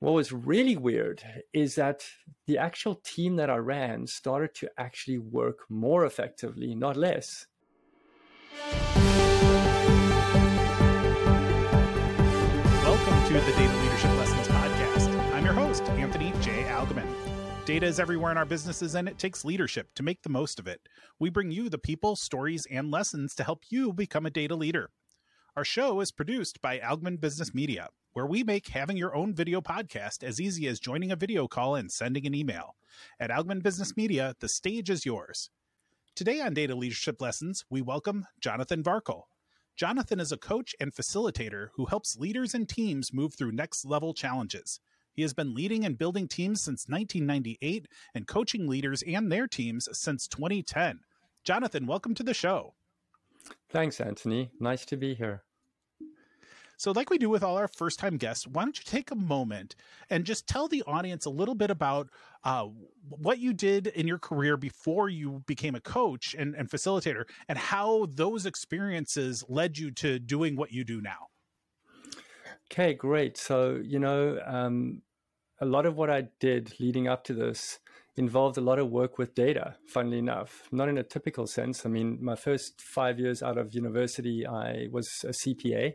what 0.00 0.12
was 0.12 0.30
really 0.30 0.76
weird 0.76 1.20
is 1.52 1.74
that 1.74 2.04
the 2.46 2.56
actual 2.56 2.94
team 2.94 3.34
that 3.36 3.50
I 3.50 3.56
ran 3.56 4.06
started 4.06 4.54
to 4.56 4.70
actually 4.78 5.18
work 5.18 5.64
more 5.68 6.04
effectively, 6.04 6.76
not 6.76 6.96
less. 6.96 7.46
Welcome 12.84 13.26
to 13.26 13.32
the 13.32 13.52
Data 13.56 13.76
Leadership 13.76 14.10
Lessons 14.16 14.46
Podcast. 14.46 15.34
I'm 15.34 15.44
your 15.44 15.54
host, 15.54 15.82
Anthony 15.90 16.32
J. 16.40 16.62
Algmin. 16.68 17.12
Data 17.64 17.86
is 17.86 17.98
everywhere 17.98 18.30
in 18.30 18.38
our 18.38 18.46
businesses, 18.46 18.94
and 18.94 19.08
it 19.08 19.18
takes 19.18 19.44
leadership 19.44 19.92
to 19.96 20.04
make 20.04 20.22
the 20.22 20.28
most 20.28 20.60
of 20.60 20.68
it. 20.68 20.80
We 21.18 21.28
bring 21.28 21.50
you 21.50 21.68
the 21.68 21.76
people, 21.76 22.14
stories, 22.14 22.66
and 22.70 22.92
lessons 22.92 23.34
to 23.34 23.44
help 23.44 23.64
you 23.68 23.92
become 23.92 24.26
a 24.26 24.30
data 24.30 24.54
leader. 24.54 24.90
Our 25.56 25.64
show 25.64 26.00
is 26.00 26.12
produced 26.12 26.62
by 26.62 26.78
Algmin 26.78 27.20
Business 27.20 27.52
Media 27.52 27.88
where 28.18 28.26
we 28.26 28.42
make 28.42 28.66
having 28.66 28.96
your 28.96 29.14
own 29.14 29.32
video 29.32 29.60
podcast 29.60 30.24
as 30.24 30.40
easy 30.40 30.66
as 30.66 30.80
joining 30.80 31.12
a 31.12 31.14
video 31.14 31.46
call 31.46 31.76
and 31.76 31.92
sending 31.92 32.26
an 32.26 32.34
email. 32.34 32.74
At 33.20 33.30
Algmin 33.30 33.62
Business 33.62 33.96
Media, 33.96 34.34
the 34.40 34.48
stage 34.48 34.90
is 34.90 35.06
yours. 35.06 35.50
Today 36.16 36.40
on 36.40 36.52
Data 36.52 36.74
Leadership 36.74 37.20
Lessons, 37.20 37.64
we 37.70 37.80
welcome 37.80 38.26
Jonathan 38.40 38.82
Varkle. 38.82 39.26
Jonathan 39.76 40.18
is 40.18 40.32
a 40.32 40.36
coach 40.36 40.74
and 40.80 40.92
facilitator 40.92 41.68
who 41.74 41.86
helps 41.86 42.18
leaders 42.18 42.54
and 42.54 42.68
teams 42.68 43.12
move 43.12 43.34
through 43.34 43.52
next 43.52 43.84
level 43.84 44.12
challenges. 44.12 44.80
He 45.12 45.22
has 45.22 45.32
been 45.32 45.54
leading 45.54 45.84
and 45.84 45.96
building 45.96 46.26
teams 46.26 46.60
since 46.60 46.88
1998 46.88 47.86
and 48.16 48.26
coaching 48.26 48.66
leaders 48.66 49.04
and 49.06 49.30
their 49.30 49.46
teams 49.46 49.88
since 49.92 50.26
2010. 50.26 51.02
Jonathan, 51.44 51.86
welcome 51.86 52.16
to 52.16 52.24
the 52.24 52.34
show. 52.34 52.74
Thanks, 53.70 54.00
Anthony. 54.00 54.50
Nice 54.58 54.84
to 54.86 54.96
be 54.96 55.14
here. 55.14 55.44
So, 56.78 56.92
like 56.92 57.10
we 57.10 57.18
do 57.18 57.28
with 57.28 57.42
all 57.42 57.56
our 57.56 57.66
first 57.66 57.98
time 57.98 58.18
guests, 58.18 58.46
why 58.46 58.62
don't 58.62 58.78
you 58.78 58.84
take 58.86 59.10
a 59.10 59.16
moment 59.16 59.74
and 60.10 60.24
just 60.24 60.46
tell 60.46 60.68
the 60.68 60.84
audience 60.86 61.26
a 61.26 61.30
little 61.30 61.56
bit 61.56 61.72
about 61.72 62.08
uh, 62.44 62.68
what 63.08 63.40
you 63.40 63.52
did 63.52 63.88
in 63.88 64.06
your 64.06 64.20
career 64.20 64.56
before 64.56 65.08
you 65.08 65.42
became 65.48 65.74
a 65.74 65.80
coach 65.80 66.36
and, 66.38 66.54
and 66.54 66.70
facilitator, 66.70 67.24
and 67.48 67.58
how 67.58 68.06
those 68.14 68.46
experiences 68.46 69.44
led 69.48 69.76
you 69.76 69.90
to 69.90 70.20
doing 70.20 70.54
what 70.54 70.70
you 70.70 70.84
do 70.84 71.00
now? 71.00 71.26
Okay, 72.70 72.94
great. 72.94 73.36
So, 73.36 73.80
you 73.82 73.98
know, 73.98 74.38
um, 74.46 75.02
a 75.60 75.66
lot 75.66 75.84
of 75.84 75.96
what 75.96 76.10
I 76.10 76.28
did 76.38 76.78
leading 76.78 77.08
up 77.08 77.24
to 77.24 77.34
this 77.34 77.80
involved 78.16 78.56
a 78.56 78.60
lot 78.60 78.78
of 78.78 78.88
work 78.88 79.18
with 79.18 79.34
data, 79.34 79.74
funnily 79.88 80.18
enough, 80.18 80.68
not 80.70 80.88
in 80.88 80.98
a 80.98 81.02
typical 81.02 81.48
sense. 81.48 81.84
I 81.84 81.88
mean, 81.88 82.18
my 82.20 82.36
first 82.36 82.80
five 82.80 83.18
years 83.18 83.42
out 83.42 83.58
of 83.58 83.74
university, 83.74 84.46
I 84.46 84.86
was 84.92 85.24
a 85.24 85.32
CPA 85.32 85.94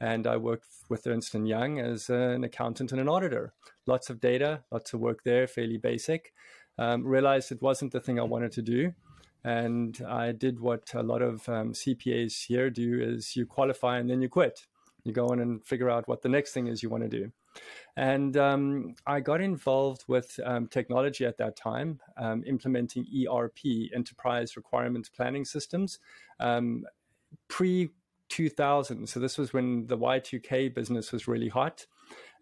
and 0.00 0.26
I 0.26 0.36
worked 0.36 0.66
with 0.88 1.06
Ernst 1.06 1.34
& 1.34 1.34
Young 1.34 1.78
as 1.78 2.08
an 2.08 2.42
accountant 2.42 2.90
and 2.90 3.00
an 3.00 3.08
auditor. 3.08 3.52
Lots 3.86 4.08
of 4.08 4.20
data, 4.20 4.62
lots 4.70 4.94
of 4.94 5.00
work 5.00 5.24
there, 5.24 5.46
fairly 5.46 5.76
basic. 5.76 6.32
Um, 6.78 7.06
realized 7.06 7.52
it 7.52 7.60
wasn't 7.60 7.92
the 7.92 8.00
thing 8.00 8.18
I 8.18 8.22
wanted 8.24 8.52
to 8.52 8.62
do. 8.62 8.94
And 9.44 10.00
I 10.08 10.32
did 10.32 10.60
what 10.60 10.92
a 10.94 11.02
lot 11.02 11.22
of 11.22 11.46
um, 11.48 11.72
CPAs 11.72 12.46
here 12.46 12.70
do 12.70 13.00
is 13.00 13.36
you 13.36 13.46
qualify 13.46 13.98
and 13.98 14.08
then 14.08 14.22
you 14.22 14.28
quit. 14.28 14.66
You 15.04 15.12
go 15.12 15.28
on 15.28 15.40
and 15.40 15.64
figure 15.64 15.90
out 15.90 16.08
what 16.08 16.22
the 16.22 16.28
next 16.28 16.52
thing 16.52 16.66
is 16.66 16.82
you 16.82 16.88
want 16.88 17.02
to 17.02 17.08
do. 17.08 17.32
And 17.96 18.36
um, 18.36 18.94
I 19.06 19.20
got 19.20 19.40
involved 19.40 20.04
with 20.06 20.38
um, 20.44 20.66
technology 20.68 21.26
at 21.26 21.38
that 21.38 21.56
time, 21.56 22.00
um, 22.16 22.44
implementing 22.46 23.06
ERP, 23.28 23.92
Enterprise 23.94 24.56
Requirements 24.56 25.08
Planning 25.08 25.44
Systems, 25.44 25.98
um, 26.38 26.86
pre 27.48 27.90
2000. 28.30 29.08
So 29.08 29.20
this 29.20 29.36
was 29.36 29.52
when 29.52 29.86
the 29.86 29.98
Y2K 29.98 30.74
business 30.74 31.12
was 31.12 31.28
really 31.28 31.48
hot. 31.48 31.86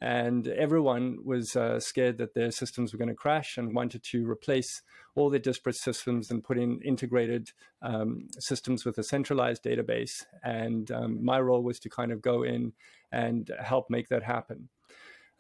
And 0.01 0.47
everyone 0.47 1.19
was 1.25 1.57
uh, 1.57 1.81
scared 1.81 2.19
that 2.19 2.35
their 2.35 2.53
systems 2.53 2.93
were 2.93 2.99
going 2.99 3.09
to 3.09 3.15
crash 3.15 3.57
and 3.57 3.75
wanted 3.75 4.05
to 4.13 4.31
replace 4.31 4.83
all 5.17 5.29
their 5.29 5.41
disparate 5.41 5.75
systems 5.75 6.31
and 6.31 6.45
put 6.45 6.57
in 6.57 6.81
integrated 6.83 7.51
um, 7.83 8.29
systems 8.39 8.85
with 8.85 8.97
a 8.99 9.03
centralized 9.03 9.65
database. 9.65 10.25
And 10.45 10.89
um, 10.93 11.25
my 11.25 11.41
role 11.41 11.65
was 11.65 11.81
to 11.81 11.89
kind 11.89 12.13
of 12.13 12.23
go 12.23 12.45
in 12.45 12.75
and 13.11 13.51
help 13.61 13.87
make 13.91 14.09
that 14.09 14.23
happen. 14.23 14.69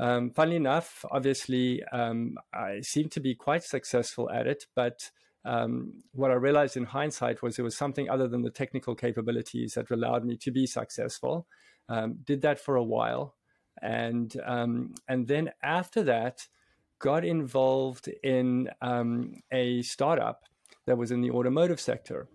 Um, 0.00 0.30
funnily 0.30 0.56
enough, 0.56 1.04
obviously, 1.10 1.82
um, 1.92 2.36
I 2.52 2.80
seemed 2.82 3.12
to 3.12 3.20
be 3.20 3.34
quite 3.34 3.62
successful 3.62 4.30
at 4.30 4.46
it, 4.46 4.64
but 4.74 5.10
um, 5.44 6.02
what 6.12 6.30
I 6.30 6.34
realized 6.34 6.76
in 6.76 6.84
hindsight 6.84 7.42
was 7.42 7.58
it 7.58 7.62
was 7.62 7.76
something 7.76 8.10
other 8.10 8.28
than 8.28 8.42
the 8.42 8.50
technical 8.50 8.94
capabilities 8.94 9.74
that 9.74 9.90
allowed 9.90 10.24
me 10.24 10.36
to 10.38 10.50
be 10.50 10.66
successful. 10.66 11.46
Um, 11.88 12.18
did 12.24 12.42
that 12.42 12.60
for 12.60 12.76
a 12.76 12.84
while, 12.84 13.34
and 13.80 14.34
um, 14.44 14.94
and 15.08 15.26
then 15.26 15.50
after 15.62 16.02
that, 16.02 16.46
got 16.98 17.24
involved 17.24 18.08
in 18.22 18.68
um, 18.82 19.34
a 19.52 19.82
startup 19.82 20.42
that 20.86 20.98
was 20.98 21.10
in 21.10 21.22
the 21.22 21.30
automotive 21.30 21.80
sector, 21.80 22.28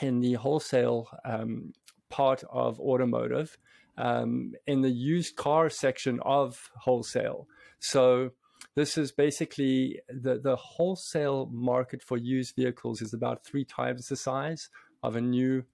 in 0.00 0.20
the 0.20 0.34
wholesale 0.34 1.08
um, 1.24 1.72
part 2.10 2.44
of 2.50 2.78
automotive, 2.78 3.56
um, 3.98 4.52
in 4.66 4.80
the 4.80 4.90
used 4.90 5.36
car 5.36 5.70
section 5.70 6.20
of 6.22 6.70
wholesale. 6.76 7.48
So 7.80 8.30
this 8.76 8.98
is 8.98 9.12
basically 9.12 10.00
the, 10.08 10.38
the 10.38 10.56
wholesale 10.56 11.48
market 11.52 12.02
for 12.02 12.16
used 12.16 12.56
vehicles 12.56 13.00
is 13.00 13.14
about 13.14 13.44
three 13.44 13.64
times 13.64 14.08
the 14.08 14.16
size 14.16 14.68
of 15.02 15.16
a 15.16 15.20
new 15.20 15.64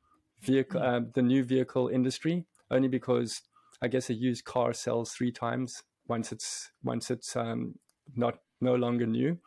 vehicle, 0.40 0.82
uh, 0.82 1.00
the 1.14 1.22
new 1.22 1.42
vehicle 1.42 1.88
industry, 1.88 2.44
only 2.70 2.88
because 2.88 3.42
I 3.80 3.88
guess 3.88 4.10
a 4.10 4.14
used 4.14 4.44
car 4.44 4.72
sells 4.72 5.12
three 5.12 5.32
times 5.32 5.82
once 6.08 6.32
it's 6.32 6.70
once 6.82 7.10
it's 7.10 7.36
um, 7.36 7.74
not 8.14 8.38
no 8.60 8.74
longer 8.74 9.06
new. 9.06 9.38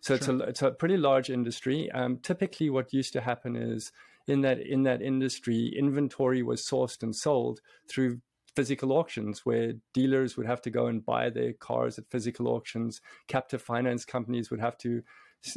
So 0.00 0.16
sure. 0.16 0.16
it's 0.16 0.28
a 0.28 0.38
it's 0.48 0.62
a 0.62 0.70
pretty 0.72 0.96
large 0.96 1.30
industry. 1.30 1.90
Um, 1.92 2.18
typically, 2.18 2.70
what 2.70 2.92
used 2.92 3.12
to 3.12 3.20
happen 3.20 3.54
is 3.54 3.92
in 4.26 4.40
that 4.40 4.58
in 4.58 4.82
that 4.82 5.02
industry, 5.02 5.72
inventory 5.78 6.42
was 6.42 6.62
sourced 6.62 7.02
and 7.02 7.14
sold 7.14 7.60
through 7.88 8.20
physical 8.56 8.92
auctions 8.92 9.44
where 9.44 9.74
dealers 9.92 10.36
would 10.36 10.46
have 10.46 10.62
to 10.62 10.70
go 10.70 10.86
and 10.86 11.04
buy 11.04 11.30
their 11.30 11.52
cars 11.52 11.98
at 11.98 12.10
physical 12.10 12.48
auctions. 12.48 13.00
Captive 13.28 13.62
finance 13.62 14.04
companies 14.04 14.50
would 14.50 14.60
have 14.60 14.76
to 14.78 15.02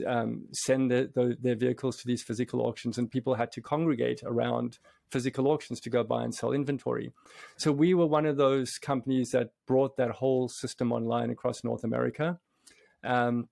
um, 0.06 0.46
send 0.52 0.92
their, 0.92 1.08
their 1.16 1.56
vehicles 1.56 1.98
to 1.98 2.06
these 2.06 2.22
physical 2.22 2.62
auctions, 2.62 2.98
and 2.98 3.10
people 3.10 3.36
had 3.36 3.52
to 3.54 3.62
congregate 3.62 4.22
around 4.24 4.78
physical 5.10 5.48
auctions 5.48 5.80
to 5.80 5.90
go 5.90 6.04
buy 6.04 6.24
and 6.24 6.36
sell 6.36 6.52
inventory. 6.52 7.12
So 7.58 7.72
we 7.72 7.94
were 7.94 8.06
one 8.06 8.28
of 8.28 8.38
those 8.38 8.72
companies 8.80 9.30
that 9.32 9.50
brought 9.66 9.98
that 9.98 10.12
whole 10.12 10.50
system 10.50 10.92
online 10.92 11.32
across 11.32 11.64
North 11.64 11.84
America. 11.84 12.40
Um, 13.04 13.48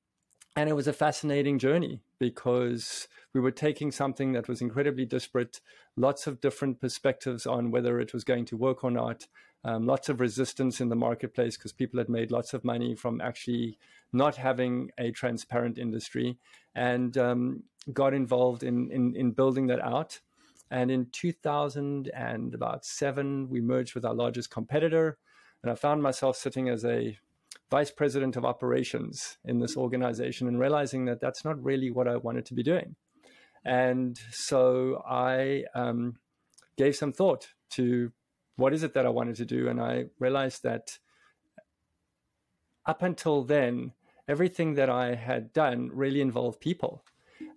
and 0.58 0.68
it 0.68 0.74
was 0.74 0.88
a 0.88 0.94
fascinating 0.94 1.60
journey 1.60 2.02
because 2.18 3.08
we 3.32 3.40
were 3.40 3.52
taking 3.52 3.92
something 3.92 4.32
that 4.32 4.48
was 4.48 4.60
incredibly 4.60 5.06
disparate, 5.06 5.62
lots 5.96 6.26
of 6.26 6.42
different 6.42 6.82
perspectives 6.82 7.46
on 7.46 7.70
whether 7.70 8.00
it 8.00 8.12
was 8.12 8.24
going 8.24 8.44
to 8.46 8.58
work 8.58 8.84
or 8.84 8.90
not, 8.90 9.28
um, 9.64 9.86
lots 9.86 10.10
of 10.10 10.20
resistance 10.20 10.82
in 10.82 10.90
the 10.90 10.96
marketplace 10.96 11.58
because 11.58 11.72
people 11.72 12.00
had 12.00 12.10
made 12.10 12.32
lots 12.32 12.56
of 12.56 12.66
money 12.66 12.96
from 12.96 13.22
actually 13.22 13.78
not 14.12 14.36
having 14.36 14.90
a 14.98 15.12
transparent 15.12 15.78
industry, 15.78 16.40
and 16.74 17.20
um, 17.20 17.62
got 17.94 18.16
involved 18.16 18.64
in, 18.64 18.90
in, 18.92 19.16
in 19.16 19.32
building 19.32 19.68
that 19.68 19.84
out. 19.84 20.20
And 20.72 20.90
in 20.90 21.08
2000 21.12 22.10
and 22.16 22.56
about 22.56 22.84
seven, 22.84 23.48
we 23.48 23.62
merged 23.62 23.94
with 23.94 24.06
our 24.06 24.16
largest 24.16 24.50
competitor, 24.50 25.20
and 25.62 25.72
I 25.72 25.76
found 25.76 26.02
myself 26.02 26.36
sitting 26.36 26.68
as 26.68 26.84
a 26.84 27.16
vice 27.70 27.92
president 27.92 28.36
of 28.36 28.46
operations 28.46 29.38
in 29.44 29.60
this 29.60 29.76
organization 29.76 30.48
and 30.48 30.60
realizing 30.60 31.06
that 31.06 31.20
that's 31.20 31.44
not 31.44 31.62
really 31.62 31.92
what 31.92 32.08
I 32.08 32.16
wanted 32.16 32.46
to 32.48 32.54
be 32.54 32.64
doing. 32.64 32.96
And 33.66 34.18
so 34.32 35.04
I 35.08 35.66
um, 35.76 36.16
gave 36.78 36.96
some 36.96 37.12
thought 37.12 37.50
to 37.72 38.12
what 38.56 38.74
is 38.74 38.84
it 38.84 38.94
that 38.94 39.06
I 39.06 39.10
wanted 39.10 39.36
to 39.38 39.46
do. 39.46 39.68
And 39.68 39.82
I 39.82 40.06
realized 40.20 40.64
that 40.64 41.00
up 42.86 43.02
until 43.02 43.44
then, 43.44 43.92
everything 44.28 44.76
that 44.76 44.90
I 44.90 45.16
had 45.16 45.52
done 45.52 45.90
really 45.94 46.22
involved 46.22 46.62
people. 46.62 47.04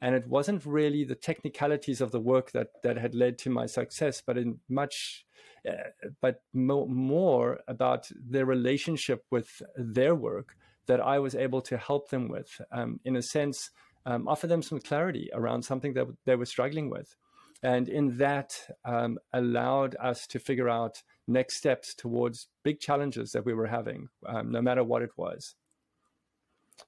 And 0.00 0.14
it 0.14 0.26
wasn't 0.26 0.64
really 0.64 1.04
the 1.04 1.14
technicalities 1.14 2.00
of 2.00 2.10
the 2.10 2.20
work 2.20 2.52
that, 2.52 2.82
that 2.82 2.96
had 2.96 3.14
led 3.14 3.36
to 3.38 3.50
my 3.50 3.66
success, 3.66 4.22
but 4.24 4.38
in 4.38 4.58
much, 4.68 5.26
uh, 5.68 5.74
but 6.22 6.42
mo- 6.54 6.86
more 6.86 7.60
about 7.68 8.10
their 8.14 8.46
relationship 8.46 9.24
with 9.30 9.60
their 9.76 10.14
work 10.14 10.56
that 10.86 11.00
I 11.00 11.18
was 11.18 11.34
able 11.34 11.60
to 11.62 11.76
help 11.76 12.08
them 12.08 12.28
with. 12.28 12.60
Um, 12.72 12.98
in 13.04 13.16
a 13.16 13.22
sense, 13.22 13.70
um, 14.06 14.26
offer 14.26 14.46
them 14.46 14.62
some 14.62 14.80
clarity 14.80 15.28
around 15.34 15.62
something 15.62 15.92
that 15.94 16.06
they 16.24 16.34
were 16.34 16.46
struggling 16.46 16.88
with. 16.88 17.14
And 17.62 17.88
in 17.90 18.16
that, 18.16 18.58
um, 18.86 19.18
allowed 19.34 19.94
us 20.00 20.26
to 20.28 20.38
figure 20.38 20.70
out 20.70 21.02
next 21.28 21.56
steps 21.56 21.94
towards 21.94 22.48
big 22.62 22.80
challenges 22.80 23.32
that 23.32 23.44
we 23.44 23.52
were 23.52 23.66
having, 23.66 24.08
um, 24.26 24.50
no 24.50 24.62
matter 24.62 24.82
what 24.82 25.02
it 25.02 25.10
was. 25.18 25.54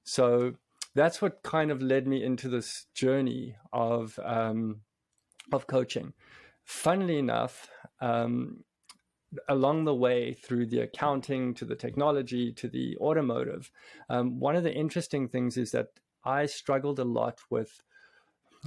So 0.03 0.55
that's 0.95 1.21
what 1.21 1.43
kind 1.43 1.71
of 1.71 1.81
led 1.81 2.07
me 2.07 2.23
into 2.23 2.49
this 2.49 2.85
journey 2.93 3.55
of 3.71 4.19
um, 4.23 4.81
of 5.51 5.67
coaching. 5.67 6.13
Funnily 6.63 7.17
enough, 7.17 7.67
um, 7.99 8.63
along 9.49 9.85
the 9.85 9.95
way 9.95 10.33
through 10.33 10.67
the 10.67 10.79
accounting 10.79 11.53
to 11.55 11.65
the 11.65 11.75
technology 11.75 12.53
to 12.53 12.67
the 12.67 12.97
automotive, 12.97 13.71
um, 14.09 14.39
one 14.39 14.55
of 14.55 14.63
the 14.63 14.73
interesting 14.73 15.27
things 15.27 15.57
is 15.57 15.71
that 15.71 15.87
I 16.23 16.45
struggled 16.45 16.99
a 16.99 17.03
lot 17.03 17.39
with, 17.49 17.81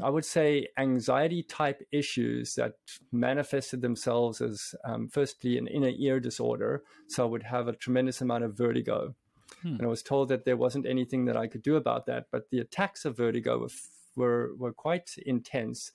I 0.03 0.11
would 0.11 0.27
say, 0.27 0.69
anxiety 0.77 1.43
type 1.43 1.83
issues 1.91 2.55
that 2.57 2.75
manifested 3.13 3.81
themselves 3.81 4.43
as 4.43 4.75
um, 4.85 5.09
firstly 5.09 5.57
an 5.57 5.69
inner 5.69 5.93
ear 5.97 6.21
disorder. 6.21 6.83
So 7.09 7.25
I 7.25 7.31
would 7.31 7.45
have 7.45 7.69
a 7.69 7.77
tremendous 7.77 8.21
amount 8.21 8.45
of 8.45 8.57
vertigo. 8.57 9.15
Hmm. 9.63 9.77
And 9.77 9.83
I 9.83 9.87
was 9.87 10.03
told 10.03 10.29
that 10.29 10.45
there 10.45 10.57
wasn't 10.57 10.87
anything 10.87 11.25
that 11.27 11.37
I 11.37 11.47
could 11.47 11.63
do 11.63 11.77
about 11.77 12.07
that. 12.07 12.27
But 12.31 12.51
the 12.51 12.59
attacks 12.59 13.05
of 13.05 13.17
vertigo 13.17 13.59
were, 13.59 13.69
were, 14.17 14.55
were 14.57 14.73
quite 14.73 15.17
intense. 15.25 15.93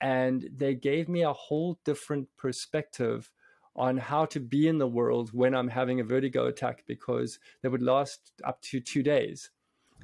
And 0.00 0.48
they 0.54 0.74
gave 0.74 1.08
me 1.08 1.22
a 1.22 1.32
whole 1.32 1.78
different 1.84 2.28
perspective 2.36 3.30
on 3.74 3.98
how 3.98 4.24
to 4.24 4.40
be 4.40 4.66
in 4.66 4.78
the 4.78 4.88
world 4.88 5.30
when 5.32 5.54
I'm 5.54 5.68
having 5.68 6.00
a 6.00 6.04
vertigo 6.04 6.46
attack 6.46 6.84
because 6.86 7.38
they 7.62 7.68
would 7.68 7.82
last 7.82 8.32
up 8.42 8.60
to 8.62 8.80
two 8.80 9.02
days. 9.02 9.50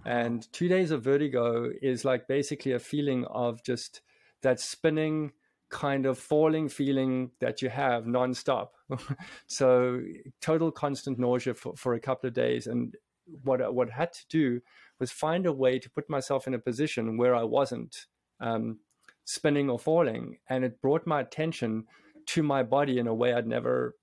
And 0.05 0.51
two 0.53 0.69
days 0.69 0.91
of 0.91 1.03
vertigo 1.03 1.71
is 1.81 2.05
like 2.05 2.27
basically 2.27 2.73
a 2.73 2.79
feeling 2.79 3.25
of 3.27 3.63
just 3.63 4.03
that 4.43 4.61
spinning, 4.61 5.33
kind 5.69 6.07
of 6.07 6.19
falling 6.19 6.69
feeling 6.69 7.31
that 7.41 7.63
you 7.63 7.71
have 7.71 8.05
nonstop. 8.05 8.71
so 9.47 10.01
total 10.41 10.71
constant 10.71 11.19
nausea 11.19 11.55
for, 11.55 11.75
for 11.77 11.95
a 11.95 12.01
couple 12.01 12.29
of 12.29 12.35
days. 12.35 12.67
And 12.67 12.95
what 13.43 13.75
what 13.75 13.91
I 13.91 13.95
had 13.95 14.13
to 14.13 14.27
do 14.29 14.61
was 14.99 15.11
find 15.11 15.47
a 15.47 15.53
way 15.53 15.79
to 15.79 15.91
put 15.91 16.09
myself 16.09 16.47
in 16.47 16.55
a 16.55 16.59
position 16.59 17.17
where 17.17 17.35
I 17.35 17.45
wasn't 17.45 18.07
um, 18.41 18.79
spinning 19.25 19.71
or 19.71 19.79
falling, 19.79 20.39
and 20.49 20.65
it 20.65 20.81
brought 20.81 21.07
my 21.07 21.21
attention 21.21 21.85
to 22.27 22.43
my 22.43 22.63
body 22.63 22.99
in 22.99 23.07
a 23.07 23.15
way 23.15 23.33
I'd 23.33 23.47
never 23.47 23.97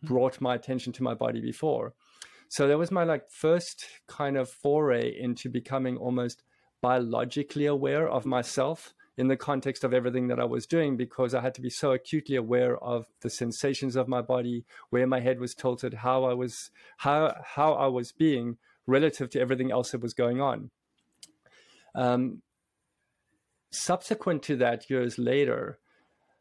hmm. 0.00 0.06
brought 0.06 0.40
my 0.40 0.54
attention 0.54 0.92
to 0.94 1.02
my 1.02 1.14
body 1.14 1.40
before. 1.40 1.94
So 2.48 2.68
that 2.68 2.76
was 2.76 2.90
my 2.90 3.04
like 3.04 3.30
first 3.30 3.86
kind 4.08 4.36
of 4.36 4.50
foray 4.50 5.16
into 5.18 5.48
becoming 5.48 5.96
almost 5.96 6.42
biologically 6.82 7.66
aware 7.66 8.06
of 8.08 8.26
myself 8.26 8.92
in 9.16 9.28
the 9.28 9.36
context 9.36 9.84
of 9.84 9.92
everything 9.92 10.28
that 10.28 10.40
I 10.40 10.44
was 10.44 10.66
doing 10.66 10.96
because 10.96 11.34
I 11.34 11.42
had 11.42 11.54
to 11.56 11.60
be 11.60 11.70
so 11.70 11.92
acutely 11.92 12.36
aware 12.36 12.76
of 12.78 13.06
the 13.20 13.30
sensations 13.30 13.94
of 13.94 14.08
my 14.08 14.22
body, 14.22 14.64
where 14.90 15.06
my 15.06 15.20
head 15.20 15.38
was 15.38 15.54
tilted, 15.54 15.94
how 15.94 16.24
I 16.24 16.34
was 16.34 16.70
how 16.98 17.34
how 17.44 17.74
I 17.74 17.88
was 17.88 18.12
being 18.12 18.56
relative 18.86 19.30
to 19.30 19.40
everything 19.40 19.70
else 19.70 19.90
that 19.90 20.00
was 20.00 20.14
going 20.14 20.40
on. 20.40 20.70
Um, 21.94 22.42
subsequent 23.70 24.42
to 24.44 24.56
that, 24.56 24.88
years 24.88 25.18
later, 25.18 25.78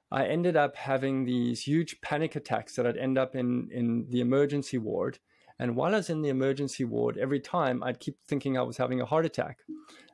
I 0.09 0.25
ended 0.25 0.55
up 0.55 0.75
having 0.75 1.25
these 1.25 1.63
huge 1.63 1.99
panic 2.01 2.35
attacks 2.35 2.75
that 2.75 2.87
I'd 2.87 2.97
end 2.97 3.17
up 3.17 3.35
in 3.35 3.69
in 3.71 4.07
the 4.09 4.21
emergency 4.21 4.77
ward 4.77 5.19
and 5.61 5.75
while 5.75 5.93
I 5.93 5.97
was 5.97 6.09
in 6.09 6.23
the 6.23 6.29
emergency 6.29 6.83
ward, 6.83 7.19
every 7.19 7.39
time 7.39 7.83
I'd 7.83 7.99
keep 7.99 8.17
thinking 8.27 8.57
I 8.57 8.63
was 8.63 8.77
having 8.77 8.99
a 8.99 9.05
heart 9.05 9.27
attack. 9.27 9.59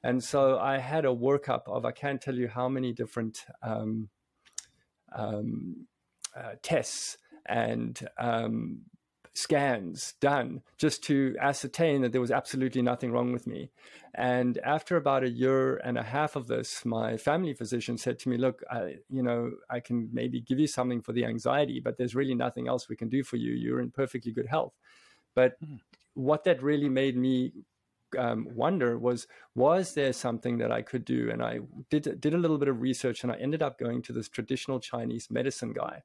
And 0.04 0.22
so 0.22 0.60
I 0.60 0.78
had 0.78 1.06
a 1.06 1.08
workup 1.08 1.62
of, 1.68 1.86
I 1.86 1.92
can't 1.92 2.20
tell 2.20 2.36
you 2.36 2.50
how 2.50 2.68
many 2.68 2.92
different 2.92 3.46
um, 3.64 4.10
um, 5.16 5.88
uh, 6.36 6.56
tests 6.62 7.18
and 7.46 7.98
um, 8.20 8.82
scans 9.34 10.16
done 10.20 10.64
just 10.78 11.02
to 11.06 11.38
ascertain 11.40 12.02
that 12.02 12.12
there 12.12 12.20
was 12.20 12.32
absolutely 12.32 12.82
nothing 12.82 13.14
wrong 13.14 13.32
with 13.32 13.48
me. 13.48 13.72
And 14.16 14.58
after 14.66 14.98
about 14.98 15.24
a 15.24 15.30
year 15.30 15.78
and 15.78 15.98
a 15.98 16.04
half 16.04 16.36
of 16.36 16.48
this, 16.48 16.84
my 16.84 17.16
family 17.16 17.54
physician 17.54 17.98
said 17.98 18.20
to 18.20 18.30
me, 18.30 18.36
"Look, 18.36 18.64
I, 18.70 18.96
you 19.10 19.24
know, 19.24 19.52
I 19.70 19.80
can 19.80 20.10
maybe 20.12 20.42
give 20.42 20.60
you 20.60 20.68
something 20.68 21.02
for 21.02 21.14
the 21.14 21.24
anxiety, 21.24 21.80
but 21.80 21.98
there's 21.98 22.16
really 22.16 22.36
nothing 22.36 22.68
else 22.68 22.90
we 22.90 22.98
can 22.98 23.08
do 23.08 23.24
for 23.24 23.38
you. 23.38 23.54
You're 23.54 23.80
in 23.80 23.92
perfectly 23.92 24.34
good 24.34 24.48
health." 24.48 24.74
But 25.38 25.62
mm. 25.64 25.80
what 26.16 26.46
that 26.46 26.64
really 26.64 26.90
made 26.90 27.16
me 27.16 27.52
um, 28.18 28.48
wonder 28.56 28.98
was 28.98 29.28
was 29.54 29.94
there 29.94 30.12
something 30.12 30.58
that 30.58 30.72
I 30.72 30.82
could 30.82 31.06
do? 31.06 31.30
And 31.32 31.44
I 31.44 31.60
did 31.92 32.20
did 32.20 32.34
a 32.34 32.40
little 32.40 32.58
bit 32.58 32.70
of 32.70 32.82
research, 32.82 33.22
and 33.22 33.32
I 33.32 33.36
ended 33.36 33.62
up 33.62 33.78
going 33.78 34.02
to 34.04 34.14
this 34.14 34.28
traditional 34.28 34.80
Chinese 34.80 35.30
medicine 35.30 35.74
guy. 35.74 36.02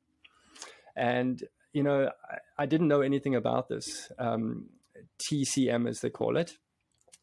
And 0.95 1.43
you 1.73 1.83
know, 1.83 2.11
I, 2.31 2.65
I 2.65 2.67
didn't 2.67 2.89
know 2.89 3.01
anything 3.01 3.35
about 3.35 3.71
this 3.71 4.13
um, 4.19 4.67
TCM, 5.19 5.89
as 5.89 6.03
they 6.03 6.11
call 6.11 6.37
it. 6.37 6.59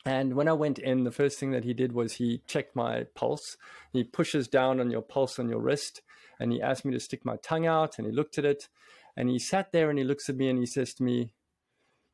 And 0.04 0.34
when 0.34 0.48
I 0.48 0.54
went 0.54 0.80
in, 0.80 1.04
the 1.04 1.12
first 1.12 1.38
thing 1.38 1.52
that 1.52 1.66
he 1.66 1.76
did 1.76 1.92
was 1.92 2.14
he 2.14 2.42
checked 2.48 2.76
my 2.76 3.04
pulse. 3.14 3.56
He 3.94 4.04
pushes 4.04 4.48
down 4.48 4.80
on 4.80 4.90
your 4.90 5.04
pulse 5.04 5.38
on 5.38 5.48
your 5.48 5.60
wrist, 5.60 6.02
and 6.40 6.52
he 6.52 6.60
asked 6.60 6.86
me 6.86 6.94
to 6.94 7.00
stick 7.00 7.24
my 7.24 7.36
tongue 7.44 7.68
out, 7.68 8.00
and 8.00 8.08
he 8.08 8.12
looked 8.12 8.40
at 8.40 8.46
it, 8.46 8.68
and 9.16 9.30
he 9.30 9.38
sat 9.38 9.72
there 9.72 9.92
and 9.92 10.00
he 10.00 10.06
looks 10.06 10.28
at 10.28 10.38
me 10.38 10.50
and 10.50 10.58
he 10.58 10.66
says 10.66 10.96
to 10.96 11.04
me, 11.04 11.34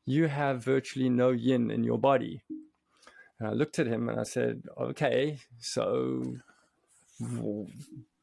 you 0.05 0.27
have 0.27 0.63
virtually 0.63 1.09
no 1.09 1.31
yin 1.31 1.71
in 1.71 1.83
your 1.83 1.97
body. 1.97 2.41
And 3.39 3.49
I 3.49 3.51
looked 3.51 3.79
at 3.79 3.87
him 3.87 4.07
and 4.07 4.19
I 4.19 4.23
said, 4.23 4.63
okay, 4.79 5.39
so 5.59 6.23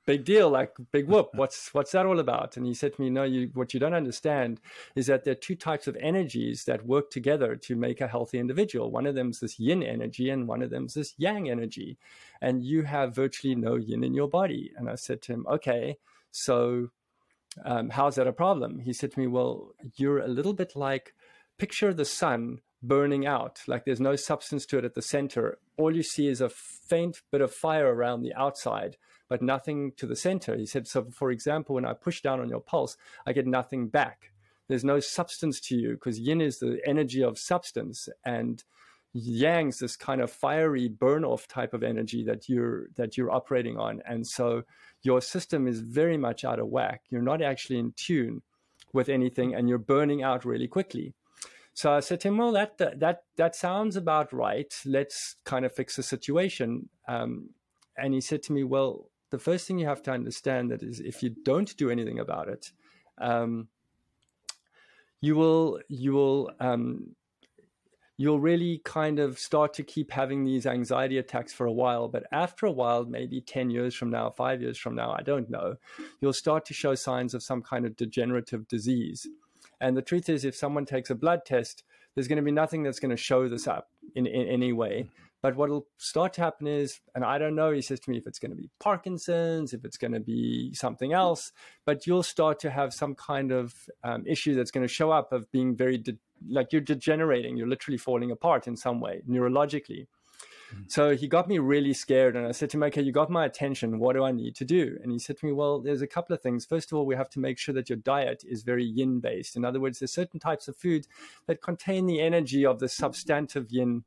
big 0.06 0.25
deal, 0.25 0.50
like 0.50 0.75
big 0.90 1.06
whoop. 1.06 1.31
What's 1.34 1.73
what's 1.75 1.93
that 1.93 2.06
all 2.06 2.19
about? 2.19 2.56
And 2.56 2.67
he 2.67 2.75
said 2.75 2.94
to 2.94 3.00
me, 3.00 3.11
no, 3.11 3.25
you 3.25 3.50
what 3.55 3.75
you 3.75 3.81
don't 3.81 3.94
understand 3.94 4.61
is 4.96 5.06
that 5.06 5.25
there 5.25 5.32
are 5.32 5.46
two 5.46 5.55
types 5.55 5.87
of 5.87 5.96
energies 6.00 6.64
that 6.64 6.87
work 6.87 7.11
together 7.11 7.56
to 7.56 7.76
make 7.76 8.00
a 8.00 8.08
healthy 8.08 8.38
individual. 8.38 8.90
One 8.90 9.06
of 9.06 9.14
them 9.14 9.31
is 9.31 9.40
this 9.40 9.58
yin 9.58 9.82
energy, 9.82 10.31
and 10.31 10.49
one 10.49 10.62
of 10.62 10.70
them 10.70 10.87
is 10.87 10.94
this 10.94 11.14
yang 11.19 11.49
energy. 11.50 11.99
And 12.40 12.64
you 12.64 12.82
have 12.82 13.14
virtually 13.14 13.55
no 13.55 13.76
yin 13.76 14.02
in 14.05 14.14
your 14.14 14.29
body. 14.29 14.73
And 14.76 14.88
I 14.90 14.96
said 14.96 15.23
to 15.23 15.32
him, 15.32 15.46
okay, 15.49 15.99
so 16.32 16.90
um, 17.64 17.90
how's 17.90 18.17
that 18.17 18.26
a 18.26 18.32
problem? 18.32 18.81
He 18.81 18.93
said 18.93 19.12
to 19.12 19.20
me, 19.20 19.26
well, 19.26 19.75
you're 19.96 20.20
a 20.20 20.29
little 20.29 20.55
bit 20.55 20.75
like 20.75 21.14
picture 21.59 21.93
the 21.93 22.05
sun 22.05 22.61
burning 22.83 23.27
out, 23.27 23.61
like 23.67 23.85
there's 23.85 24.01
no 24.01 24.17
substance 24.17 24.67
to 24.67 24.79
it 24.79 24.85
at 24.85 24.95
the 24.95 25.03
center. 25.03 25.59
All 25.79 25.95
you 25.95 26.03
see 26.03 26.27
is 26.27 26.41
a 26.41 26.49
faint 26.49 27.23
bit 27.31 27.41
of 27.41 27.55
fire 27.55 27.95
around 27.95 28.23
the 28.23 28.35
outside, 28.35 28.97
but 29.29 29.41
nothing 29.41 29.93
to 29.97 30.07
the 30.07 30.17
center. 30.17 30.57
He 30.57 30.67
said, 30.67 30.89
so 30.89 31.05
for 31.13 31.31
example, 31.31 31.77
when 31.77 31.87
I 31.87 31.93
push 31.93 32.21
down 32.21 32.41
on 32.41 32.49
your 32.49 32.61
pulse, 32.61 32.97
I 33.25 33.33
get 33.33 33.47
nothing 33.47 33.89
back. 33.89 34.33
There's 34.69 34.85
no 34.85 35.01
substance 35.01 35.61
to 35.61 35.77
you 35.77 35.93
because 35.93 36.19
yin 36.19 36.41
is 36.41 36.59
the 36.59 36.81
energy 36.87 37.23
of 37.23 37.39
substance 37.39 38.09
and 38.25 38.63
yang's 39.15 39.79
this 39.79 39.97
kind 39.97 40.21
of 40.21 40.31
fiery 40.31 40.89
burn 40.89 41.25
off 41.25 41.47
type 41.47 41.75
of 41.75 41.83
energy 41.83 42.25
that 42.25 42.49
you're 42.49 42.87
that 42.97 43.17
you're 43.17 43.31
operating 43.31 43.77
on 43.77 44.01
and 44.07 44.27
so 44.27 44.63
your 45.03 45.21
system 45.21 45.69
is 45.69 45.81
very 45.81 46.17
much 46.17 46.45
out 46.45 46.59
of 46.59 46.69
whack 46.69 47.03
you're 47.11 47.21
not 47.21 47.43
actually 47.43 47.79
in 47.79 47.93
tune 47.95 48.41
with 48.95 49.11
anything 49.11 49.55
and 49.55 49.69
you're 49.69 49.77
burning 49.77 50.23
out 50.23 50.47
really 50.47 50.67
quickly 50.67 51.13
so 51.75 51.93
I 51.93 52.01
said 52.01 52.21
to 52.21 52.29
him, 52.29 52.39
"Well, 52.39 52.53
that 52.53 52.79
that 52.79 53.25
that 53.37 53.57
sounds 53.57 53.97
about 53.97 54.33
right. 54.33 54.73
Let's 54.85 55.37
kind 55.44 55.65
of 55.65 55.73
fix 55.73 55.96
the 55.96 56.03
situation." 56.03 56.89
Um, 57.08 57.51
and 57.96 58.15
he 58.15 58.20
said 58.20 58.43
to 58.44 58.53
me, 58.53 58.65
"Well, 58.65 59.11
the 59.31 59.39
first 59.39 59.67
thing 59.67 59.79
you 59.79 59.87
have 59.87 60.03
to 60.03 60.13
understand 60.13 60.70
that 60.70 60.82
is 60.82 61.01
if 61.01 61.23
you 61.23 61.31
don't 61.31 61.77
do 61.77 61.91
anything 61.91 62.19
about 62.19 62.49
it, 62.49 62.73
um, 63.19 63.69
you 65.20 65.35
will 65.37 65.81
you 65.89 66.13
will 66.13 66.51
um, 66.61 67.17
you'll 68.19 68.41
really 68.41 68.81
kind 68.85 69.19
of 69.19 69.39
start 69.39 69.75
to 69.75 69.82
keep 69.82 70.11
having 70.11 70.44
these 70.44 70.67
anxiety 70.67 71.19
attacks 71.19 71.53
for 71.53 71.67
a 71.67 71.73
while. 71.73 72.08
But 72.08 72.25
after 72.31 72.67
a 72.67 72.70
while, 72.70 73.05
maybe 73.05 73.41
10 73.41 73.70
years 73.70 73.94
from 73.94 74.11
now, 74.11 74.31
five 74.31 74.61
years 74.61 74.79
from 74.79 74.94
now, 74.94 75.13
I 75.13 75.23
don't 75.23 75.51
know, 75.51 75.77
you'll 76.20 76.32
start 76.32 76.65
to 76.67 76.75
show 76.75 76.94
signs 76.94 77.35
of 77.35 77.43
some 77.43 77.63
kind 77.63 77.87
of 77.87 77.96
degenerative 77.96 78.69
disease. 78.69 79.27
And 79.82 79.96
the 79.96 80.03
truth 80.03 80.29
is, 80.29 80.44
if 80.44 80.55
someone 80.55 80.86
takes 80.86 81.10
a 81.10 81.15
blood 81.15 81.44
test, 81.44 81.82
there's 82.15 82.29
going 82.29 82.36
to 82.36 82.43
be 82.43 82.53
nothing 82.53 82.84
that's 82.84 83.01
going 83.01 83.10
to 83.10 83.17
show 83.17 83.48
this 83.48 83.67
up 83.67 83.91
in, 84.15 84.27
in 84.27 84.46
any 84.46 84.72
way. 84.72 85.08
But 85.43 85.56
what 85.56 85.70
will 85.70 85.89
start 85.98 86.34
to 86.34 86.41
happen 86.41 86.69
is, 86.69 87.01
and 87.17 87.24
I 87.24 87.36
don't 87.36 87.56
know, 87.56 87.72
he 87.72 87.82
says 87.82 87.98
to 88.01 88.10
me 88.10 88.17
if 88.17 88.29
it's 88.29 88.39
going 88.39 88.53
to 88.53 88.56
be 88.56 88.70
Parkinson's, 88.79 89.74
if 89.74 89.84
it's 89.84 89.96
going 89.96 90.12
to 90.12 90.20
be 90.20 90.72
something 90.72 91.12
else, 91.12 91.51
but 91.84 92.06
you'll 92.06 92.22
start 92.22 92.60
to 92.60 92.70
have 92.70 92.94
some 92.94 93.17
kind 93.17 93.51
of 93.51 93.74
um, 94.05 94.22
issue 94.24 94.55
that's 94.55 94.70
going 94.70 94.86
to 94.86 94.93
show 94.93 95.10
up 95.10 95.32
of 95.32 95.51
being 95.51 95.74
very, 95.74 95.98
de- 95.98 96.17
like 96.48 96.72
you're 96.72 96.81
degenerating, 96.81 97.56
you're 97.56 97.67
literally 97.67 97.98
falling 97.98 98.31
apart 98.31 98.69
in 98.69 98.77
some 98.77 99.01
way 99.01 99.22
neurologically. 99.29 100.06
So 100.88 101.17
he 101.17 101.26
got 101.26 101.48
me 101.48 101.58
really 101.58 101.93
scared. 101.94 102.36
And 102.36 102.46
I 102.46 102.52
said 102.52 102.70
to 102.70 102.76
him, 102.76 102.82
okay, 102.84 103.02
you 103.02 103.12
got 103.12 103.31
my 103.31 103.44
attention. 103.44 103.98
What 103.98 104.14
do 104.14 104.24
I 104.24 104.32
need 104.32 104.55
to 104.56 104.64
do? 104.64 104.98
And 105.02 105.10
he 105.10 105.19
said 105.19 105.38
to 105.38 105.46
me, 105.46 105.52
well, 105.52 105.81
there's 105.81 106.02
a 106.02 106.06
couple 106.06 106.34
of 106.34 106.43
things. 106.43 106.67
First 106.67 106.93
of 106.93 106.98
all, 106.98 107.06
we 107.06 107.17
have 107.17 107.31
to 107.31 107.41
make 107.41 107.58
sure 107.58 107.74
that 107.74 107.88
your 107.88 107.96
diet 107.96 108.44
is 108.46 108.62
very 108.62 108.84
yin 108.84 109.20
based. 109.20 109.56
In 109.56 109.64
other 109.64 109.81
words, 109.81 109.98
there's 109.98 110.12
certain 110.12 110.41
types 110.41 110.69
of 110.69 110.76
foods 110.76 111.08
that 111.46 111.62
contain 111.62 112.06
the 112.06 112.20
energy 112.20 112.67
of 112.67 112.79
the 112.79 112.88
substantive 112.88 113.70
yin 113.70 114.05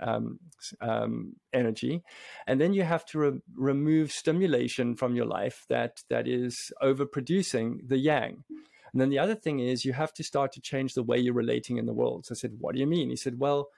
um, 0.00 0.40
um, 0.80 1.36
energy, 1.52 2.02
and 2.48 2.60
then 2.60 2.72
you 2.72 2.82
have 2.82 3.04
to 3.06 3.18
re- 3.18 3.40
remove 3.54 4.10
stimulation 4.10 4.96
from 4.96 5.14
your 5.14 5.26
life 5.26 5.66
that 5.68 6.02
that 6.10 6.26
is 6.26 6.72
overproducing 6.82 7.86
the 7.86 7.98
yang. 7.98 8.42
And 8.92 9.00
then 9.00 9.10
the 9.10 9.18
other 9.18 9.34
thing 9.34 9.60
is 9.60 9.84
you 9.84 9.92
have 9.92 10.12
to 10.14 10.24
start 10.24 10.52
to 10.52 10.60
change 10.60 10.94
the 10.94 11.02
way 11.02 11.18
you're 11.18 11.32
relating 11.34 11.76
in 11.76 11.86
the 11.86 11.92
world. 11.92 12.26
So 12.26 12.34
I 12.34 12.36
said, 12.36 12.54
"What 12.58 12.74
do 12.74 12.80
you 12.80 12.86
mean?" 12.86 13.10
He 13.10 13.16
said, 13.16 13.38
"Well, 13.38 13.68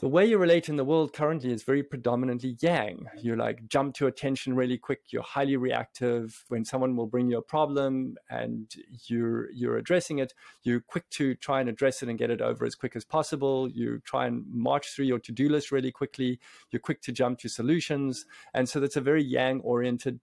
the 0.00 0.08
way 0.08 0.24
you 0.24 0.38
relate 0.38 0.68
in 0.68 0.76
the 0.76 0.84
world 0.84 1.12
currently 1.12 1.52
is 1.52 1.62
very 1.62 1.82
predominantly 1.82 2.56
yang. 2.60 3.06
You 3.18 3.36
like 3.36 3.68
jump 3.68 3.94
to 3.96 4.06
attention 4.06 4.54
really 4.54 4.78
quick. 4.78 5.02
You're 5.10 5.22
highly 5.22 5.56
reactive. 5.56 6.44
When 6.48 6.64
someone 6.64 6.96
will 6.96 7.06
bring 7.06 7.28
you 7.30 7.38
a 7.38 7.42
problem 7.42 8.16
and 8.30 8.72
you're 9.06 9.50
you're 9.52 9.76
addressing 9.76 10.18
it, 10.18 10.32
you're 10.62 10.80
quick 10.80 11.08
to 11.10 11.34
try 11.34 11.60
and 11.60 11.68
address 11.68 12.02
it 12.02 12.08
and 12.08 12.18
get 12.18 12.30
it 12.30 12.40
over 12.40 12.64
as 12.64 12.74
quick 12.74 12.96
as 12.96 13.04
possible. 13.04 13.68
You 13.68 14.00
try 14.04 14.26
and 14.26 14.44
march 14.50 14.88
through 14.88 15.06
your 15.06 15.18
to-do 15.18 15.48
list 15.48 15.70
really 15.70 15.92
quickly. 15.92 16.40
You're 16.70 16.80
quick 16.80 17.02
to 17.02 17.12
jump 17.12 17.38
to 17.40 17.48
solutions, 17.48 18.24
and 18.54 18.68
so 18.68 18.80
that's 18.80 18.96
a 18.96 19.02
very 19.02 19.22
yang-oriented 19.22 20.20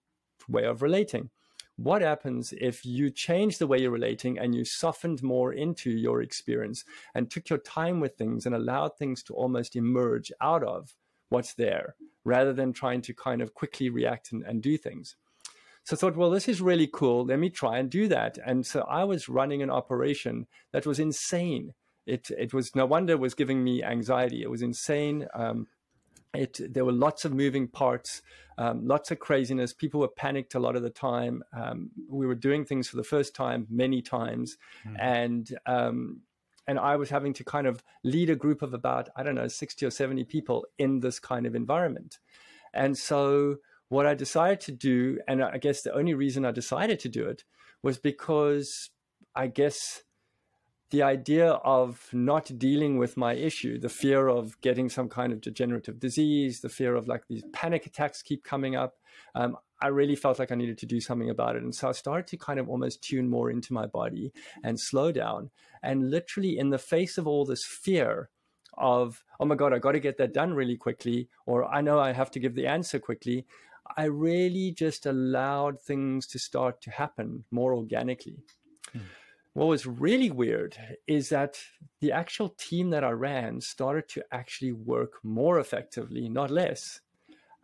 way 0.50 0.64
of 0.64 0.82
relating 0.82 1.30
what 1.78 2.02
happens 2.02 2.54
if 2.60 2.86
you 2.86 3.10
change 3.10 3.58
the 3.58 3.68
way 3.68 3.80
you're 3.80 3.92
relating 3.92 4.38
and 4.38 4.54
you 4.54 4.66
softened 4.66 5.24
more 5.24 5.54
into 5.54 5.90
your 5.92 6.22
experience 6.22 6.84
and 7.14 7.30
took 7.30 7.50
your 7.50 7.60
time 7.60 8.00
with 8.00 8.16
things 8.16 8.46
and 8.46 8.54
allowed 8.54 8.98
things 8.98 9.24
to 9.24 9.34
almost 9.34 9.76
emerge 9.76 10.32
out 10.42 10.64
of 10.64 10.94
what's 11.30 11.54
there 11.54 11.96
rather 12.26 12.52
than 12.52 12.74
trying 12.74 13.02
to 13.02 13.14
kind 13.14 13.42
of 13.42 13.54
quickly 13.54 13.90
react 13.90 14.32
and, 14.32 14.44
and 14.44 14.62
do 14.62 14.78
things 14.78 15.16
so 15.88 15.96
I 15.96 16.00
thought, 16.00 16.18
well, 16.18 16.32
this 16.32 16.50
is 16.50 16.60
really 16.60 16.90
cool. 16.92 17.24
Let 17.24 17.40
me 17.40 17.50
try 17.50 17.78
and 17.78 17.90
do 17.90 18.10
that. 18.10 18.38
And 18.46 18.66
so 18.66 18.82
I 18.90 19.06
was 19.06 19.30
running 19.30 19.62
an 19.62 19.70
operation 19.70 20.46
that 20.74 20.86
was 20.86 21.00
insane. 21.00 21.76
It 22.06 22.30
it 22.38 22.54
was 22.54 22.76
no 22.76 22.86
wonder 22.86 23.14
it 23.14 23.22
was 23.22 23.34
giving 23.34 23.64
me 23.64 23.82
anxiety. 23.82 24.42
It 24.42 24.50
was 24.50 24.62
insane. 24.62 25.30
Um, 25.34 25.68
it 26.34 26.60
there 26.74 26.86
were 26.86 26.92
lots 26.92 27.26
of 27.26 27.34
moving 27.34 27.68
parts, 27.68 28.22
um, 28.58 28.88
lots 28.88 29.12
of 29.12 29.20
craziness. 29.20 29.74
People 29.74 30.02
were 30.02 30.08
panicked 30.08 30.56
a 30.56 30.60
lot 30.60 30.76
of 30.76 30.84
the 30.84 30.90
time. 30.90 31.44
Um, 31.54 31.92
we 32.10 32.28
were 32.28 32.36
doing 32.36 32.66
things 32.66 32.88
for 32.88 32.98
the 32.98 33.04
first 33.04 33.36
time 33.36 33.68
many 33.70 34.02
times, 34.02 34.58
mm-hmm. 34.86 34.98
and 35.00 35.58
um, 35.66 36.22
and 36.68 36.78
I 36.80 36.96
was 36.96 37.10
having 37.10 37.34
to 37.34 37.44
kind 37.44 37.68
of 37.68 37.84
lead 38.04 38.30
a 38.30 38.36
group 38.36 38.62
of 38.62 38.74
about 38.74 39.10
I 39.16 39.24
don't 39.24 39.36
know 39.36 39.48
sixty 39.48 39.86
or 39.86 39.92
seventy 39.92 40.24
people 40.24 40.66
in 40.78 41.00
this 41.00 41.20
kind 41.20 41.46
of 41.46 41.56
environment, 41.56 42.20
and 42.74 42.98
so 42.98 43.58
what 43.90 44.06
I 44.06 44.14
decided 44.16 44.60
to 44.62 44.72
do, 44.72 45.20
and 45.28 45.44
I 45.44 45.58
guess 45.58 45.82
the 45.82 45.94
only 45.94 46.14
reason 46.14 46.46
I 46.46 46.52
decided 46.52 47.00
to 47.02 47.10
do 47.10 47.28
it 47.28 47.44
was 47.82 47.98
because 47.98 48.90
I 49.34 49.48
guess 49.48 50.04
the 50.90 51.04
idea 51.04 51.52
of 51.52 52.10
not 52.14 52.52
dealing 52.58 52.98
with 52.98 53.18
my 53.18 53.34
issue, 53.34 53.78
the 53.78 53.90
fear 53.90 54.28
of 54.28 54.60
getting 54.62 54.90
some 54.90 55.10
kind 55.10 55.34
of 55.34 55.42
degenerative 55.42 56.00
disease, 56.00 56.62
the 56.62 56.70
fear 56.70 56.96
of 56.96 57.08
like 57.08 57.28
these 57.28 57.44
panic 57.52 57.86
attacks 57.86 58.22
keep 58.22 58.44
coming 58.44 58.76
up, 58.76 58.96
um, 59.36 59.58
I 59.82 59.88
really 59.88 60.16
felt 60.16 60.40
like 60.40 60.52
I 60.52 60.56
needed 60.56 60.78
to 60.80 60.86
do 60.86 61.00
something 61.00 61.30
about 61.30 61.56
it. 61.56 61.64
And 61.64 61.76
so 61.76 61.90
I 61.90 61.92
started 61.92 62.28
to 62.28 62.38
kind 62.38 62.60
of 62.60 62.70
almost 62.70 63.04
tune 63.04 63.30
more 63.30 63.52
into 63.52 63.74
my 63.74 63.86
body 63.86 64.32
and 64.64 64.80
slow 64.80 65.12
down. 65.12 65.52
And 65.84 66.10
literally, 66.10 66.58
in 66.58 66.70
the 66.70 66.80
face 66.80 67.18
of 67.18 67.28
all 67.28 67.46
this 67.46 67.64
fear, 67.64 68.30
of, 68.78 69.24
oh 69.40 69.46
my 69.46 69.56
God, 69.56 69.74
I 69.74 69.80
got 69.80 69.94
to 69.94 70.00
get 70.00 70.18
that 70.18 70.34
done 70.34 70.54
really 70.54 70.78
quickly, 70.78 71.30
or 71.46 71.66
I 71.66 71.82
know 71.82 72.00
I 72.00 72.14
have 72.14 72.32
to 72.32 72.40
give 72.40 72.56
the 72.56 72.68
answer 72.68 73.00
quickly. 73.00 73.46
I 73.96 74.06
really 74.06 74.72
just 74.72 75.06
allowed 75.06 75.82
things 75.82 76.28
to 76.28 76.40
start 76.40 76.82
to 76.82 76.92
happen 76.92 77.46
more 77.52 77.74
organically. 77.74 78.44
Mm. 78.96 79.02
What 79.58 79.70
was 79.70 79.88
really 79.88 80.30
weird 80.30 80.78
is 81.08 81.30
that 81.30 81.58
the 82.00 82.12
actual 82.12 82.50
team 82.50 82.92
that 82.92 83.04
I 83.04 83.10
ran 83.10 83.60
started 83.60 84.08
to 84.10 84.24
actually 84.32 84.72
work 84.72 85.14
more 85.24 85.58
effectively, 85.60 86.30
not 86.30 86.52
less. 86.52 87.02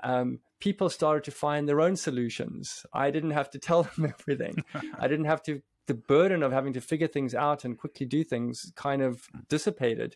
Um, 0.03 0.39
people 0.59 0.89
started 0.89 1.23
to 1.25 1.29
find 1.29 1.69
their 1.69 1.79
own 1.79 1.95
solutions. 1.95 2.83
I 2.95 3.11
didn't 3.11 3.37
have 3.37 3.51
to 3.51 3.59
tell 3.59 3.83
them 3.95 4.11
everything. 4.19 4.55
I 4.97 5.07
didn't 5.07 5.25
have 5.25 5.43
to, 5.43 5.61
the 5.85 5.93
burden 5.93 6.41
of 6.41 6.51
having 6.51 6.73
to 6.73 6.81
figure 6.81 7.05
things 7.05 7.35
out 7.35 7.63
and 7.63 7.77
quickly 7.77 8.07
do 8.07 8.23
things 8.23 8.73
kind 8.75 9.03
of 9.03 9.27
dissipated. 9.47 10.15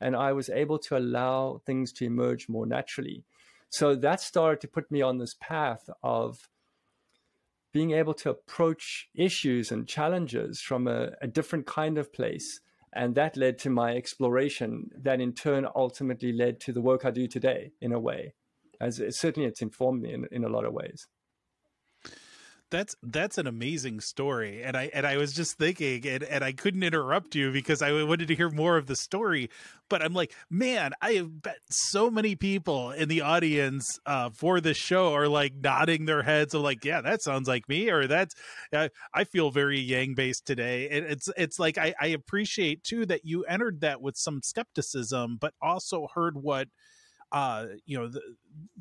And 0.00 0.14
I 0.14 0.32
was 0.34 0.48
able 0.48 0.78
to 0.78 0.96
allow 0.96 1.62
things 1.66 1.92
to 1.94 2.04
emerge 2.04 2.48
more 2.48 2.64
naturally. 2.64 3.24
So 3.70 3.96
that 3.96 4.20
started 4.20 4.60
to 4.60 4.68
put 4.68 4.88
me 4.88 5.02
on 5.02 5.18
this 5.18 5.34
path 5.40 5.90
of 6.00 6.48
being 7.78 7.92
able 7.92 8.12
to 8.12 8.30
approach 8.30 9.08
issues 9.14 9.70
and 9.70 9.86
challenges 9.86 10.60
from 10.60 10.88
a, 10.88 11.10
a 11.22 11.28
different 11.28 11.64
kind 11.64 11.96
of 11.96 12.12
place. 12.12 12.60
And 12.92 13.14
that 13.14 13.36
led 13.36 13.56
to 13.60 13.70
my 13.70 13.94
exploration, 13.94 14.90
that 15.00 15.20
in 15.20 15.32
turn 15.32 15.64
ultimately 15.76 16.32
led 16.32 16.58
to 16.62 16.72
the 16.72 16.80
work 16.80 17.04
I 17.04 17.12
do 17.12 17.28
today, 17.28 17.70
in 17.80 17.92
a 17.92 18.00
way. 18.00 18.34
As 18.80 18.98
it, 18.98 19.14
certainly, 19.14 19.48
it's 19.48 19.62
informed 19.62 20.02
me 20.02 20.12
in, 20.12 20.26
in 20.32 20.42
a 20.42 20.48
lot 20.48 20.64
of 20.64 20.72
ways 20.72 21.06
that's 22.70 22.94
that's 23.02 23.38
an 23.38 23.46
amazing 23.46 24.00
story. 24.00 24.62
And 24.62 24.76
i 24.76 24.90
and 24.92 25.06
i 25.06 25.16
was 25.16 25.32
just 25.32 25.56
thinking 25.58 26.06
and, 26.06 26.22
and 26.22 26.44
i 26.44 26.52
couldn't 26.52 26.82
interrupt 26.82 27.34
you 27.34 27.52
because 27.52 27.82
i 27.82 28.02
wanted 28.02 28.28
to 28.28 28.34
hear 28.34 28.50
more 28.50 28.76
of 28.76 28.86
the 28.86 28.96
story. 28.96 29.50
But 29.88 30.02
i'm 30.02 30.12
like 30.12 30.34
man 30.50 30.92
i 31.00 31.12
have 31.12 31.42
bet 31.42 31.58
so 31.70 32.10
many 32.10 32.36
people 32.36 32.90
in 32.90 33.08
the 33.08 33.22
audience 33.22 33.86
uh, 34.04 34.30
for 34.30 34.60
this 34.60 34.76
show 34.76 35.14
are 35.14 35.28
like 35.28 35.54
nodding 35.54 36.04
their 36.04 36.22
heads 36.22 36.52
of 36.52 36.60
like 36.60 36.84
yeah 36.84 37.00
that 37.00 37.22
sounds 37.22 37.48
like 37.48 37.68
me 37.68 37.88
or 37.88 38.06
that's 38.06 38.34
uh, 38.72 38.88
i 39.14 39.24
feel 39.24 39.50
very 39.50 39.80
yang 39.80 40.14
based 40.14 40.44
today. 40.46 40.88
And 40.90 41.06
it's 41.06 41.28
it's 41.36 41.58
like 41.58 41.78
I, 41.78 41.94
I 42.00 42.08
appreciate 42.08 42.84
too 42.84 43.06
that 43.06 43.24
you 43.24 43.44
entered 43.44 43.80
that 43.80 44.02
with 44.02 44.16
some 44.16 44.40
skepticism 44.42 45.38
but 45.40 45.54
also 45.62 46.08
heard 46.14 46.36
what 46.36 46.68
uh, 47.32 47.66
you 47.84 47.98
know, 47.98 48.08
the, 48.08 48.22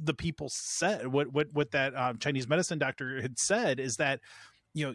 the 0.01 0.13
people 0.13 0.50
said 0.50 1.08
what 1.08 1.32
what 1.34 1.48
what 1.51 1.72
that 1.72 1.96
um, 1.96 2.18
Chinese 2.18 2.48
medicine 2.48 2.80
doctor 2.80 3.22
had 3.22 3.38
said 3.38 3.80
is 3.80 3.98
that 3.98 4.20
you 4.74 4.86
know 4.86 4.94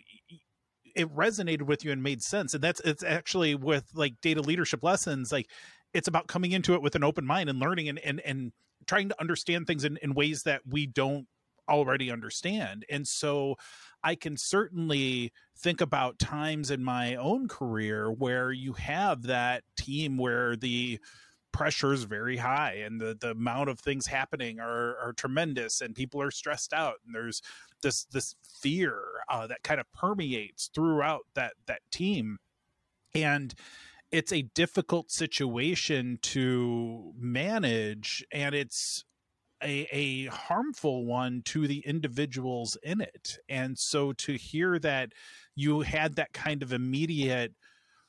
it 0.95 1.15
resonated 1.15 1.63
with 1.63 1.85
you 1.85 1.93
and 1.93 2.03
made 2.03 2.23
sense, 2.23 2.55
and 2.55 2.63
that's 2.63 2.81
it's 2.81 3.03
actually 3.03 3.55
with 3.55 3.85
like 3.95 4.15
data 4.23 4.41
leadership 4.41 4.83
lessons 4.83 5.33
like 5.33 5.49
it's 5.93 6.09
about 6.09 6.27
coming 6.27 6.53
into 6.53 6.75
it 6.75 6.83
with 6.83 6.95
an 6.95 7.05
open 7.05 7.27
mind 7.27 7.51
and 7.51 7.59
learning 7.59 7.89
and 7.89 7.99
and 8.01 8.21
and 8.21 8.53
trying 8.87 9.09
to 9.09 9.21
understand 9.21 9.67
things 9.67 9.85
in, 9.85 9.97
in 10.03 10.15
ways 10.15 10.43
that 10.43 10.63
we 10.69 10.87
don't 10.87 11.27
already 11.69 12.11
understand. 12.11 12.85
And 12.91 13.07
so 13.07 13.57
i 14.05 14.15
can 14.15 14.37
certainly 14.37 15.33
think 15.59 15.81
about 15.81 16.19
times 16.19 16.71
in 16.71 16.83
my 16.83 17.15
own 17.17 17.49
career 17.49 18.11
where 18.11 18.51
you 18.51 18.73
have 18.73 19.23
that 19.23 19.63
team 19.77 20.19
where 20.19 20.57
the 20.57 20.99
pressure 21.53 21.93
is 21.93 22.05
very 22.05 22.39
high 22.39 22.75
and 22.85 23.01
the, 23.01 23.17
the 23.21 23.31
amount 23.31 23.69
of 23.69 23.79
things 23.79 24.07
happening 24.07 24.59
are, 24.59 24.97
are 24.99 25.13
tremendous 25.13 25.81
and 25.81 25.95
people 25.95 26.21
are 26.21 26.31
stressed 26.31 26.73
out 26.73 26.97
and 27.05 27.15
there's 27.15 27.43
this 27.83 28.05
this 28.05 28.35
fear 28.61 28.99
uh, 29.29 29.47
that 29.47 29.63
kind 29.63 29.81
of 29.81 29.93
permeates 29.93 30.71
throughout 30.75 31.23
that 31.35 31.53
that 31.67 31.81
team. 31.91 32.39
And 33.15 33.55
it's 34.11 34.33
a 34.33 34.43
difficult 34.43 35.11
situation 35.11 36.19
to 36.23 37.13
manage 37.19 38.25
and 38.33 38.55
it's 38.55 39.05
a, 39.63 39.87
a 39.93 40.27
harmful 40.27 41.07
one 41.07 41.43
to 41.47 41.67
the 41.67 41.81
individuals 41.87 42.77
in 42.83 43.01
it. 43.01 43.39
And 43.49 43.79
so 43.79 44.13
to 44.15 44.35
hear 44.35 44.79
that 44.81 45.13
you 45.55 45.81
had 45.81 46.17
that 46.17 46.33
kind 46.33 46.63
of 46.63 46.73
immediate 46.73 47.55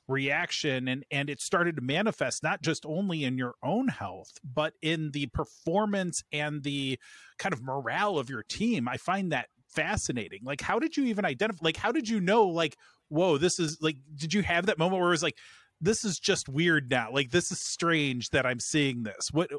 reaction 0.07 0.87
and 0.87 1.05
and 1.11 1.29
it 1.29 1.39
started 1.39 1.77
to 1.77 1.81
manifest 1.81 2.43
not 2.43 2.61
just 2.61 2.85
only 2.85 3.23
in 3.23 3.37
your 3.37 3.53
own 3.63 3.87
health 3.87 4.31
but 4.43 4.73
in 4.81 5.11
the 5.11 5.27
performance 5.27 6.21
and 6.31 6.63
the 6.63 6.99
kind 7.37 7.53
of 7.53 7.63
morale 7.63 8.17
of 8.17 8.29
your 8.29 8.43
team. 8.43 8.87
I 8.87 8.97
find 8.97 9.31
that 9.31 9.47
fascinating. 9.69 10.41
Like 10.43 10.61
how 10.61 10.79
did 10.79 10.97
you 10.97 11.05
even 11.05 11.25
identify 11.25 11.63
like 11.63 11.77
how 11.77 11.91
did 11.91 12.09
you 12.09 12.19
know 12.19 12.47
like 12.47 12.77
whoa 13.09 13.37
this 13.37 13.59
is 13.59 13.77
like 13.81 13.97
did 14.15 14.33
you 14.33 14.43
have 14.43 14.65
that 14.65 14.77
moment 14.77 14.99
where 14.99 15.09
it 15.09 15.13
was 15.13 15.23
like 15.23 15.37
this 15.81 16.05
is 16.05 16.19
just 16.19 16.47
weird 16.47 16.89
now. 16.89 17.09
Like 17.11 17.31
this 17.31 17.51
is 17.51 17.59
strange 17.59 18.29
that 18.29 18.45
i'm 18.45 18.59
seeing 18.59 19.03
this. 19.03 19.29
What 19.31 19.51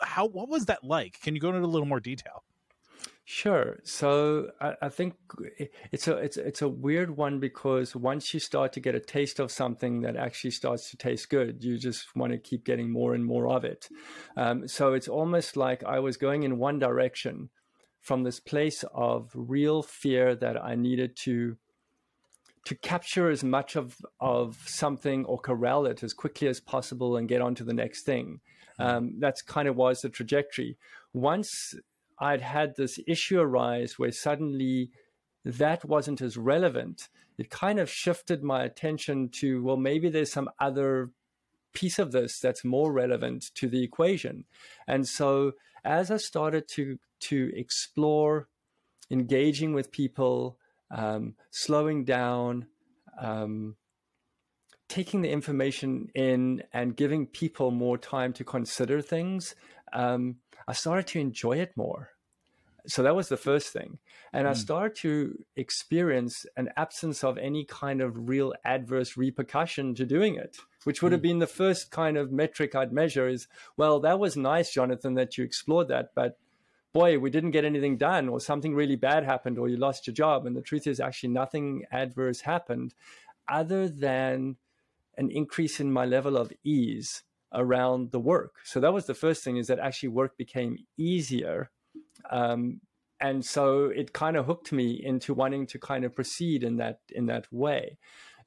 how 0.00 0.26
what 0.26 0.48
was 0.48 0.66
that 0.66 0.82
like? 0.82 1.20
Can 1.22 1.34
you 1.34 1.40
go 1.40 1.48
into 1.48 1.60
a 1.60 1.66
little 1.66 1.86
more 1.86 2.00
detail 2.00 2.42
Sure. 3.32 3.78
So 3.84 4.50
I, 4.60 4.74
I, 4.82 4.88
think 4.88 5.14
it's 5.92 6.08
a 6.08 6.16
it's 6.16 6.36
it's 6.36 6.62
a 6.62 6.68
weird 6.68 7.16
one 7.16 7.38
because 7.38 7.94
once 7.94 8.34
you 8.34 8.40
start 8.40 8.72
to 8.72 8.80
get 8.80 8.96
a 8.96 9.00
taste 9.00 9.38
of 9.38 9.52
something 9.52 10.00
that 10.00 10.16
actually 10.16 10.50
starts 10.50 10.90
to 10.90 10.96
taste 10.96 11.30
good, 11.30 11.62
you 11.62 11.78
just 11.78 12.16
want 12.16 12.32
to 12.32 12.38
keep 12.38 12.64
getting 12.64 12.90
more 12.90 13.14
and 13.14 13.24
more 13.24 13.46
of 13.46 13.64
it. 13.64 13.88
Um, 14.36 14.66
so 14.66 14.94
it's 14.94 15.06
almost 15.06 15.56
like 15.56 15.84
I 15.84 16.00
was 16.00 16.16
going 16.16 16.42
in 16.42 16.58
one 16.58 16.80
direction 16.80 17.50
from 18.00 18.24
this 18.24 18.40
place 18.40 18.84
of 18.92 19.30
real 19.32 19.84
fear 19.84 20.34
that 20.34 20.60
I 20.60 20.74
needed 20.74 21.16
to 21.18 21.56
to 22.64 22.74
capture 22.74 23.30
as 23.30 23.44
much 23.44 23.76
of 23.76 23.96
of 24.18 24.58
something 24.66 25.24
or 25.26 25.38
corral 25.38 25.86
it 25.86 26.02
as 26.02 26.12
quickly 26.12 26.48
as 26.48 26.58
possible 26.58 27.16
and 27.16 27.28
get 27.28 27.40
on 27.40 27.54
to 27.54 27.62
the 27.62 27.74
next 27.74 28.02
thing. 28.02 28.40
Hmm. 28.76 28.82
Um, 28.82 29.14
that's 29.20 29.40
kind 29.40 29.68
of 29.68 29.76
was 29.76 30.00
the 30.00 30.08
trajectory. 30.08 30.76
Once 31.12 31.76
I'd 32.20 32.42
had 32.42 32.76
this 32.76 32.98
issue 33.06 33.40
arise 33.40 33.98
where 33.98 34.12
suddenly 34.12 34.90
that 35.44 35.84
wasn't 35.84 36.20
as 36.20 36.36
relevant. 36.36 37.08
It 37.38 37.50
kind 37.50 37.78
of 37.78 37.90
shifted 37.90 38.42
my 38.42 38.64
attention 38.64 39.30
to, 39.40 39.62
well, 39.62 39.78
maybe 39.78 40.10
there's 40.10 40.32
some 40.32 40.50
other 40.60 41.10
piece 41.72 41.98
of 41.98 42.12
this 42.12 42.38
that's 42.40 42.64
more 42.64 42.92
relevant 42.92 43.50
to 43.54 43.68
the 43.68 43.82
equation. 43.82 44.44
And 44.86 45.08
so 45.08 45.52
as 45.84 46.10
I 46.10 46.18
started 46.18 46.68
to 46.68 46.98
to 47.20 47.50
explore 47.54 48.48
engaging 49.10 49.74
with 49.74 49.92
people, 49.92 50.58
um, 50.90 51.34
slowing 51.50 52.04
down, 52.04 52.66
um, 53.20 53.76
taking 54.88 55.22
the 55.22 55.30
information 55.30 56.08
in 56.14 56.62
and 56.72 56.96
giving 56.96 57.26
people 57.26 57.70
more 57.70 57.98
time 57.98 58.32
to 58.32 58.44
consider 58.44 59.02
things, 59.02 59.54
um, 59.92 60.36
I 60.70 60.72
started 60.72 61.08
to 61.08 61.18
enjoy 61.18 61.56
it 61.58 61.76
more. 61.76 62.10
So 62.86 63.02
that 63.02 63.16
was 63.16 63.28
the 63.28 63.36
first 63.36 63.72
thing. 63.72 63.98
And 64.32 64.46
mm. 64.46 64.50
I 64.50 64.52
started 64.52 64.94
to 64.98 65.44
experience 65.56 66.46
an 66.56 66.68
absence 66.76 67.24
of 67.24 67.38
any 67.38 67.64
kind 67.64 68.00
of 68.00 68.28
real 68.28 68.54
adverse 68.64 69.16
repercussion 69.16 69.96
to 69.96 70.06
doing 70.06 70.36
it, 70.36 70.58
which 70.84 71.02
would 71.02 71.10
mm. 71.10 71.14
have 71.14 71.22
been 71.22 71.40
the 71.40 71.48
first 71.48 71.90
kind 71.90 72.16
of 72.16 72.30
metric 72.30 72.76
I'd 72.76 72.92
measure 72.92 73.26
is, 73.26 73.48
well, 73.76 73.98
that 73.98 74.20
was 74.20 74.36
nice, 74.36 74.72
Jonathan, 74.72 75.14
that 75.14 75.36
you 75.36 75.42
explored 75.42 75.88
that, 75.88 76.10
but 76.14 76.38
boy, 76.92 77.18
we 77.18 77.30
didn't 77.30 77.50
get 77.50 77.64
anything 77.64 77.96
done, 77.96 78.28
or 78.28 78.38
something 78.38 78.72
really 78.72 78.96
bad 78.96 79.24
happened, 79.24 79.58
or 79.58 79.68
you 79.68 79.76
lost 79.76 80.06
your 80.06 80.14
job. 80.14 80.46
And 80.46 80.54
the 80.54 80.62
truth 80.62 80.86
is, 80.86 81.00
actually, 81.00 81.30
nothing 81.30 81.84
adverse 81.90 82.42
happened 82.42 82.94
other 83.48 83.88
than 83.88 84.54
an 85.18 85.32
increase 85.32 85.80
in 85.80 85.92
my 85.92 86.04
level 86.04 86.36
of 86.36 86.52
ease 86.62 87.24
around 87.52 88.12
the 88.12 88.20
work. 88.20 88.56
So 88.64 88.80
that 88.80 88.92
was 88.92 89.06
the 89.06 89.14
first 89.14 89.44
thing 89.44 89.56
is 89.56 89.66
that 89.68 89.78
actually 89.78 90.10
work 90.10 90.36
became 90.36 90.78
easier. 90.96 91.70
Um, 92.30 92.80
and 93.20 93.44
so 93.44 93.86
it 93.86 94.12
kind 94.12 94.36
of 94.36 94.46
hooked 94.46 94.72
me 94.72 94.92
into 95.04 95.34
wanting 95.34 95.66
to 95.68 95.78
kind 95.78 96.04
of 96.04 96.14
proceed 96.14 96.64
in 96.64 96.76
that 96.78 97.00
in 97.10 97.26
that 97.26 97.46
way. 97.52 97.98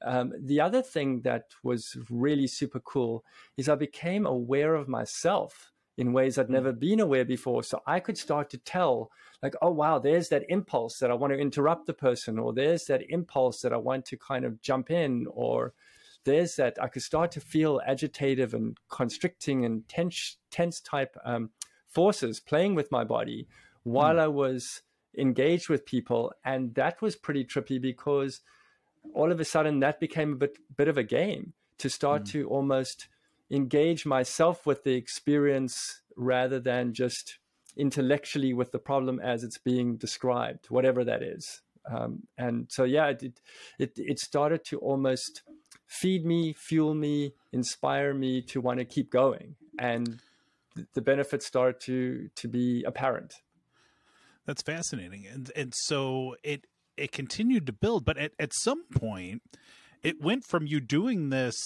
Um, 0.04 0.32
the 0.38 0.60
other 0.60 0.82
thing 0.82 1.22
that 1.22 1.44
was 1.62 1.96
really 2.10 2.46
super 2.46 2.80
cool 2.80 3.24
is 3.56 3.68
I 3.68 3.76
became 3.76 4.26
aware 4.26 4.74
of 4.74 4.88
myself 4.88 5.72
in 5.96 6.12
ways 6.12 6.38
I'd 6.38 6.46
hmm. 6.46 6.52
never 6.52 6.72
been 6.72 7.00
aware 7.00 7.24
before. 7.24 7.62
So 7.62 7.80
I 7.86 8.00
could 8.00 8.18
start 8.18 8.50
to 8.50 8.58
tell, 8.58 9.10
like, 9.42 9.54
oh, 9.62 9.70
wow, 9.70 9.98
there's 9.98 10.28
that 10.30 10.44
impulse 10.48 10.98
that 10.98 11.10
I 11.10 11.14
want 11.14 11.32
to 11.32 11.38
interrupt 11.38 11.86
the 11.86 11.94
person, 11.94 12.38
or 12.38 12.52
there's 12.52 12.86
that 12.86 13.02
impulse 13.08 13.60
that 13.60 13.72
I 13.72 13.76
want 13.76 14.04
to 14.06 14.16
kind 14.16 14.44
of 14.44 14.60
jump 14.60 14.90
in, 14.90 15.26
or 15.30 15.72
there's 16.24 16.56
that 16.56 16.76
I 16.80 16.88
could 16.88 17.02
start 17.02 17.30
to 17.32 17.40
feel 17.40 17.80
agitative 17.88 18.54
and 18.54 18.76
constricting 18.88 19.64
and 19.64 19.86
tense, 19.88 20.38
tense 20.50 20.80
type 20.80 21.16
um, 21.24 21.50
forces 21.88 22.40
playing 22.40 22.74
with 22.74 22.90
my 22.90 23.04
body 23.04 23.46
while 23.82 24.16
mm. 24.16 24.20
I 24.20 24.28
was 24.28 24.82
engaged 25.16 25.68
with 25.68 25.86
people. 25.86 26.32
And 26.44 26.74
that 26.74 27.00
was 27.00 27.16
pretty 27.16 27.44
trippy 27.44 27.80
because 27.80 28.40
all 29.12 29.30
of 29.30 29.40
a 29.40 29.44
sudden 29.44 29.80
that 29.80 30.00
became 30.00 30.32
a 30.32 30.36
bit, 30.36 30.58
bit 30.76 30.88
of 30.88 30.98
a 30.98 31.04
game 31.04 31.52
to 31.78 31.88
start 31.88 32.24
mm. 32.24 32.30
to 32.32 32.48
almost 32.48 33.08
engage 33.50 34.06
myself 34.06 34.66
with 34.66 34.84
the 34.84 34.94
experience 34.94 36.02
rather 36.16 36.58
than 36.58 36.94
just 36.94 37.38
intellectually 37.76 38.52
with 38.52 38.72
the 38.72 38.78
problem 38.78 39.20
as 39.20 39.44
it's 39.44 39.58
being 39.58 39.96
described, 39.96 40.66
whatever 40.70 41.04
that 41.04 41.22
is. 41.22 41.60
Um, 41.90 42.22
and 42.38 42.66
so, 42.70 42.84
yeah, 42.84 43.08
it, 43.08 43.40
it, 43.78 43.92
it 43.96 44.18
started 44.18 44.64
to 44.66 44.78
almost 44.78 45.42
feed 45.86 46.24
me, 46.24 46.52
fuel 46.52 46.94
me, 46.94 47.34
inspire 47.52 48.14
me 48.14 48.42
to 48.42 48.60
want 48.60 48.78
to 48.78 48.84
keep 48.84 49.10
going. 49.10 49.56
And 49.78 50.20
the 50.94 51.02
benefits 51.02 51.46
start 51.46 51.80
to 51.82 52.28
to 52.36 52.48
be 52.48 52.84
apparent. 52.84 53.34
That's 54.46 54.62
fascinating. 54.62 55.26
And 55.26 55.50
and 55.56 55.72
so 55.74 56.36
it 56.42 56.66
it 56.96 57.12
continued 57.12 57.66
to 57.66 57.72
build, 57.72 58.04
but 58.04 58.18
at, 58.18 58.32
at 58.38 58.52
some 58.54 58.84
point 58.94 59.42
it 60.02 60.20
went 60.20 60.44
from 60.44 60.66
you 60.66 60.80
doing 60.80 61.30
this 61.30 61.56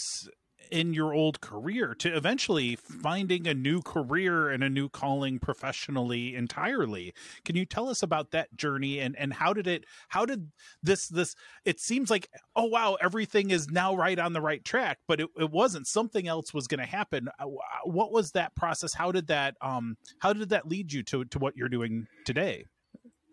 in 0.70 0.94
your 0.94 1.12
old 1.12 1.40
career 1.40 1.94
to 1.94 2.14
eventually 2.16 2.76
finding 2.76 3.46
a 3.46 3.54
new 3.54 3.82
career 3.82 4.48
and 4.48 4.62
a 4.62 4.68
new 4.68 4.88
calling 4.88 5.38
professionally 5.38 6.34
entirely. 6.34 7.12
Can 7.44 7.56
you 7.56 7.64
tell 7.64 7.88
us 7.88 8.02
about 8.02 8.30
that 8.32 8.56
journey 8.56 9.00
and 9.00 9.16
and 9.16 9.32
how 9.32 9.52
did 9.52 9.66
it 9.66 9.84
how 10.08 10.24
did 10.24 10.50
this 10.82 11.08
this 11.08 11.34
it 11.64 11.80
seems 11.80 12.10
like 12.10 12.28
oh 12.56 12.64
wow 12.64 12.96
everything 13.00 13.50
is 13.50 13.68
now 13.68 13.94
right 13.94 14.18
on 14.18 14.32
the 14.32 14.40
right 14.40 14.64
track 14.64 14.98
but 15.06 15.20
it, 15.20 15.28
it 15.38 15.50
wasn't 15.50 15.86
something 15.86 16.28
else 16.28 16.52
was 16.54 16.66
going 16.66 16.80
to 16.80 16.86
happen. 16.86 17.28
Uh, 17.38 17.46
what 17.84 18.12
was 18.12 18.32
that 18.32 18.54
process? 18.54 18.94
How 18.94 19.12
did 19.12 19.26
that 19.28 19.56
um 19.60 19.96
how 20.18 20.32
did 20.32 20.50
that 20.50 20.68
lead 20.68 20.92
you 20.92 21.02
to 21.04 21.24
to 21.26 21.38
what 21.38 21.56
you're 21.56 21.68
doing 21.68 22.06
today? 22.24 22.64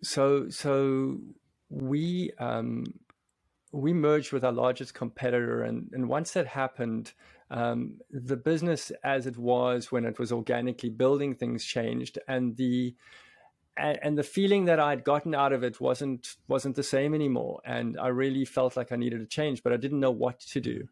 So 0.03 0.49
so 0.49 1.17
we 1.69 2.31
um 2.39 2.85
we 3.75 3.93
merged 3.93 4.31
with 4.31 4.43
our 4.45 4.51
largest 4.51 4.93
competitor, 4.93 5.63
and, 5.63 5.89
and 5.91 6.07
once 6.07 6.31
that 6.31 6.47
happened, 6.47 7.11
um, 7.51 7.99
the 8.09 8.37
business 8.37 8.91
as 9.03 9.27
it 9.27 9.37
was 9.37 9.91
when 9.91 10.05
it 10.05 10.17
was 10.17 10.31
organically 10.31 10.89
building 10.89 11.35
things 11.35 11.65
changed, 11.65 12.17
and 12.27 12.55
the 12.55 12.95
and, 13.77 13.99
and 14.01 14.17
the 14.17 14.23
feeling 14.23 14.65
that 14.65 14.79
I'd 14.79 15.03
gotten 15.03 15.35
out 15.35 15.51
of 15.51 15.63
it 15.63 15.81
wasn't 15.81 16.35
wasn't 16.47 16.75
the 16.75 16.83
same 16.83 17.13
anymore, 17.13 17.59
and 17.65 17.99
I 17.99 18.07
really 18.07 18.45
felt 18.45 18.77
like 18.77 18.91
I 18.91 18.95
needed 18.95 19.21
a 19.21 19.25
change, 19.25 19.61
but 19.61 19.73
I 19.73 19.77
didn't 19.77 19.99
know 19.99 20.11
what 20.11 20.39
to 20.39 20.61
do. 20.61 20.87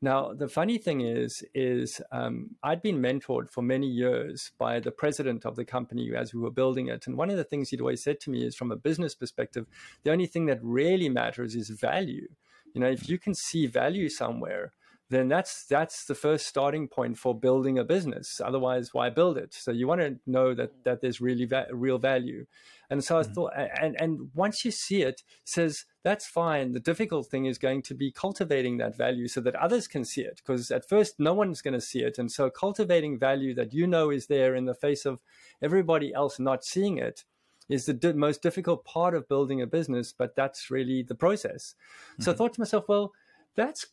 Now, 0.00 0.32
the 0.32 0.48
funny 0.48 0.78
thing 0.78 1.02
is, 1.02 1.44
is 1.54 2.00
um, 2.12 2.50
I'd 2.62 2.82
been 2.82 3.00
mentored 3.00 3.50
for 3.50 3.62
many 3.62 3.86
years 3.86 4.52
by 4.58 4.80
the 4.80 4.90
president 4.90 5.44
of 5.44 5.56
the 5.56 5.64
company 5.64 6.14
as 6.14 6.32
we 6.32 6.40
were 6.40 6.50
building 6.50 6.88
it. 6.88 7.06
And 7.06 7.16
one 7.16 7.30
of 7.30 7.36
the 7.36 7.44
things 7.44 7.68
he'd 7.68 7.80
always 7.80 8.02
said 8.02 8.20
to 8.20 8.30
me 8.30 8.46
is 8.46 8.56
from 8.56 8.72
a 8.72 8.76
business 8.76 9.14
perspective, 9.14 9.66
the 10.02 10.12
only 10.12 10.26
thing 10.26 10.46
that 10.46 10.60
really 10.62 11.08
matters 11.08 11.54
is 11.54 11.68
value. 11.70 12.28
You 12.72 12.80
know, 12.80 12.88
if 12.88 13.08
you 13.08 13.18
can 13.18 13.34
see 13.34 13.66
value 13.66 14.08
somewhere, 14.08 14.72
then 15.08 15.28
that's 15.28 15.64
that's 15.66 16.04
the 16.04 16.16
first 16.16 16.46
starting 16.46 16.88
point 16.88 17.16
for 17.16 17.32
building 17.32 17.78
a 17.78 17.84
business. 17.84 18.40
Otherwise, 18.44 18.92
why 18.92 19.08
build 19.08 19.38
it? 19.38 19.54
So 19.54 19.70
you 19.70 19.86
want 19.86 20.00
to 20.00 20.18
know 20.26 20.52
that 20.54 20.82
that 20.84 21.00
there's 21.00 21.20
really 21.20 21.44
va- 21.44 21.68
real 21.70 21.98
value. 21.98 22.46
And 22.90 23.04
so 23.04 23.14
mm-hmm. 23.14 23.30
I 23.30 23.34
thought, 23.34 23.52
and 23.80 24.00
and 24.00 24.30
once 24.34 24.64
you 24.64 24.72
see 24.72 25.02
it, 25.02 25.22
says 25.44 25.84
that's 26.02 26.26
fine. 26.26 26.72
The 26.72 26.80
difficult 26.80 27.28
thing 27.28 27.46
is 27.46 27.56
going 27.56 27.82
to 27.82 27.94
be 27.94 28.10
cultivating 28.10 28.78
that 28.78 28.96
value 28.96 29.28
so 29.28 29.40
that 29.42 29.54
others 29.54 29.86
can 29.86 30.04
see 30.04 30.22
it. 30.22 30.40
Because 30.44 30.72
at 30.72 30.88
first, 30.88 31.20
no 31.20 31.34
one's 31.34 31.62
going 31.62 31.74
to 31.74 31.80
see 31.80 32.00
it, 32.00 32.18
and 32.18 32.30
so 32.30 32.50
cultivating 32.50 33.16
value 33.16 33.54
that 33.54 33.72
you 33.72 33.86
know 33.86 34.10
is 34.10 34.26
there 34.26 34.56
in 34.56 34.64
the 34.64 34.74
face 34.74 35.06
of 35.06 35.22
everybody 35.62 36.12
else 36.12 36.40
not 36.40 36.64
seeing 36.64 36.98
it 36.98 37.24
is 37.68 37.86
the 37.86 37.94
di- 37.94 38.12
most 38.12 38.42
difficult 38.42 38.84
part 38.84 39.14
of 39.14 39.28
building 39.28 39.62
a 39.62 39.66
business. 39.68 40.12
But 40.12 40.34
that's 40.34 40.68
really 40.68 41.04
the 41.04 41.14
process. 41.14 41.76
Mm-hmm. 42.12 42.22
So 42.24 42.30
I 42.30 42.34
mm-hmm. 42.34 42.38
thought 42.38 42.54
to 42.54 42.60
myself, 42.60 42.88
well, 42.88 43.12
that's 43.54 43.86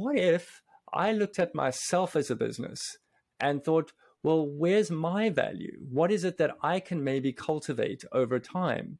what 0.00 0.16
if 0.16 0.62
I 0.94 1.12
looked 1.12 1.38
at 1.38 1.54
myself 1.54 2.16
as 2.16 2.30
a 2.30 2.34
business 2.34 2.96
and 3.38 3.62
thought, 3.62 3.92
well, 4.22 4.46
where's 4.46 4.90
my 4.90 5.28
value? 5.28 5.76
What 5.90 6.10
is 6.10 6.24
it 6.24 6.38
that 6.38 6.56
I 6.62 6.80
can 6.80 7.04
maybe 7.04 7.34
cultivate 7.34 8.02
over 8.10 8.38
time? 8.38 8.98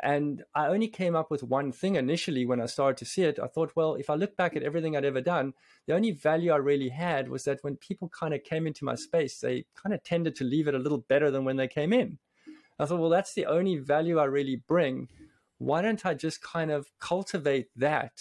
And 0.00 0.42
I 0.52 0.66
only 0.66 0.88
came 0.88 1.14
up 1.14 1.30
with 1.30 1.44
one 1.44 1.70
thing 1.70 1.94
initially 1.94 2.46
when 2.46 2.60
I 2.60 2.66
started 2.66 2.96
to 2.98 3.04
see 3.04 3.22
it. 3.22 3.38
I 3.38 3.46
thought, 3.46 3.72
well, 3.76 3.94
if 3.94 4.10
I 4.10 4.16
look 4.16 4.36
back 4.36 4.56
at 4.56 4.64
everything 4.64 4.96
I'd 4.96 5.04
ever 5.04 5.20
done, 5.20 5.54
the 5.86 5.94
only 5.94 6.10
value 6.10 6.50
I 6.50 6.56
really 6.56 6.88
had 6.88 7.28
was 7.28 7.44
that 7.44 7.62
when 7.62 7.76
people 7.76 8.08
kind 8.08 8.34
of 8.34 8.42
came 8.42 8.66
into 8.66 8.84
my 8.84 8.96
space, 8.96 9.38
they 9.38 9.66
kind 9.80 9.94
of 9.94 10.02
tended 10.02 10.34
to 10.36 10.44
leave 10.44 10.66
it 10.66 10.74
a 10.74 10.78
little 10.78 11.04
better 11.08 11.30
than 11.30 11.44
when 11.44 11.58
they 11.58 11.68
came 11.68 11.92
in. 11.92 12.18
I 12.80 12.86
thought, 12.86 12.98
well, 12.98 13.10
that's 13.10 13.34
the 13.34 13.46
only 13.46 13.76
value 13.76 14.18
I 14.18 14.24
really 14.24 14.56
bring. 14.66 15.08
Why 15.58 15.80
don't 15.80 16.04
I 16.04 16.14
just 16.14 16.42
kind 16.42 16.72
of 16.72 16.90
cultivate 16.98 17.68
that 17.76 18.12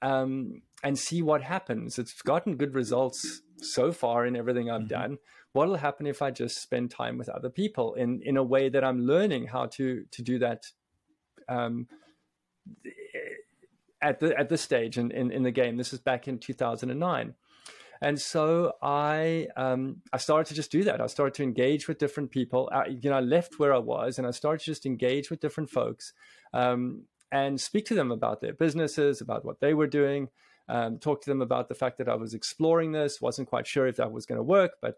um, 0.00 0.62
and 0.82 0.98
see 0.98 1.22
what 1.22 1.42
happens. 1.42 1.98
It's 1.98 2.22
gotten 2.22 2.56
good 2.56 2.74
results 2.74 3.42
so 3.56 3.92
far 3.92 4.26
in 4.26 4.36
everything 4.36 4.70
I've 4.70 4.82
mm-hmm. 4.82 4.88
done. 4.88 5.18
What'll 5.52 5.76
happen 5.76 6.06
if 6.06 6.22
I 6.22 6.30
just 6.30 6.62
spend 6.62 6.90
time 6.90 7.18
with 7.18 7.28
other 7.28 7.50
people 7.50 7.94
in 7.94 8.20
in 8.22 8.36
a 8.36 8.42
way 8.42 8.68
that 8.68 8.84
I'm 8.84 9.00
learning 9.00 9.46
how 9.46 9.66
to 9.66 10.04
to 10.10 10.22
do 10.22 10.38
that 10.38 10.64
um, 11.48 11.88
at 14.00 14.20
the 14.20 14.38
at 14.38 14.48
this 14.48 14.62
stage 14.62 14.98
in, 14.98 15.10
in, 15.10 15.30
in 15.30 15.42
the 15.42 15.50
game. 15.50 15.76
This 15.76 15.92
is 15.92 15.98
back 15.98 16.28
in 16.28 16.38
2009. 16.38 17.34
And 18.00 18.20
so 18.20 18.74
I 18.80 19.48
um, 19.56 20.02
I 20.12 20.18
started 20.18 20.48
to 20.48 20.54
just 20.54 20.70
do 20.70 20.84
that. 20.84 21.00
I 21.00 21.06
started 21.06 21.34
to 21.34 21.42
engage 21.42 21.88
with 21.88 21.98
different 21.98 22.30
people. 22.30 22.70
I, 22.72 22.86
you 22.86 23.10
know, 23.10 23.16
I 23.16 23.20
left 23.20 23.58
where 23.58 23.74
I 23.74 23.78
was 23.78 24.18
and 24.18 24.26
I 24.26 24.30
started 24.30 24.60
to 24.60 24.66
just 24.66 24.86
engage 24.86 25.30
with 25.30 25.40
different 25.40 25.70
folks 25.70 26.12
um, 26.52 27.04
and 27.32 27.60
speak 27.60 27.86
to 27.86 27.94
them 27.94 28.12
about 28.12 28.40
their 28.40 28.52
businesses, 28.52 29.20
about 29.20 29.44
what 29.44 29.60
they 29.60 29.74
were 29.74 29.88
doing, 29.88 30.28
um, 30.68 30.98
talk 30.98 31.22
to 31.22 31.30
them 31.30 31.42
about 31.42 31.68
the 31.68 31.74
fact 31.74 31.98
that 31.98 32.08
I 32.08 32.14
was 32.14 32.34
exploring 32.34 32.92
this, 32.92 33.20
wasn't 33.20 33.48
quite 33.48 33.66
sure 33.66 33.86
if 33.86 33.96
that 33.96 34.12
was 34.12 34.26
going 34.26 34.38
to 34.38 34.42
work, 34.42 34.72
but 34.82 34.96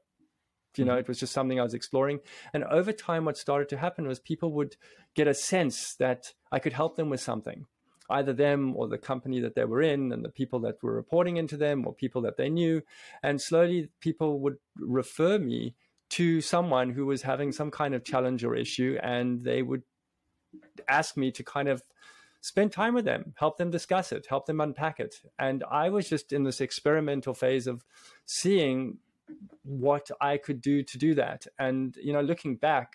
you 0.76 0.84
know, 0.84 0.92
mm-hmm. 0.92 1.00
it 1.00 1.08
was 1.08 1.18
just 1.18 1.32
something 1.32 1.58
I 1.58 1.64
was 1.64 1.74
exploring. 1.74 2.20
And 2.54 2.64
over 2.64 2.92
time, 2.92 3.24
what 3.24 3.36
started 3.36 3.68
to 3.70 3.76
happen 3.76 4.06
was 4.06 4.20
people 4.20 4.52
would 4.52 4.76
get 5.14 5.26
a 5.26 5.34
sense 5.34 5.94
that 5.96 6.32
I 6.52 6.58
could 6.58 6.72
help 6.72 6.96
them 6.96 7.10
with 7.10 7.20
something, 7.20 7.66
either 8.08 8.32
them 8.32 8.76
or 8.76 8.88
the 8.88 8.98
company 8.98 9.40
that 9.40 9.54
they 9.54 9.64
were 9.64 9.82
in, 9.82 10.12
and 10.12 10.24
the 10.24 10.30
people 10.30 10.60
that 10.60 10.82
were 10.82 10.94
reporting 10.94 11.36
into 11.36 11.56
them, 11.56 11.86
or 11.86 11.92
people 11.92 12.22
that 12.22 12.36
they 12.36 12.48
knew. 12.48 12.82
And 13.22 13.40
slowly, 13.40 13.90
people 14.00 14.40
would 14.40 14.58
refer 14.78 15.38
me 15.38 15.74
to 16.10 16.40
someone 16.40 16.90
who 16.90 17.06
was 17.06 17.22
having 17.22 17.52
some 17.52 17.70
kind 17.70 17.94
of 17.94 18.04
challenge 18.04 18.44
or 18.44 18.54
issue, 18.54 18.98
and 19.02 19.44
they 19.44 19.62
would 19.62 19.82
ask 20.88 21.16
me 21.16 21.30
to 21.32 21.44
kind 21.44 21.68
of 21.68 21.82
spend 22.40 22.72
time 22.72 22.94
with 22.94 23.04
them, 23.04 23.34
help 23.36 23.58
them 23.58 23.70
discuss 23.70 24.12
it, 24.12 24.26
help 24.26 24.46
them 24.46 24.60
unpack 24.60 25.00
it. 25.00 25.20
And 25.38 25.64
I 25.70 25.90
was 25.90 26.08
just 26.08 26.32
in 26.32 26.44
this 26.44 26.60
experimental 26.60 27.34
phase 27.34 27.66
of 27.66 27.84
seeing 28.24 28.98
what 29.62 30.10
I 30.20 30.38
could 30.38 30.60
do 30.60 30.82
to 30.82 30.98
do 30.98 31.14
that. 31.14 31.46
And, 31.58 31.96
you 32.02 32.12
know, 32.12 32.20
looking 32.20 32.56
back 32.56 32.94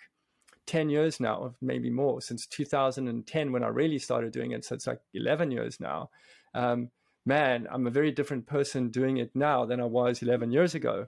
10 0.65 0.89
years 0.89 1.19
now, 1.19 1.55
maybe 1.61 1.89
more, 1.89 2.21
since 2.21 2.45
2010 2.47 3.51
when 3.51 3.63
I 3.63 3.67
really 3.67 3.99
started 3.99 4.33
doing 4.33 4.51
it. 4.51 4.65
So 4.65 4.75
it's 4.75 4.87
like 4.87 4.99
11 5.13 5.51
years 5.51 5.79
now. 5.79 6.09
Um, 6.53 6.89
man, 7.25 7.67
I'm 7.71 7.87
a 7.87 7.91
very 7.91 8.11
different 8.11 8.47
person 8.47 8.89
doing 8.89 9.17
it 9.17 9.31
now 9.35 9.65
than 9.65 9.79
I 9.79 9.85
was 9.85 10.21
11 10.21 10.51
years 10.51 10.75
ago. 10.75 11.07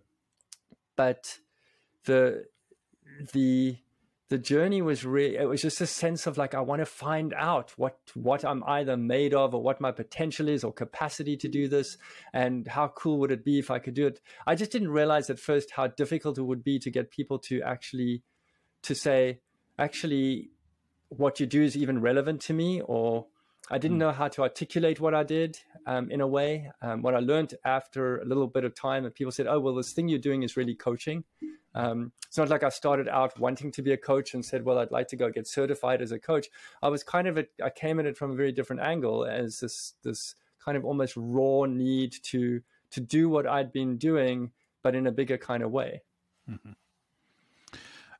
But 0.95 1.37
the 2.05 2.45
the 3.33 3.77
the 4.29 4.37
journey 4.37 4.81
was 4.81 5.05
really 5.05 5.37
it 5.37 5.47
was 5.47 5.61
just 5.61 5.79
a 5.79 5.87
sense 5.87 6.27
of 6.27 6.37
like 6.37 6.53
I 6.53 6.61
want 6.61 6.81
to 6.81 6.85
find 6.85 7.33
out 7.33 7.71
what 7.77 7.97
what 8.13 8.43
I'm 8.43 8.63
either 8.65 8.97
made 8.97 9.33
of 9.33 9.55
or 9.55 9.61
what 9.61 9.79
my 9.79 9.91
potential 9.91 10.49
is 10.49 10.63
or 10.63 10.73
capacity 10.73 11.37
to 11.37 11.47
do 11.47 11.67
this 11.67 11.97
and 12.33 12.67
how 12.67 12.89
cool 12.89 13.19
would 13.19 13.31
it 13.31 13.45
be 13.45 13.57
if 13.59 13.71
I 13.71 13.79
could 13.79 13.93
do 13.93 14.07
it. 14.07 14.19
I 14.45 14.55
just 14.55 14.71
didn't 14.71 14.89
realize 14.89 15.29
at 15.29 15.39
first 15.39 15.71
how 15.71 15.87
difficult 15.87 16.37
it 16.37 16.43
would 16.43 16.63
be 16.63 16.77
to 16.79 16.91
get 16.91 17.09
people 17.09 17.39
to 17.39 17.61
actually 17.61 18.23
to 18.83 18.95
say 18.95 19.39
actually 19.79 20.49
what 21.09 21.39
you 21.39 21.45
do 21.45 21.63
is 21.63 21.77
even 21.77 22.01
relevant 22.01 22.41
to 22.41 22.53
me 22.53 22.81
or 22.81 23.27
I 23.69 23.77
didn't 23.77 23.95
hmm. 23.95 24.01
know 24.01 24.11
how 24.11 24.27
to 24.29 24.41
articulate 24.43 24.99
what 24.99 25.13
I 25.13 25.23
did 25.23 25.57
um, 25.85 26.09
in 26.09 26.21
a 26.21 26.27
way. 26.27 26.71
Um, 26.81 27.01
what 27.01 27.15
I 27.15 27.19
learned 27.19 27.53
after 27.65 28.19
a 28.19 28.25
little 28.25 28.47
bit 28.47 28.63
of 28.63 28.73
time, 28.73 29.03
and 29.03 29.13
people 29.13 29.31
said, 29.31 29.47
"Oh, 29.47 29.59
well, 29.59 29.75
this 29.75 29.91
thing 29.91 30.07
you're 30.07 30.19
doing 30.19 30.43
is 30.43 30.55
really 30.55 30.75
coaching." 30.75 31.25
Um, 31.77 32.11
it's 32.27 32.39
not 32.39 32.49
like 32.49 32.63
I 32.63 32.69
started 32.69 33.07
out 33.07 33.39
wanting 33.39 33.71
to 33.73 33.83
be 33.83 33.91
a 33.93 33.97
coach 33.97 34.33
and 34.33 34.43
said, 34.43 34.65
"Well, 34.65 34.79
I'd 34.79 34.91
like 34.91 35.07
to 35.09 35.15
go 35.15 35.29
get 35.29 35.47
certified 35.47 36.01
as 36.01 36.11
a 36.11 36.17
coach." 36.17 36.47
I 36.81 36.89
was 36.89 37.03
kind 37.03 37.27
of 37.27 37.37
a, 37.37 37.45
I 37.63 37.69
came 37.69 37.99
at 37.99 38.07
it 38.07 38.17
from 38.17 38.31
a 38.31 38.35
very 38.35 38.51
different 38.51 38.81
angle 38.81 39.25
as 39.25 39.59
this 39.59 39.93
this 40.01 40.33
kind 40.63 40.75
of 40.75 40.83
almost 40.83 41.13
raw 41.15 41.65
need 41.65 42.15
to 42.23 42.61
to 42.89 42.99
do 42.99 43.29
what 43.29 43.45
I'd 43.45 43.71
been 43.71 43.97
doing, 43.97 44.51
but 44.81 44.95
in 44.95 45.05
a 45.05 45.11
bigger 45.11 45.37
kind 45.37 45.61
of 45.61 45.71
way. 45.71 46.01
Mm-hmm. 46.49 46.71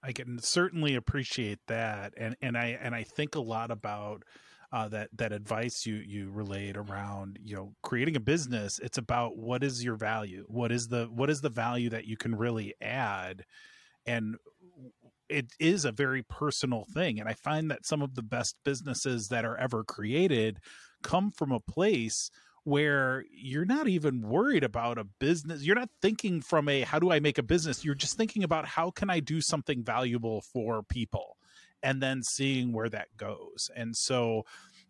I 0.04 0.12
can 0.12 0.38
certainly 0.38 0.93
appreciate 0.93 1.65
that, 1.65 2.13
and 2.15 2.36
and 2.39 2.56
I 2.56 2.78
and 2.80 2.93
I 2.93 3.02
think 3.02 3.34
a 3.34 3.39
lot 3.41 3.72
about 3.72 4.24
uh, 4.71 4.88
that 4.89 5.10
that 5.15 5.32
advice 5.32 5.86
you 5.86 5.95
you 5.95 6.30
relayed 6.30 6.75
around 6.75 7.39
you 7.41 7.56
know 7.56 7.73
creating 7.84 8.15
a 8.17 8.19
business 8.19 8.80
it's 8.80 8.97
about 8.97 9.38
what 9.38 9.63
is 9.63 9.84
your 9.84 9.95
value? 9.95 10.45
What 10.47 10.71
is 10.71 10.88
the 10.89 11.06
what 11.06 11.30
is 11.30 11.41
the 11.41 11.49
value 11.49 11.89
that 11.89 12.06
you 12.06 12.17
can 12.17 12.36
really 12.36 12.73
add? 12.82 13.45
And 14.06 14.36
it 15.30 15.51
is 15.60 15.86
a 15.86 15.91
very 15.91 16.23
personal 16.23 16.86
thing 16.93 17.19
and 17.19 17.27
i 17.27 17.34
find 17.34 17.69
that 17.69 17.86
some 17.86 18.01
of 18.01 18.15
the 18.15 18.21
best 18.21 18.56
businesses 18.63 19.27
that 19.27 19.43
are 19.43 19.58
ever 19.58 19.84
created 19.84 20.58
come 21.03 21.32
from 21.32 21.51
a 21.51 21.60
place 21.60 22.32
where 22.63 23.25
you're 23.30 23.65
not 23.65 23.88
even 23.88 24.21
worried 24.21 24.63
about 24.63 24.97
a 24.97 25.03
business 25.19 25.63
you're 25.63 25.75
not 25.75 25.89
thinking 26.01 26.41
from 26.41 26.69
a 26.69 26.82
how 26.82 26.99
do 26.99 27.12
i 27.12 27.19
make 27.19 27.38
a 27.38 27.43
business? 27.43 27.84
You're 27.84 27.95
just 27.95 28.15
thinking 28.15 28.43
about 28.43 28.65
how 28.65 28.91
can 28.91 29.10
i 29.10 29.19
do 29.19 29.41
something 29.41 29.84
valuable 29.84 30.41
for 30.41 30.84
people 30.84 31.38
and 31.84 32.02
then 32.02 32.24
seeing 32.24 32.74
where 32.74 32.90
that 32.90 33.08
goes. 33.18 33.70
And 33.76 33.96
so 33.96 34.44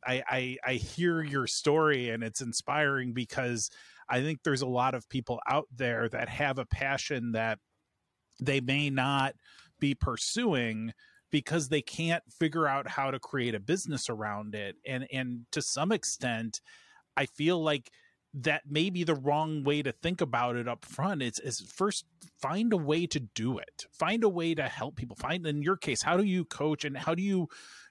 I, 0.06 0.24
I, 0.30 0.58
I 0.66 0.74
hear 0.74 1.22
your 1.22 1.48
story 1.48 2.10
and 2.10 2.24
it's 2.24 2.42
inspiring 2.42 3.14
because 3.14 3.70
I 4.10 4.22
think 4.22 4.40
there's 4.44 4.62
a 4.62 4.68
lot 4.68 4.96
of 4.96 5.10
people 5.10 5.40
out 5.50 5.68
there 5.76 6.08
that 6.10 6.30
have 6.30 6.60
a 6.60 6.66
passion 6.66 7.34
that 7.34 7.60
they 8.40 8.62
may 8.62 8.90
not 8.90 9.34
be 9.80 9.96
pursuing 9.96 10.94
because 11.32 11.70
they 11.70 11.82
can't 11.82 12.24
figure 12.32 12.68
out 12.68 12.88
how 12.88 13.12
to 13.12 13.20
create 13.20 13.56
a 13.56 13.60
business 13.60 14.10
around 14.10 14.56
it 14.56 14.76
and 14.86 15.06
and 15.12 15.46
to 15.52 15.62
some 15.62 15.92
extent 15.92 16.62
i 17.18 17.26
feel 17.26 17.62
like 17.62 17.92
that 18.44 18.64
may 18.70 18.90
be 18.90 19.04
the 19.04 19.16
wrong 19.16 19.64
way 19.64 19.82
to 19.82 19.92
think 19.92 20.22
about 20.22 20.56
it 20.56 20.68
up 20.68 20.86
front. 20.86 21.22
It's 21.22 21.40
is 21.40 21.60
first 21.62 22.06
find 22.40 22.72
a 22.72 22.78
way 22.78 23.08
to 23.08 23.20
do 23.20 23.58
it. 23.58 23.86
Find 23.92 24.24
a 24.24 24.30
way 24.30 24.54
to 24.54 24.64
help 24.64 24.96
people. 24.96 25.16
Find 25.16 25.46
in 25.48 25.64
your 25.64 25.78
case, 25.78 26.04
how 26.04 26.18
do 26.18 26.24
you 26.24 26.46
coach 26.46 26.86
and 26.86 26.98
how 26.98 27.16
do 27.16 27.22
you 27.22 27.48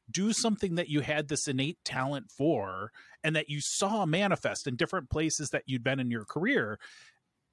do 0.09 0.33
something 0.33 0.77
that 0.77 0.89
you 0.89 1.01
had 1.01 1.29
this 1.29 1.49
innate 1.49 1.79
talent 1.85 2.31
for 2.31 2.93
and 3.25 3.35
that 3.35 3.49
you 3.49 3.61
saw 3.61 4.07
manifest 4.07 4.67
in 4.67 4.77
different 4.77 5.11
places 5.11 5.51
that 5.51 5.65
you'd 5.67 5.83
been 5.83 6.01
in 6.01 6.11
your 6.11 6.25
career? 6.25 6.79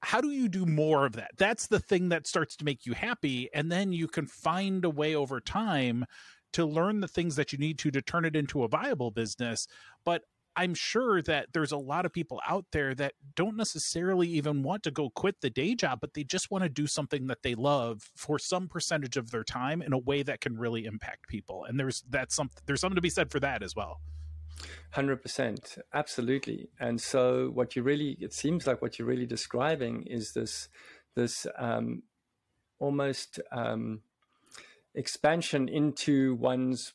How 0.02 0.20
do 0.20 0.30
you 0.30 0.48
do 0.48 0.66
more 0.66 1.06
of 1.06 1.14
that? 1.14 1.32
That's 1.36 1.66
the 1.66 1.80
thing 1.80 2.10
that 2.10 2.26
starts 2.26 2.56
to 2.56 2.64
make 2.64 2.86
you 2.86 2.92
happy. 2.92 3.48
And 3.52 3.72
then 3.72 3.92
you 3.92 4.06
can 4.06 4.26
find 4.26 4.84
a 4.84 4.90
way 4.90 5.14
over 5.14 5.40
time 5.40 6.04
to 6.52 6.64
learn 6.64 7.00
the 7.00 7.08
things 7.08 7.34
that 7.36 7.52
you 7.52 7.58
need 7.58 7.78
to 7.80 7.90
to 7.90 8.00
turn 8.00 8.24
it 8.24 8.36
into 8.36 8.62
a 8.62 8.68
viable 8.68 9.10
business. 9.10 9.66
But 10.04 10.22
I'm 10.56 10.74
sure 10.74 11.20
that 11.22 11.48
there's 11.52 11.72
a 11.72 11.76
lot 11.76 12.06
of 12.06 12.12
people 12.12 12.40
out 12.48 12.66
there 12.72 12.94
that 12.94 13.14
don't 13.34 13.56
necessarily 13.56 14.28
even 14.28 14.62
want 14.62 14.84
to 14.84 14.90
go 14.90 15.10
quit 15.10 15.40
the 15.40 15.50
day 15.50 15.74
job, 15.74 15.98
but 16.00 16.14
they 16.14 16.22
just 16.22 16.50
want 16.50 16.62
to 16.62 16.68
do 16.68 16.86
something 16.86 17.26
that 17.26 17.42
they 17.42 17.54
love 17.54 18.10
for 18.16 18.38
some 18.38 18.68
percentage 18.68 19.16
of 19.16 19.30
their 19.30 19.44
time 19.44 19.82
in 19.82 19.92
a 19.92 19.98
way 19.98 20.22
that 20.22 20.40
can 20.40 20.56
really 20.56 20.84
impact 20.84 21.28
people. 21.28 21.64
And 21.64 21.78
there's 21.78 22.04
that's 22.08 22.34
something 22.34 22.62
there's 22.66 22.80
something 22.80 22.96
to 22.96 23.02
be 23.02 23.10
said 23.10 23.30
for 23.30 23.40
that 23.40 23.62
as 23.62 23.74
well. 23.74 24.00
Hundred 24.90 25.22
percent, 25.22 25.76
absolutely. 25.92 26.68
And 26.78 27.00
so, 27.00 27.50
what 27.52 27.74
you 27.74 27.82
really 27.82 28.16
it 28.20 28.32
seems 28.32 28.66
like 28.66 28.80
what 28.80 28.98
you're 28.98 29.08
really 29.08 29.26
describing 29.26 30.04
is 30.06 30.32
this 30.32 30.68
this 31.16 31.46
um, 31.58 32.02
almost 32.78 33.40
um, 33.50 34.02
expansion 34.94 35.68
into 35.68 36.36
one's 36.36 36.92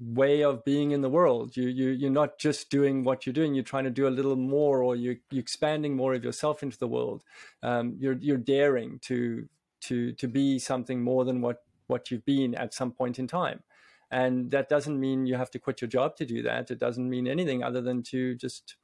way 0.00 0.42
of 0.42 0.64
being 0.64 0.90
in 0.90 1.00
the 1.00 1.08
world. 1.08 1.56
You 1.56 1.68
you 1.68 1.88
you're 1.90 2.10
not 2.10 2.38
just 2.38 2.70
doing 2.70 3.04
what 3.04 3.26
you're 3.26 3.32
doing. 3.32 3.54
You're 3.54 3.64
trying 3.64 3.84
to 3.84 3.90
do 3.90 4.08
a 4.08 4.10
little 4.10 4.36
more, 4.36 4.82
or 4.82 4.96
you 4.96 5.18
you're 5.30 5.40
expanding 5.40 5.96
more 5.96 6.14
of 6.14 6.24
yourself 6.24 6.62
into 6.62 6.78
the 6.78 6.88
world. 6.88 7.22
Um, 7.62 7.96
you're 7.98 8.18
you're 8.20 8.36
daring 8.36 8.98
to 9.02 9.48
to 9.82 10.12
to 10.12 10.28
be 10.28 10.58
something 10.58 11.02
more 11.02 11.24
than 11.24 11.40
what 11.40 11.64
what 11.86 12.10
you've 12.10 12.24
been 12.24 12.54
at 12.54 12.74
some 12.74 12.92
point 12.92 13.18
in 13.18 13.26
time. 13.26 13.62
And 14.10 14.50
that 14.52 14.68
doesn't 14.68 14.98
mean 15.00 15.26
you 15.26 15.34
have 15.34 15.50
to 15.50 15.58
quit 15.58 15.80
your 15.80 15.88
job 15.88 16.16
to 16.16 16.26
do 16.26 16.42
that. 16.42 16.70
It 16.70 16.78
doesn't 16.78 17.08
mean 17.08 17.26
anything 17.26 17.62
other 17.62 17.80
than 17.80 18.02
to 18.04 18.36
just 18.36 18.76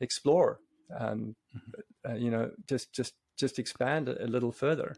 explore. 0.00 0.60
Um, 0.98 1.36
mm-hmm. 1.56 2.10
uh, 2.10 2.14
you 2.16 2.30
know, 2.30 2.50
just 2.66 2.92
just 2.92 3.14
just 3.36 3.58
expand 3.58 4.08
a, 4.08 4.24
a 4.24 4.26
little 4.26 4.52
further. 4.52 4.96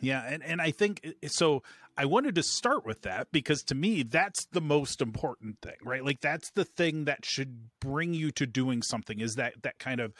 Yeah, 0.00 0.22
and 0.26 0.42
and 0.42 0.60
I 0.60 0.70
think 0.70 1.00
eh, 1.04 1.28
so. 1.28 1.62
I 2.00 2.06
wanted 2.06 2.34
to 2.36 2.42
start 2.42 2.86
with 2.86 3.02
that 3.02 3.30
because 3.30 3.62
to 3.64 3.74
me 3.74 4.02
that's 4.02 4.46
the 4.46 4.62
most 4.62 5.02
important 5.02 5.60
thing, 5.60 5.76
right? 5.84 6.02
Like 6.02 6.22
that's 6.22 6.50
the 6.52 6.64
thing 6.64 7.04
that 7.04 7.26
should 7.26 7.68
bring 7.78 8.14
you 8.14 8.30
to 8.30 8.46
doing 8.46 8.80
something 8.80 9.20
is 9.20 9.34
that 9.34 9.52
that 9.64 9.78
kind 9.78 10.00
of 10.00 10.14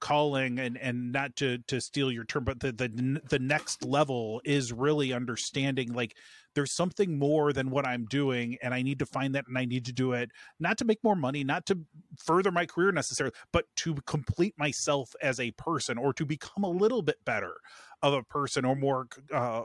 calling 0.00 0.58
and 0.58 0.76
and 0.76 1.12
not 1.12 1.34
to 1.36 1.56
to 1.66 1.80
steal 1.80 2.12
your 2.12 2.24
term 2.24 2.44
but 2.44 2.60
the 2.60 2.72
the 2.72 3.22
the 3.30 3.38
next 3.38 3.82
level 3.82 4.42
is 4.44 4.70
really 4.70 5.14
understanding 5.14 5.94
like 5.94 6.14
there's 6.54 6.72
something 6.72 7.18
more 7.18 7.54
than 7.54 7.70
what 7.70 7.86
I'm 7.86 8.04
doing 8.04 8.58
and 8.60 8.74
I 8.74 8.82
need 8.82 8.98
to 8.98 9.06
find 9.06 9.34
that 9.34 9.46
and 9.48 9.56
I 9.56 9.64
need 9.64 9.86
to 9.86 9.92
do 9.92 10.12
it 10.12 10.30
not 10.60 10.76
to 10.78 10.84
make 10.84 11.02
more 11.02 11.16
money 11.16 11.42
not 11.42 11.64
to 11.66 11.78
further 12.18 12.50
my 12.50 12.66
career 12.66 12.92
necessarily 12.92 13.34
but 13.50 13.64
to 13.76 13.94
complete 14.04 14.52
myself 14.58 15.14
as 15.22 15.40
a 15.40 15.52
person 15.52 15.96
or 15.96 16.12
to 16.12 16.26
become 16.26 16.64
a 16.64 16.68
little 16.68 17.00
bit 17.00 17.24
better 17.24 17.54
of 18.02 18.12
a 18.12 18.22
person 18.24 18.66
or 18.66 18.76
more 18.76 19.06
uh, 19.32 19.62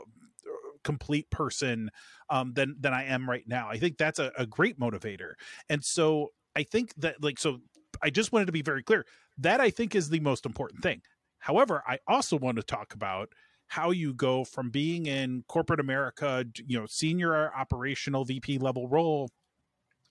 complete 0.84 1.30
person 1.30 1.90
um, 2.28 2.52
than 2.54 2.76
than 2.80 2.92
I 2.92 3.04
am 3.04 3.28
right 3.28 3.46
now. 3.46 3.68
I 3.68 3.78
think 3.78 3.98
that's 3.98 4.18
a, 4.18 4.32
a 4.36 4.46
great 4.46 4.78
motivator, 4.78 5.32
and 5.68 5.84
so 5.84 6.32
I 6.56 6.62
think 6.62 6.94
that 6.96 7.22
like 7.22 7.38
so. 7.38 7.60
I 8.02 8.10
just 8.10 8.32
wanted 8.32 8.46
to 8.46 8.52
be 8.52 8.62
very 8.62 8.82
clear 8.82 9.04
that 9.38 9.60
I 9.60 9.70
think 9.70 9.94
is 9.94 10.08
the 10.08 10.20
most 10.20 10.46
important 10.46 10.82
thing. 10.82 11.02
However, 11.38 11.82
I 11.86 11.98
also 12.06 12.36
want 12.36 12.56
to 12.56 12.62
talk 12.62 12.94
about 12.94 13.30
how 13.66 13.90
you 13.90 14.12
go 14.12 14.44
from 14.44 14.68
being 14.68 15.06
in 15.06 15.44
corporate 15.46 15.80
America, 15.80 16.44
you 16.66 16.78
know, 16.78 16.86
senior 16.86 17.52
operational 17.54 18.24
VP 18.24 18.58
level 18.58 18.88
role 18.88 19.30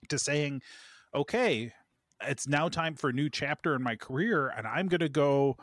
to 0.08 0.18
saying, 0.18 0.62
okay, 1.14 1.72
it's 2.22 2.48
now 2.48 2.68
time 2.68 2.94
for 2.94 3.10
a 3.10 3.12
new 3.12 3.28
chapter 3.28 3.74
in 3.74 3.82
my 3.82 3.96
career 3.96 4.48
and 4.48 4.66
I'm 4.66 4.88
going 4.88 5.00
to 5.00 5.10
go 5.10 5.56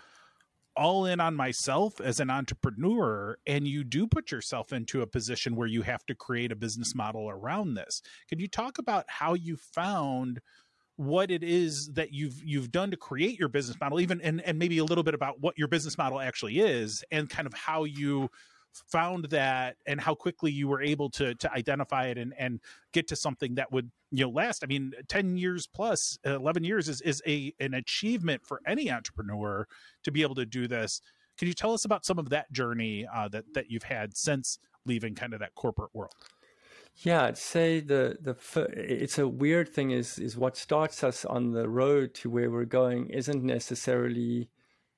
all 0.77 1.05
in 1.05 1.19
on 1.19 1.35
myself 1.35 1.99
as 1.99 2.19
an 2.19 2.29
entrepreneur 2.29 3.37
and 3.45 3.67
you 3.67 3.83
do 3.83 4.07
put 4.07 4.31
yourself 4.31 4.71
into 4.71 5.01
a 5.01 5.07
position 5.07 5.55
where 5.55 5.67
you 5.67 5.81
have 5.81 6.05
to 6.05 6.15
create 6.15 6.51
a 6.51 6.55
business 6.55 6.93
model 6.95 7.29
around 7.29 7.73
this. 7.73 8.01
Can 8.29 8.39
you 8.39 8.47
talk 8.47 8.77
about 8.77 9.05
how 9.07 9.33
you 9.33 9.57
found 9.57 10.39
what 10.95 11.29
it 11.29 11.43
is 11.43 11.91
that 11.93 12.11
you've 12.11 12.41
you've 12.43 12.71
done 12.71 12.89
to 12.91 12.97
create 12.97 13.37
your 13.37 13.49
business 13.49 13.77
model 13.79 13.99
even 13.99 14.19
and, 14.21 14.41
and 14.41 14.57
maybe 14.57 14.79
a 14.79 14.83
little 14.83 15.03
bit 15.03 15.13
about 15.13 15.39
what 15.39 15.57
your 15.57 15.67
business 15.67 15.97
model 15.97 16.19
actually 16.19 16.59
is 16.59 17.03
and 17.11 17.29
kind 17.29 17.45
of 17.45 17.53
how 17.53 17.83
you 17.83 18.29
found 18.87 19.25
that 19.25 19.77
and 19.85 19.99
how 19.99 20.15
quickly 20.15 20.51
you 20.51 20.67
were 20.67 20.81
able 20.81 21.09
to 21.11 21.35
to 21.35 21.51
identify 21.53 22.07
it 22.07 22.17
and 22.17 22.33
and 22.37 22.59
get 22.93 23.07
to 23.07 23.15
something 23.15 23.55
that 23.55 23.71
would 23.71 23.91
you 24.11 24.25
know 24.25 24.31
last. 24.31 24.63
I 24.63 24.67
mean 24.67 24.93
10 25.07 25.37
years 25.37 25.67
plus 25.67 26.17
11 26.23 26.63
years 26.63 26.87
is 26.87 27.01
is 27.01 27.21
a 27.27 27.53
an 27.59 27.73
achievement 27.73 28.45
for 28.45 28.61
any 28.65 28.91
entrepreneur 28.91 29.67
to 30.03 30.11
be 30.11 30.21
able 30.21 30.35
to 30.35 30.45
do 30.45 30.67
this. 30.67 31.01
Can 31.37 31.47
you 31.47 31.53
tell 31.53 31.73
us 31.73 31.85
about 31.85 32.05
some 32.05 32.17
of 32.17 32.29
that 32.29 32.51
journey 32.51 33.07
uh, 33.13 33.27
that 33.29 33.53
that 33.53 33.69
you've 33.71 33.83
had 33.83 34.15
since 34.17 34.59
leaving 34.85 35.15
kind 35.15 35.33
of 35.33 35.39
that 35.39 35.55
corporate 35.55 35.93
world? 35.93 36.13
Yeah 37.03 37.25
i'd 37.25 37.37
say 37.37 37.79
the 37.79 38.17
the 38.19 38.35
it's 38.75 39.19
a 39.19 39.27
weird 39.27 39.69
thing 39.69 39.91
is 39.91 40.17
is 40.17 40.35
what 40.35 40.57
starts 40.57 41.03
us 41.03 41.25
on 41.25 41.51
the 41.51 41.69
road 41.69 42.15
to 42.15 42.29
where 42.31 42.49
we're 42.49 42.65
going 42.65 43.11
isn't 43.11 43.43
necessarily 43.43 44.49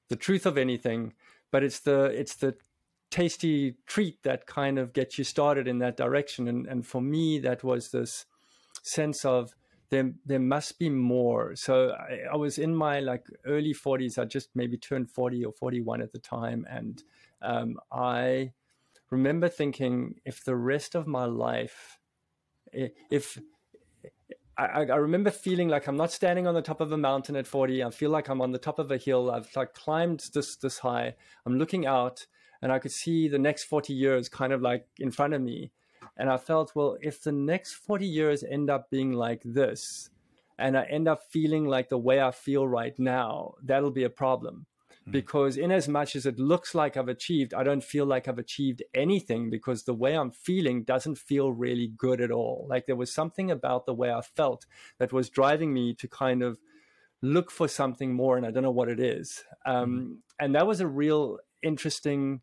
the 0.08 0.16
truth 0.16 0.46
of 0.46 0.58
anything 0.58 1.14
but 1.52 1.62
it's 1.62 1.80
the 1.80 2.06
it's 2.06 2.36
the 2.36 2.56
tasty 3.10 3.76
treat 3.88 4.22
that 4.24 4.46
kind 4.46 4.78
of 4.78 4.94
gets 4.94 5.18
you 5.18 5.24
started 5.24 5.68
in 5.68 5.80
that 5.80 5.98
direction. 5.98 6.48
And, 6.48 6.68
and 6.68 6.86
for 6.86 7.02
me, 7.02 7.40
that 7.40 7.64
was 7.64 7.90
this 7.90 8.26
sense 8.84 9.26
of 9.26 9.54
there 9.90 10.12
there 10.26 10.40
must 10.40 10.80
be 10.80 10.90
more. 10.90 11.56
So 11.56 11.92
I, 11.92 12.34
I, 12.34 12.36
was 12.36 12.58
in 12.58 12.76
my 12.76 13.00
like 13.00 13.26
early 13.46 13.74
40s. 13.74 14.20
I 14.20 14.26
just 14.26 14.50
maybe 14.54 14.78
turned 14.78 15.10
40 15.10 15.46
or 15.46 15.54
41 15.54 16.02
at 16.02 16.12
the 16.12 16.20
time, 16.20 16.66
and 16.70 17.04
um, 17.42 17.80
I 17.92 18.52
remember 19.10 19.50
thinking, 19.50 20.16
if 20.26 20.44
the 20.44 20.56
rest 20.56 20.96
of 20.96 21.08
my 21.08 21.26
life, 21.26 21.98
if 22.72 23.40
I, 24.58 24.84
I, 24.84 24.96
remember 24.96 25.32
feeling 25.32 25.70
like 25.70 25.88
I'm 25.88 25.96
not 25.96 26.12
standing 26.12 26.46
on 26.46 26.54
the 26.54 26.62
top 26.62 26.82
of 26.82 26.92
a 26.92 26.98
mountain 26.98 27.36
at 27.36 27.48
40. 27.48 27.84
I 27.84 27.90
feel 27.92 28.10
like 28.10 28.28
I'm 28.28 28.42
on 28.42 28.52
the 28.52 28.60
top 28.60 28.78
of 28.78 28.92
a 28.92 28.98
hill. 28.98 29.32
I've 29.32 29.50
like 29.56 29.74
climbed 29.74 30.30
this 30.34 30.58
this 30.58 30.80
high. 30.80 31.16
I'm 31.46 31.58
looking 31.58 31.86
out, 31.86 32.28
and 32.62 32.72
I 32.72 32.80
could 32.80 32.92
see 32.92 33.28
the 33.28 33.40
next 33.40 33.64
40 33.64 33.94
years 33.94 34.30
kind 34.30 34.54
of 34.54 34.62
like 34.62 34.88
in 35.00 35.12
front 35.12 35.34
of 35.34 35.42
me 35.42 35.72
and 36.20 36.30
I 36.30 36.36
felt, 36.36 36.74
well, 36.76 36.98
if 37.02 37.24
the 37.24 37.32
next 37.32 37.74
40 37.74 38.06
years 38.06 38.44
end 38.44 38.70
up 38.70 38.90
being 38.92 39.14
like 39.14 39.42
this, 39.46 40.10
and 40.58 40.78
I 40.78 40.84
end 40.84 41.08
up 41.08 41.22
feeling 41.32 41.66
like 41.66 41.88
the 41.88 41.98
way 41.98 42.22
I 42.22 42.32
feel 42.32 42.68
right 42.68 42.94
now, 43.00 43.54
that'll 43.64 43.92
be 43.92 44.04
a 44.04 44.10
problem. 44.10 44.66
Mm. 45.08 45.14
Because, 45.14 45.56
in 45.56 45.72
as 45.72 45.88
much 45.88 46.18
as 46.18 46.26
it 46.26 46.38
looks 46.38 46.76
like 46.76 46.98
I've 46.98 47.08
achieved, 47.08 47.54
I 47.54 47.64
don't 47.64 47.84
feel 47.84 48.06
like 48.06 48.28
I've 48.28 48.38
achieved 48.38 48.84
anything 48.94 49.50
because 49.50 49.84
the 49.84 49.94
way 49.94 50.18
I'm 50.18 50.32
feeling 50.32 50.84
doesn't 50.84 51.18
feel 51.18 51.54
really 51.54 51.88
good 51.88 52.20
at 52.20 52.32
all. 52.32 52.68
Like 52.70 52.86
there 52.86 52.98
was 52.98 53.14
something 53.14 53.50
about 53.50 53.86
the 53.86 53.94
way 53.94 54.12
I 54.12 54.20
felt 54.20 54.66
that 54.98 55.14
was 55.14 55.30
driving 55.30 55.74
me 55.74 55.94
to 55.96 56.08
kind 56.10 56.44
of 56.44 56.60
look 57.22 57.50
for 57.50 57.70
something 57.70 58.14
more, 58.14 58.36
and 58.36 58.46
I 58.46 58.52
don't 58.52 58.64
know 58.64 58.72
what 58.72 58.90
it 58.90 59.00
is. 59.00 59.46
Um, 59.66 59.90
mm. 59.90 60.16
And 60.38 60.56
that 60.56 60.68
was 60.68 60.82
a 60.82 60.88
real 60.88 61.38
interesting 61.62 62.42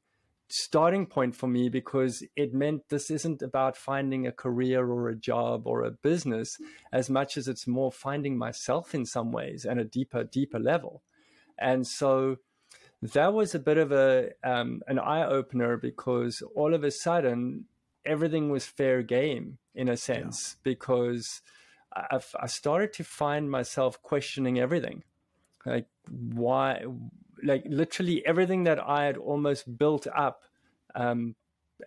starting 0.48 1.06
point 1.06 1.34
for 1.34 1.48
me 1.48 1.68
because 1.68 2.22
it 2.36 2.54
meant 2.54 2.88
this 2.88 3.10
isn't 3.10 3.42
about 3.42 3.76
finding 3.76 4.26
a 4.26 4.32
career 4.32 4.88
or 4.88 5.08
a 5.08 5.16
job 5.16 5.66
or 5.66 5.82
a 5.82 5.90
business 5.90 6.56
as 6.92 7.10
much 7.10 7.36
as 7.36 7.48
it's 7.48 7.66
more 7.66 7.90
finding 7.90 8.38
myself 8.38 8.94
in 8.94 9.04
some 9.04 9.32
ways 9.32 9.64
and 9.64 9.80
a 9.80 9.84
deeper 9.84 10.22
deeper 10.22 10.58
level 10.58 11.02
and 11.58 11.86
so 11.86 12.36
that 13.02 13.32
was 13.32 13.54
a 13.54 13.58
bit 13.58 13.76
of 13.76 13.90
a 13.90 14.30
um, 14.44 14.82
an 14.86 14.98
eye 14.98 15.26
opener 15.26 15.76
because 15.76 16.42
all 16.54 16.74
of 16.74 16.84
a 16.84 16.90
sudden 16.90 17.64
everything 18.04 18.48
was 18.48 18.66
fair 18.66 19.02
game 19.02 19.58
in 19.74 19.88
a 19.88 19.96
sense 19.96 20.54
yeah. 20.54 20.60
because 20.62 21.42
I, 21.94 22.20
I 22.40 22.46
started 22.46 22.92
to 22.94 23.04
find 23.04 23.50
myself 23.50 24.00
questioning 24.00 24.60
everything 24.60 25.02
like 25.64 25.86
why 26.08 26.84
like 27.46 27.64
literally 27.66 28.24
everything 28.26 28.64
that 28.64 28.78
I 28.78 29.04
had 29.04 29.16
almost 29.16 29.78
built 29.78 30.06
up 30.14 30.42
um, 30.94 31.34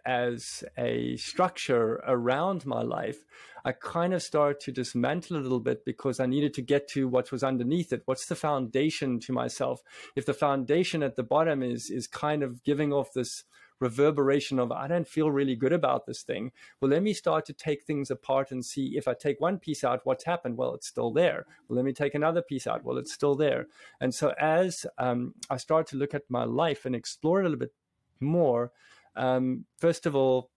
as 0.05 0.63
a 0.77 1.15
structure 1.17 2.01
around 2.07 2.65
my 2.65 2.81
life, 2.81 3.25
I 3.65 3.73
kind 3.73 4.13
of 4.13 4.23
started 4.23 4.59
to 4.61 4.71
dismantle 4.71 5.37
a 5.37 5.39
little 5.39 5.59
bit 5.59 5.83
because 5.85 6.19
I 6.19 6.25
needed 6.25 6.53
to 6.55 6.61
get 6.61 6.87
to 6.89 7.07
what 7.07 7.31
was 7.31 7.43
underneath 7.43 7.91
it. 7.91 8.03
What's 8.05 8.27
the 8.27 8.35
foundation 8.35 9.19
to 9.21 9.33
myself? 9.33 9.81
If 10.15 10.25
the 10.25 10.33
foundation 10.33 11.03
at 11.03 11.15
the 11.15 11.23
bottom 11.23 11.61
is 11.61 11.89
is 11.89 12.07
kind 12.07 12.43
of 12.43 12.63
giving 12.63 12.93
off 12.93 13.13
this 13.13 13.43
reverberation 13.79 14.59
of 14.59 14.71
I 14.71 14.87
don't 14.87 15.07
feel 15.07 15.31
really 15.31 15.55
good 15.55 15.73
about 15.73 16.05
this 16.05 16.21
thing. 16.21 16.51
Well, 16.79 16.91
let 16.91 17.03
me 17.03 17.13
start 17.13 17.45
to 17.45 17.53
take 17.53 17.83
things 17.83 18.11
apart 18.11 18.51
and 18.51 18.63
see 18.63 18.97
if 18.97 19.07
I 19.07 19.13
take 19.13 19.39
one 19.39 19.59
piece 19.59 19.83
out, 19.83 20.01
what's 20.03 20.25
happened? 20.25 20.57
Well, 20.57 20.73
it's 20.73 20.87
still 20.87 21.11
there. 21.11 21.45
Well, 21.67 21.77
let 21.77 21.85
me 21.85 21.93
take 21.93 22.15
another 22.15 22.41
piece 22.41 22.67
out. 22.67 22.83
Well, 22.83 22.97
it's 22.97 23.13
still 23.13 23.35
there. 23.35 23.67
And 24.01 24.13
so 24.13 24.33
as 24.39 24.85
um, 24.97 25.33
I 25.49 25.57
start 25.57 25.87
to 25.87 25.97
look 25.97 26.13
at 26.13 26.29
my 26.29 26.43
life 26.43 26.85
and 26.85 26.95
explore 26.95 27.39
a 27.39 27.43
little 27.43 27.57
bit 27.57 27.73
more, 28.19 28.71
um, 29.15 29.65
first 29.77 30.05
of 30.05 30.15
all, 30.15 30.51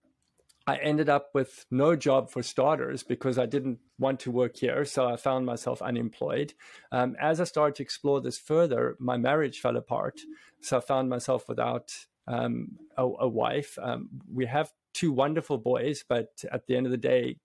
I 0.65 0.77
ended 0.77 1.09
up 1.09 1.31
with 1.33 1.65
no 1.69 1.95
job 1.97 2.29
for 2.31 2.41
starters 2.41 3.03
because 3.03 3.37
I 3.37 3.45
didn't 3.45 3.79
want 3.99 4.21
to 4.21 4.31
work 4.31 4.55
here. 4.55 4.85
So 4.85 5.05
I 5.05 5.17
found 5.17 5.45
myself 5.45 5.81
unemployed. 5.81 6.53
Um, 6.89 7.17
as 7.19 7.41
I 7.41 7.43
started 7.43 7.75
to 7.75 7.83
explore 7.83 8.21
this 8.21 8.37
further, 8.37 8.95
my 8.97 9.17
marriage 9.17 9.59
fell 9.59 9.75
apart. 9.75 10.21
So 10.61 10.77
I 10.77 10.79
found 10.79 11.09
myself 11.09 11.49
without 11.49 11.93
um, 12.27 12.77
a, 12.97 13.03
a, 13.03 13.27
wife. 13.27 13.77
Um, 13.81 14.09
we 14.31 14.45
have 14.45 14.71
two 14.93 15.11
wonderful 15.11 15.57
boys, 15.57 16.03
but 16.07 16.29
at 16.51 16.67
the 16.67 16.75
end 16.75 16.85
of 16.85 16.91
the 16.91 16.97
day, 16.97 17.37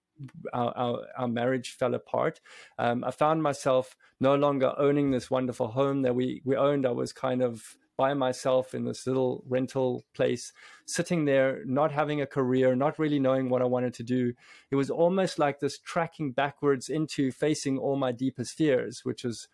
our, 0.52 0.72
our, 0.76 1.06
our 1.16 1.28
marriage 1.28 1.70
fell 1.70 1.94
apart. 1.94 2.40
Um, 2.78 3.04
I 3.04 3.10
found 3.10 3.42
myself 3.42 3.96
no 4.20 4.34
longer 4.34 4.74
owning 4.76 5.10
this 5.10 5.30
wonderful 5.30 5.68
home 5.68 6.02
that 6.02 6.14
we, 6.14 6.42
we 6.44 6.56
owned. 6.56 6.86
I 6.86 6.90
was 6.90 7.12
kind 7.12 7.42
of 7.42 7.76
by 7.96 8.14
myself 8.14 8.74
in 8.74 8.84
this 8.84 9.06
little 9.06 9.42
rental 9.48 10.04
place, 10.14 10.52
sitting 10.86 11.24
there, 11.24 11.62
not 11.66 11.90
having 11.90 12.20
a 12.20 12.26
career, 12.26 12.76
not 12.76 12.98
really 12.98 13.18
knowing 13.18 13.50
what 13.50 13.60
I 13.60 13.64
wanted 13.64 13.92
to 13.94 14.04
do. 14.04 14.32
It 14.70 14.76
was 14.76 14.88
almost 14.88 15.38
like 15.38 15.58
this 15.58 15.78
tracking 15.78 16.30
backwards 16.30 16.88
into 16.88 17.32
facing 17.32 17.76
all 17.76 17.96
my 17.96 18.12
deepest 18.12 18.54
fears, 18.54 19.00
which 19.02 19.24
is 19.24 19.48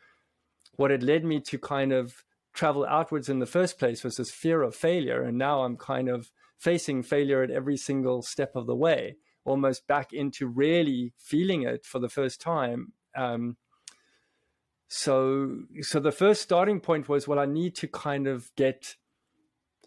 what 0.76 0.90
had 0.90 1.02
led 1.02 1.24
me 1.24 1.40
to 1.40 1.58
kind 1.58 1.92
of 1.92 2.22
travel 2.54 2.86
outwards 2.86 3.28
in 3.28 3.40
the 3.40 3.46
first 3.46 3.78
place 3.78 4.04
was 4.04 4.16
this 4.16 4.30
fear 4.30 4.62
of 4.62 4.74
failure. 4.74 5.22
And 5.22 5.36
now 5.36 5.64
I'm 5.64 5.76
kind 5.76 6.08
of 6.08 6.30
facing 6.56 7.02
failure 7.02 7.42
at 7.42 7.50
every 7.50 7.76
single 7.76 8.22
step 8.22 8.54
of 8.54 8.66
the 8.66 8.76
way, 8.76 9.16
almost 9.44 9.86
back 9.86 10.12
into 10.12 10.46
really 10.46 11.12
feeling 11.18 11.62
it 11.62 11.84
for 11.84 11.98
the 11.98 12.08
first 12.08 12.40
time. 12.40 12.92
Um, 13.16 13.56
so, 14.88 15.62
so 15.80 15.98
the 15.98 16.12
first 16.12 16.42
starting 16.42 16.80
point 16.80 17.08
was, 17.08 17.26
well, 17.26 17.40
I 17.40 17.46
need 17.46 17.74
to 17.76 17.88
kind 17.88 18.28
of 18.28 18.54
get 18.54 18.94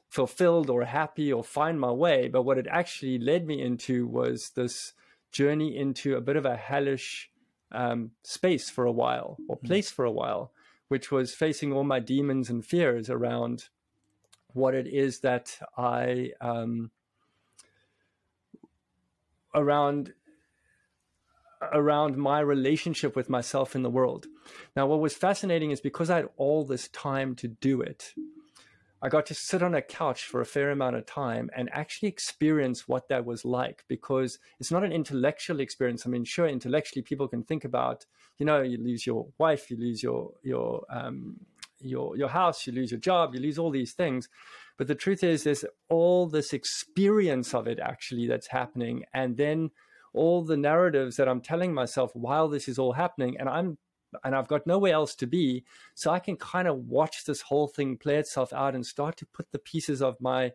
fulfilled 0.10 0.70
or 0.70 0.84
happy 0.84 1.32
or 1.32 1.44
find 1.44 1.80
my 1.80 1.92
way. 1.92 2.28
But 2.28 2.44
what 2.44 2.58
it 2.58 2.68
actually 2.70 3.18
led 3.18 3.48
me 3.48 3.62
into 3.62 4.06
was 4.06 4.52
this 4.52 4.94
journey 5.32 5.78
into 5.78 6.16
a 6.16 6.22
bit 6.22 6.36
of 6.36 6.46
a 6.46 6.58
hellish 6.58 7.30
um, 7.72 8.12
space 8.24 8.70
for 8.70 8.86
a 8.86 8.92
while 8.92 9.38
or 9.48 9.56
hmm. 9.56 9.68
place 9.68 9.90
for 9.90 10.04
a 10.04 10.12
while 10.12 10.52
which 10.88 11.12
was 11.12 11.34
facing 11.34 11.74
all 11.74 11.84
my 11.84 12.00
demons 12.00 12.50
and 12.50 12.66
fears 12.66 13.10
around 13.10 13.70
what 14.54 14.74
it 14.74 14.88
is 14.88 15.20
that 15.20 15.58
I 15.78 16.32
um, 16.42 16.92
around 19.54 20.14
around 21.74 22.18
my 22.18 22.40
relationship 22.40 23.16
with 23.16 23.30
myself 23.30 23.76
in 23.76 23.82
the 23.82 23.90
world. 23.90 24.28
Now, 24.76 24.86
what 24.86 25.00
was 25.00 25.14
fascinating 25.14 25.72
is 25.72 25.82
because 25.82 26.10
I 26.10 26.18
had 26.18 26.30
all 26.38 26.64
this 26.64 26.88
time 26.90 27.36
to 27.36 27.48
do 27.48 27.82
it, 27.82 28.14
I 29.02 29.10
got 29.10 29.28
to 29.28 29.36
sit 29.36 29.62
on 29.62 29.76
a 29.76 29.82
couch 29.82 30.24
for 30.24 30.42
a 30.42 30.46
fair 30.46 30.72
amount 30.72 30.96
of 30.96 31.06
time 31.06 31.50
and 31.56 31.70
actually 31.72 32.10
experience 32.10 32.88
what 32.88 33.10
that 33.10 33.26
was 33.26 33.46
like 33.46 33.84
because 33.88 34.40
it's 34.60 34.72
not 34.72 34.84
an 34.84 34.92
intellectual 34.92 35.60
experience. 35.60 36.06
I 36.06 36.10
mean, 36.10 36.24
sure, 36.24 36.48
intellectually 36.48 37.04
people 37.04 37.28
can 37.28 37.44
think 37.44 37.64
about, 37.64 38.06
you 38.40 38.46
know, 38.46 38.62
you 38.62 38.78
lose 38.78 39.06
your 39.06 39.28
wife, 39.38 39.70
you 39.70 39.78
lose 39.78 40.02
your 40.02 40.32
your 40.42 40.84
um, 40.90 41.38
your 41.80 42.18
your 42.18 42.30
house, 42.30 42.66
you 42.66 42.74
lose 42.74 42.92
your 42.92 43.00
job, 43.00 43.36
you 43.36 43.42
lose 43.42 43.60
all 43.60 43.70
these 43.70 43.94
things. 43.94 44.30
But 44.78 44.88
the 44.88 44.96
truth 44.96 45.24
is, 45.24 45.44
there's 45.44 45.66
all 45.90 46.28
this 46.28 46.52
experience 46.54 47.54
of 47.54 47.68
it 47.68 47.80
actually 47.80 48.28
that's 48.28 48.48
happening, 48.48 49.04
and 49.14 49.38
then 49.38 49.70
all 50.14 50.44
the 50.44 50.58
narratives 50.58 51.18
that 51.18 51.28
I'm 51.28 51.42
telling 51.42 51.74
myself 51.74 52.12
while 52.16 52.48
this 52.48 52.68
is 52.68 52.80
all 52.80 52.94
happening, 52.94 53.38
and 53.40 53.48
I'm 53.48 53.78
and 54.24 54.36
I've 54.36 54.48
got 54.48 54.68
nowhere 54.68 54.94
else 54.94 55.16
to 55.16 55.28
be. 55.28 55.64
So 55.96 56.12
I 56.12 56.20
can 56.20 56.38
kind 56.38 56.68
of 56.68 56.88
watch 56.88 57.26
this 57.26 57.42
whole 57.42 57.68
thing 57.68 57.98
play 57.98 58.18
itself 58.18 58.54
out 58.54 58.76
and 58.76 58.86
start 58.86 59.18
to 59.18 59.26
put 59.26 59.52
the 59.52 59.60
pieces 59.60 60.02
of 60.02 60.20
my 60.22 60.54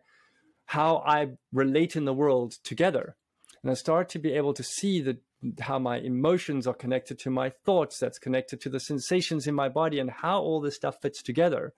how 0.65 1.03
I 1.05 1.31
relate 1.51 1.95
in 1.95 2.05
the 2.05 2.13
world 2.13 2.53
together. 2.63 3.15
And 3.61 3.71
I 3.71 3.75
start 3.75 4.09
to 4.09 4.19
be 4.19 4.33
able 4.33 4.53
to 4.53 4.63
see 4.63 5.01
that 5.01 5.21
how 5.59 5.77
my 5.77 5.97
emotions 5.97 6.67
are 6.67 6.73
connected 6.73 7.19
to 7.19 7.29
my 7.29 7.49
thoughts, 7.49 7.99
that's 7.99 8.19
connected 8.19 8.61
to 8.61 8.69
the 8.69 8.79
sensations 8.79 9.45
in 9.45 9.55
my 9.55 9.69
body, 9.69 9.99
and 9.99 10.09
how 10.09 10.39
all 10.41 10.61
this 10.61 10.75
stuff 10.75 11.01
fits 11.01 11.21
together. 11.21 11.73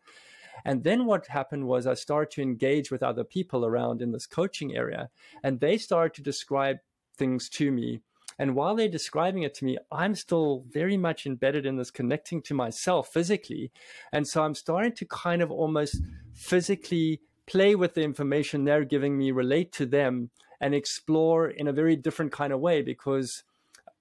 And 0.63 0.83
then 0.83 1.05
what 1.05 1.27
happened 1.27 1.67
was 1.67 1.85
I 1.85 1.95
started 1.95 2.31
to 2.35 2.41
engage 2.41 2.91
with 2.91 3.03
other 3.03 3.23
people 3.23 3.65
around 3.65 4.01
in 4.01 4.11
this 4.11 4.27
coaching 4.27 4.75
area, 4.75 5.09
and 5.43 5.59
they 5.59 5.77
started 5.77 6.13
to 6.15 6.21
describe 6.21 6.77
things 7.17 7.49
to 7.49 7.71
me 7.71 8.01
and 8.37 8.55
while 8.55 8.75
they're 8.75 8.89
describing 8.89 9.43
it 9.43 9.53
to 9.55 9.65
me, 9.65 9.77
I'm 9.91 10.15
still 10.15 10.65
very 10.69 10.97
much 10.97 11.25
embedded 11.25 11.65
in 11.65 11.77
this 11.77 11.91
connecting 11.91 12.41
to 12.43 12.53
myself 12.53 13.07
physically. 13.13 13.71
And 14.11 14.27
so 14.27 14.43
I'm 14.43 14.55
starting 14.55 14.91
to 14.93 15.05
kind 15.05 15.41
of 15.41 15.51
almost 15.51 16.01
physically 16.33 17.21
play 17.47 17.75
with 17.75 17.93
the 17.93 18.01
information 18.01 18.65
they're 18.65 18.83
giving 18.83 19.17
me, 19.17 19.31
relate 19.31 19.71
to 19.73 19.85
them, 19.85 20.31
and 20.59 20.75
explore 20.75 21.49
in 21.49 21.67
a 21.67 21.73
very 21.73 21.95
different 21.95 22.31
kind 22.31 22.51
of 22.51 22.59
way 22.59 22.81
because 22.81 23.43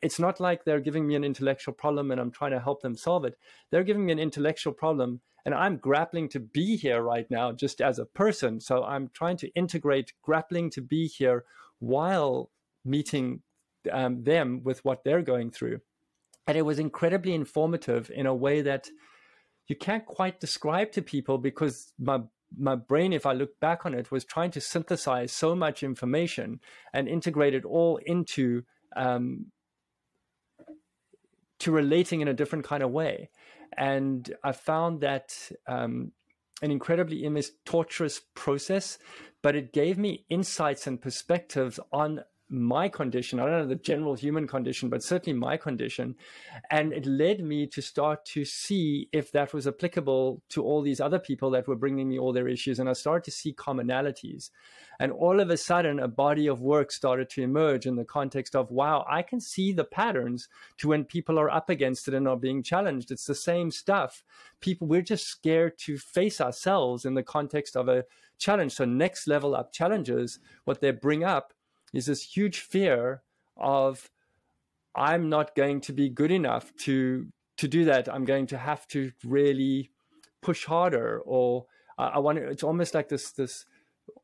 it's 0.02 0.18
not 0.18 0.40
like 0.40 0.64
they're 0.64 0.80
giving 0.80 1.06
me 1.06 1.14
an 1.14 1.24
intellectual 1.24 1.74
problem 1.74 2.10
and 2.10 2.20
I'm 2.20 2.30
trying 2.30 2.52
to 2.52 2.60
help 2.60 2.82
them 2.82 2.96
solve 2.96 3.24
it. 3.24 3.38
They're 3.70 3.84
giving 3.84 4.04
me 4.04 4.12
an 4.12 4.18
intellectual 4.18 4.72
problem 4.72 5.20
and 5.44 5.54
I'm 5.54 5.76
grappling 5.76 6.28
to 6.30 6.40
be 6.40 6.76
here 6.76 7.02
right 7.02 7.30
now 7.30 7.52
just 7.52 7.80
as 7.80 7.98
a 7.98 8.06
person. 8.06 8.60
So 8.60 8.82
I'm 8.82 9.10
trying 9.12 9.36
to 9.38 9.48
integrate 9.54 10.12
grappling 10.22 10.70
to 10.70 10.80
be 10.80 11.06
here 11.06 11.44
while 11.78 12.50
meeting 12.84 13.40
um, 13.92 14.24
them 14.24 14.62
with 14.64 14.84
what 14.84 15.04
they're 15.04 15.22
going 15.22 15.50
through. 15.50 15.80
And 16.46 16.58
it 16.58 16.62
was 16.62 16.78
incredibly 16.78 17.34
informative 17.34 18.10
in 18.14 18.26
a 18.26 18.34
way 18.34 18.62
that 18.62 18.88
you 19.66 19.76
can't 19.76 20.04
quite 20.04 20.40
describe 20.40 20.92
to 20.92 21.02
people 21.02 21.38
because 21.38 21.92
my 21.98 22.20
my 22.56 22.76
brain, 22.76 23.12
if 23.12 23.26
I 23.26 23.32
look 23.32 23.58
back 23.58 23.84
on 23.84 23.94
it, 23.94 24.12
was 24.12 24.24
trying 24.24 24.52
to 24.52 24.60
synthesize 24.60 25.32
so 25.32 25.56
much 25.56 25.82
information 25.82 26.60
and 26.92 27.08
integrate 27.08 27.54
it 27.54 27.64
all 27.64 27.98
into 28.06 28.62
um, 28.94 29.46
to 31.58 31.72
relating 31.72 32.20
in 32.20 32.28
a 32.28 32.34
different 32.34 32.64
kind 32.64 32.82
of 32.82 32.90
way. 32.90 33.30
And 33.76 34.32
I 34.44 34.52
found 34.52 35.00
that 35.00 35.50
um, 35.66 36.12
an 36.62 36.70
incredibly 36.70 37.28
torturous 37.64 38.20
process, 38.34 38.98
but 39.42 39.56
it 39.56 39.72
gave 39.72 39.98
me 39.98 40.24
insights 40.28 40.86
and 40.86 41.00
perspectives 41.00 41.80
on 41.92 42.20
my 42.48 42.88
condition. 42.88 43.40
I 43.40 43.44
don't 43.44 43.52
know 43.52 43.66
the 43.66 43.74
general 43.76 44.14
human 44.14 44.46
condition, 44.46 44.88
but 44.88 45.02
certainly 45.02 45.38
my 45.38 45.56
condition. 45.56 46.14
And 46.70 46.92
it 46.92 47.06
led 47.06 47.42
me 47.42 47.66
to 47.68 47.80
start 47.80 48.24
to 48.26 48.44
see 48.44 49.08
if 49.12 49.32
that 49.32 49.54
was 49.54 49.66
applicable 49.66 50.42
to 50.50 50.62
all 50.62 50.82
these 50.82 51.00
other 51.00 51.18
people 51.18 51.50
that 51.50 51.66
were 51.66 51.76
bringing 51.76 52.08
me 52.08 52.18
all 52.18 52.32
their 52.32 52.48
issues. 52.48 52.78
And 52.78 52.88
I 52.88 52.92
started 52.92 53.24
to 53.24 53.30
see 53.30 53.54
commonalities. 53.54 54.50
And 55.00 55.10
all 55.10 55.40
of 55.40 55.50
a 55.50 55.56
sudden, 55.56 55.98
a 55.98 56.06
body 56.06 56.46
of 56.46 56.60
work 56.60 56.92
started 56.92 57.28
to 57.30 57.42
emerge 57.42 57.86
in 57.86 57.96
the 57.96 58.04
context 58.04 58.54
of, 58.54 58.70
wow, 58.70 59.04
I 59.08 59.22
can 59.22 59.40
see 59.40 59.72
the 59.72 59.84
patterns 59.84 60.48
to 60.78 60.88
when 60.88 61.04
people 61.04 61.38
are 61.38 61.50
up 61.50 61.70
against 61.70 62.06
it 62.08 62.14
and 62.14 62.28
are 62.28 62.36
being 62.36 62.62
challenged. 62.62 63.10
It's 63.10 63.24
the 63.24 63.34
same 63.34 63.70
stuff. 63.70 64.22
People, 64.60 64.86
we're 64.86 65.02
just 65.02 65.26
scared 65.26 65.78
to 65.78 65.98
face 65.98 66.40
ourselves 66.40 67.04
in 67.04 67.14
the 67.14 67.22
context 67.22 67.76
of 67.76 67.88
a 67.88 68.04
challenge. 68.38 68.72
So, 68.74 68.84
next 68.84 69.26
level 69.26 69.56
up 69.56 69.72
challenges, 69.72 70.38
what 70.64 70.80
they 70.80 70.92
bring 70.92 71.24
up 71.24 71.52
is 71.94 72.06
this 72.06 72.22
huge 72.22 72.60
fear 72.60 73.22
of 73.56 74.10
I'm 74.94 75.28
not 75.28 75.54
going 75.54 75.80
to 75.82 75.92
be 75.92 76.08
good 76.08 76.30
enough 76.30 76.74
to 76.80 77.28
to 77.56 77.68
do 77.68 77.84
that. 77.84 78.12
I'm 78.12 78.24
going 78.24 78.46
to 78.48 78.58
have 78.58 78.86
to 78.88 79.12
really 79.24 79.90
push 80.42 80.64
harder, 80.64 81.20
or 81.24 81.66
uh, 81.98 82.10
I 82.14 82.18
want 82.18 82.38
to. 82.38 82.44
It's 82.44 82.62
almost 82.62 82.94
like 82.94 83.08
this 83.08 83.30
this 83.32 83.64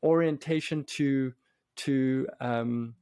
orientation 0.02 0.84
to 0.84 1.32
to 1.76 2.28
um, 2.40 2.94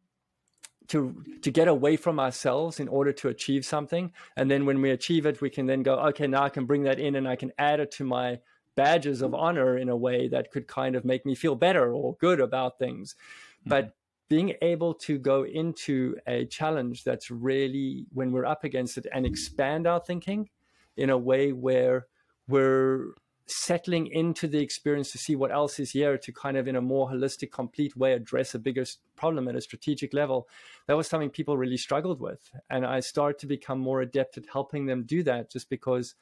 to 0.89 1.25
to 1.43 1.51
get 1.51 1.69
away 1.69 1.97
from 1.97 2.21
ourselves 2.21 2.81
in 2.81 2.89
order 2.89 3.13
to 3.13 3.29
achieve 3.29 3.65
something, 3.65 4.13
and 4.37 4.51
then 4.51 4.67
when 4.67 4.81
we 4.81 4.91
achieve 4.91 5.27
it, 5.27 5.41
we 5.41 5.51
can 5.51 5.67
then 5.67 5.83
go, 5.83 5.95
okay, 6.09 6.27
now 6.27 6.45
I 6.45 6.51
can 6.51 6.67
bring 6.67 6.85
that 6.85 6.99
in 6.99 7.17
and 7.17 7.29
I 7.29 7.37
can 7.37 7.53
add 7.59 7.81
it 7.81 7.91
to 7.93 8.05
my 8.05 8.41
badges 8.77 9.23
of 9.23 9.35
honor 9.35 9.77
in 9.77 9.89
a 9.89 9.97
way 9.97 10.29
that 10.29 10.53
could 10.53 10.69
kind 10.69 10.95
of 10.95 11.05
make 11.05 11.27
me 11.27 11.35
feel 11.35 11.57
better 11.57 11.93
or 11.93 12.15
good 12.21 12.41
about 12.41 12.79
things. 12.79 13.15
Mm-hmm. 13.61 13.71
But 13.71 13.95
being 14.29 14.55
able 14.61 14.93
to 14.93 15.19
go 15.19 15.45
into 15.45 16.17
a 16.27 16.45
challenge 16.47 17.05
that's 17.05 17.31
really 17.31 18.07
when 18.13 18.33
we're 18.33 18.45
up 18.45 18.65
against 18.65 18.99
it 18.99 19.07
and 19.13 19.25
expand 19.25 19.87
our 19.87 20.01
thinking 20.01 20.49
in 20.97 21.11
a 21.11 21.19
way 21.19 21.53
where 21.53 22.07
we're 22.47 23.15
settling 23.51 24.07
into 24.09 24.47
the 24.47 24.59
experience 24.59 25.11
to 25.11 25.19
see 25.19 25.35
what 25.35 25.51
else 25.51 25.79
is 25.79 25.93
here 25.93 26.19
to 26.19 26.33
kind 26.33 26.57
of 26.57 26.69
in 26.69 26.77
a 26.77 26.81
more 26.81 27.11
holistic 27.11 27.51
complete 27.51 27.97
way 27.97 28.13
address 28.13 28.55
a 28.55 28.59
bigger 28.59 28.85
problem 29.17 29.49
at 29.49 29.57
a 29.57 29.61
strategic 29.61 30.13
level 30.13 30.47
that 30.87 30.97
was 30.97 31.07
something 31.07 31.31
people 31.31 31.57
really 31.57 31.79
struggled 31.79 32.21
with. 32.21 32.51
And 32.69 32.85
i 32.85 33.01
started 33.01 33.39
to 33.41 33.47
become 33.47 33.79
more 33.79 34.03
adept 34.03 34.37
at 34.37 34.45
helping 34.53 34.87
them 34.87 35.05
do 35.05 35.23
that 35.23 35.51
just 35.51 35.71
because 35.71 36.15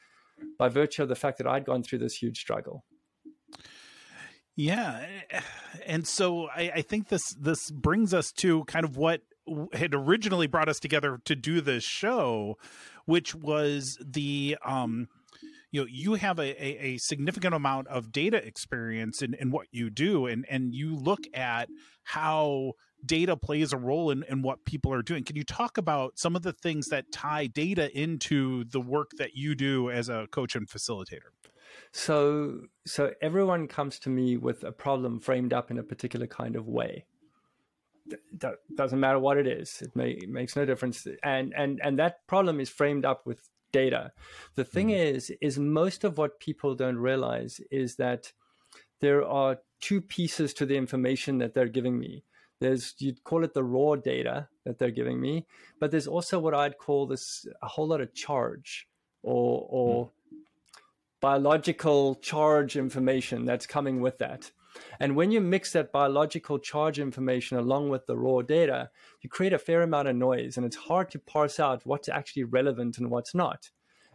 by 0.58 0.68
virtue 0.68 1.02
of 1.02 1.08
the 1.08 1.16
fact 1.16 1.38
that 1.38 1.46
i'd 1.46 1.64
gone 1.64 1.82
through 1.82 1.98
this 1.98 2.14
huge 2.14 2.38
struggle 2.38 2.84
yeah, 4.56 5.06
eh, 5.30 5.40
and 5.84 6.06
so 6.06 6.48
I, 6.48 6.72
I 6.76 6.82
think 6.82 7.08
this 7.08 7.34
this 7.38 7.70
brings 7.70 8.14
us 8.14 8.32
to 8.32 8.64
kind 8.64 8.84
of 8.84 8.96
what 8.96 9.20
had 9.74 9.94
originally 9.94 10.46
brought 10.46 10.68
us 10.68 10.80
together 10.80 11.20
to 11.26 11.36
do 11.36 11.60
this 11.60 11.84
show, 11.84 12.56
which 13.04 13.34
was 13.34 13.98
the 14.04 14.56
um, 14.64 15.08
you 15.70 15.82
know 15.82 15.86
you 15.90 16.14
have 16.14 16.38
a, 16.38 16.64
a, 16.64 16.78
a, 16.78 16.96
significant 16.96 17.54
amount 17.54 17.88
of 17.88 18.10
data 18.10 18.38
experience 18.38 19.22
in, 19.22 19.34
in 19.34 19.50
what 19.50 19.66
you 19.70 19.90
do 19.90 20.26
and 20.26 20.46
and 20.48 20.74
you 20.74 20.96
look 20.96 21.26
at 21.34 21.68
how 22.04 22.72
data 23.04 23.36
plays 23.36 23.72
a 23.72 23.76
role 23.76 24.10
in, 24.10 24.24
in 24.24 24.42
what 24.42 24.64
people 24.64 24.92
are 24.92 25.02
doing. 25.02 25.22
Can 25.22 25.36
you 25.36 25.44
talk 25.44 25.76
about 25.76 26.18
some 26.18 26.34
of 26.34 26.42
the 26.42 26.52
things 26.52 26.88
that 26.88 27.12
tie 27.12 27.46
data 27.46 27.96
into 27.96 28.64
the 28.64 28.80
work 28.80 29.10
that 29.18 29.34
you 29.34 29.54
do 29.54 29.90
as 29.90 30.08
a 30.08 30.26
coach 30.32 30.56
and 30.56 30.66
facilitator 30.66 31.30
so, 31.92 32.60
so 32.86 33.12
everyone 33.22 33.68
comes 33.68 33.98
to 34.00 34.10
me 34.10 34.36
with 34.36 34.64
a 34.64 34.72
problem 34.72 35.20
framed 35.20 35.52
up 35.52 35.70
in 35.70 35.78
a 35.78 35.82
particular 35.82 36.26
kind 36.26 36.56
of 36.56 36.66
way. 36.66 37.06
That 38.38 38.56
doesn't 38.76 39.00
matter 39.00 39.18
what 39.18 39.36
it 39.36 39.46
is; 39.46 39.82
it, 39.82 39.96
may, 39.96 40.10
it 40.10 40.28
makes 40.28 40.54
no 40.54 40.64
difference. 40.64 41.06
And 41.24 41.52
and 41.56 41.80
and 41.82 41.98
that 41.98 42.26
problem 42.28 42.60
is 42.60 42.68
framed 42.70 43.04
up 43.04 43.26
with 43.26 43.48
data. 43.72 44.12
The 44.54 44.64
thing 44.64 44.88
mm. 44.88 45.14
is, 45.14 45.32
is 45.40 45.58
most 45.58 46.04
of 46.04 46.16
what 46.16 46.38
people 46.38 46.74
don't 46.74 46.98
realize 46.98 47.60
is 47.70 47.96
that 47.96 48.32
there 49.00 49.24
are 49.24 49.58
two 49.80 50.00
pieces 50.00 50.54
to 50.54 50.66
the 50.66 50.76
information 50.76 51.38
that 51.38 51.54
they're 51.54 51.68
giving 51.68 51.98
me. 51.98 52.24
There's 52.60 52.94
you'd 52.98 53.24
call 53.24 53.44
it 53.44 53.54
the 53.54 53.64
raw 53.64 53.96
data 53.96 54.48
that 54.64 54.78
they're 54.78 54.90
giving 54.90 55.20
me, 55.20 55.46
but 55.80 55.90
there's 55.90 56.06
also 56.06 56.38
what 56.38 56.54
I'd 56.54 56.78
call 56.78 57.06
this 57.06 57.46
a 57.60 57.66
whole 57.66 57.88
lot 57.88 58.00
of 58.00 58.14
charge 58.14 58.88
or 59.22 59.66
or 59.68 60.06
mm 60.06 60.10
biological 61.20 62.16
charge 62.16 62.76
information 62.76 63.44
that's 63.44 63.66
coming 63.66 64.00
with 64.00 64.18
that. 64.18 64.50
And 65.00 65.16
when 65.16 65.30
you 65.30 65.40
mix 65.40 65.72
that 65.72 65.92
biological 65.92 66.58
charge 66.58 66.98
information 66.98 67.56
along 67.56 67.88
with 67.88 68.06
the 68.06 68.16
raw 68.16 68.42
data, 68.42 68.90
you 69.22 69.30
create 69.30 69.52
a 69.52 69.58
fair 69.58 69.82
amount 69.82 70.08
of 70.08 70.16
noise, 70.16 70.56
and 70.56 70.66
it's 70.66 70.76
hard 70.76 71.10
to 71.12 71.18
parse 71.18 71.58
out 71.58 71.86
what's 71.86 72.08
actually 72.08 72.44
relevant 72.44 72.98
and 72.98 73.10
what's 73.10 73.34
not. 73.34 73.70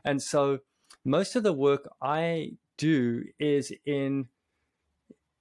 And 0.06 0.22
so, 0.22 0.60
most 1.04 1.36
of 1.36 1.44
the 1.44 1.54
work 1.54 1.90
I 2.02 2.52
do 2.78 3.24
is 3.40 3.74
in 3.86 4.28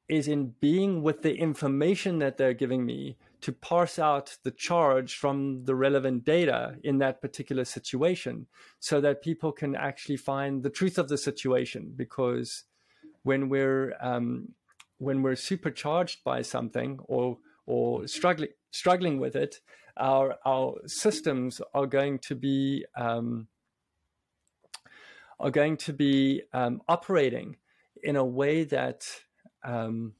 is 0.08 0.26
in 0.26 0.54
being 0.60 1.02
with 1.02 1.22
the 1.22 1.36
information 1.36 2.18
that 2.18 2.36
they're 2.36 2.54
giving 2.54 2.84
me 2.84 3.16
to 3.42 3.52
parse 3.52 3.98
out 3.98 4.36
the 4.44 4.50
charge 4.50 5.14
from 5.14 5.64
the 5.64 5.74
relevant 5.74 6.24
data 6.24 6.76
in 6.84 6.98
that 6.98 7.20
particular 7.20 7.64
situation 7.64 8.46
so 8.78 9.00
that 9.00 9.22
people 9.22 9.52
can 9.52 9.74
actually 9.74 10.16
find 10.16 10.62
the 10.62 10.70
truth 10.70 10.98
of 10.98 11.08
the 11.08 11.18
situation. 11.18 11.92
Because 11.96 12.64
when 13.22 13.48
we're 13.48 13.94
um, 14.00 14.54
when 14.98 15.22
we're 15.22 15.36
supercharged 15.36 16.22
by 16.24 16.42
something 16.42 16.98
or 17.04 17.38
or 17.66 18.06
struggling 18.06 18.50
struggling 18.70 19.18
with 19.18 19.34
it 19.34 19.60
our 19.96 20.36
our 20.46 20.76
systems 20.86 21.60
are 21.74 21.86
going 21.86 22.18
to 22.18 22.34
be 22.34 22.84
um, 22.96 23.48
are 25.38 25.50
going 25.50 25.76
to 25.76 25.92
be 25.92 26.42
um, 26.52 26.80
operating 26.88 27.56
in 28.02 28.16
a 28.16 28.24
way 28.24 28.64
that 28.64 29.06
um, 29.64 30.12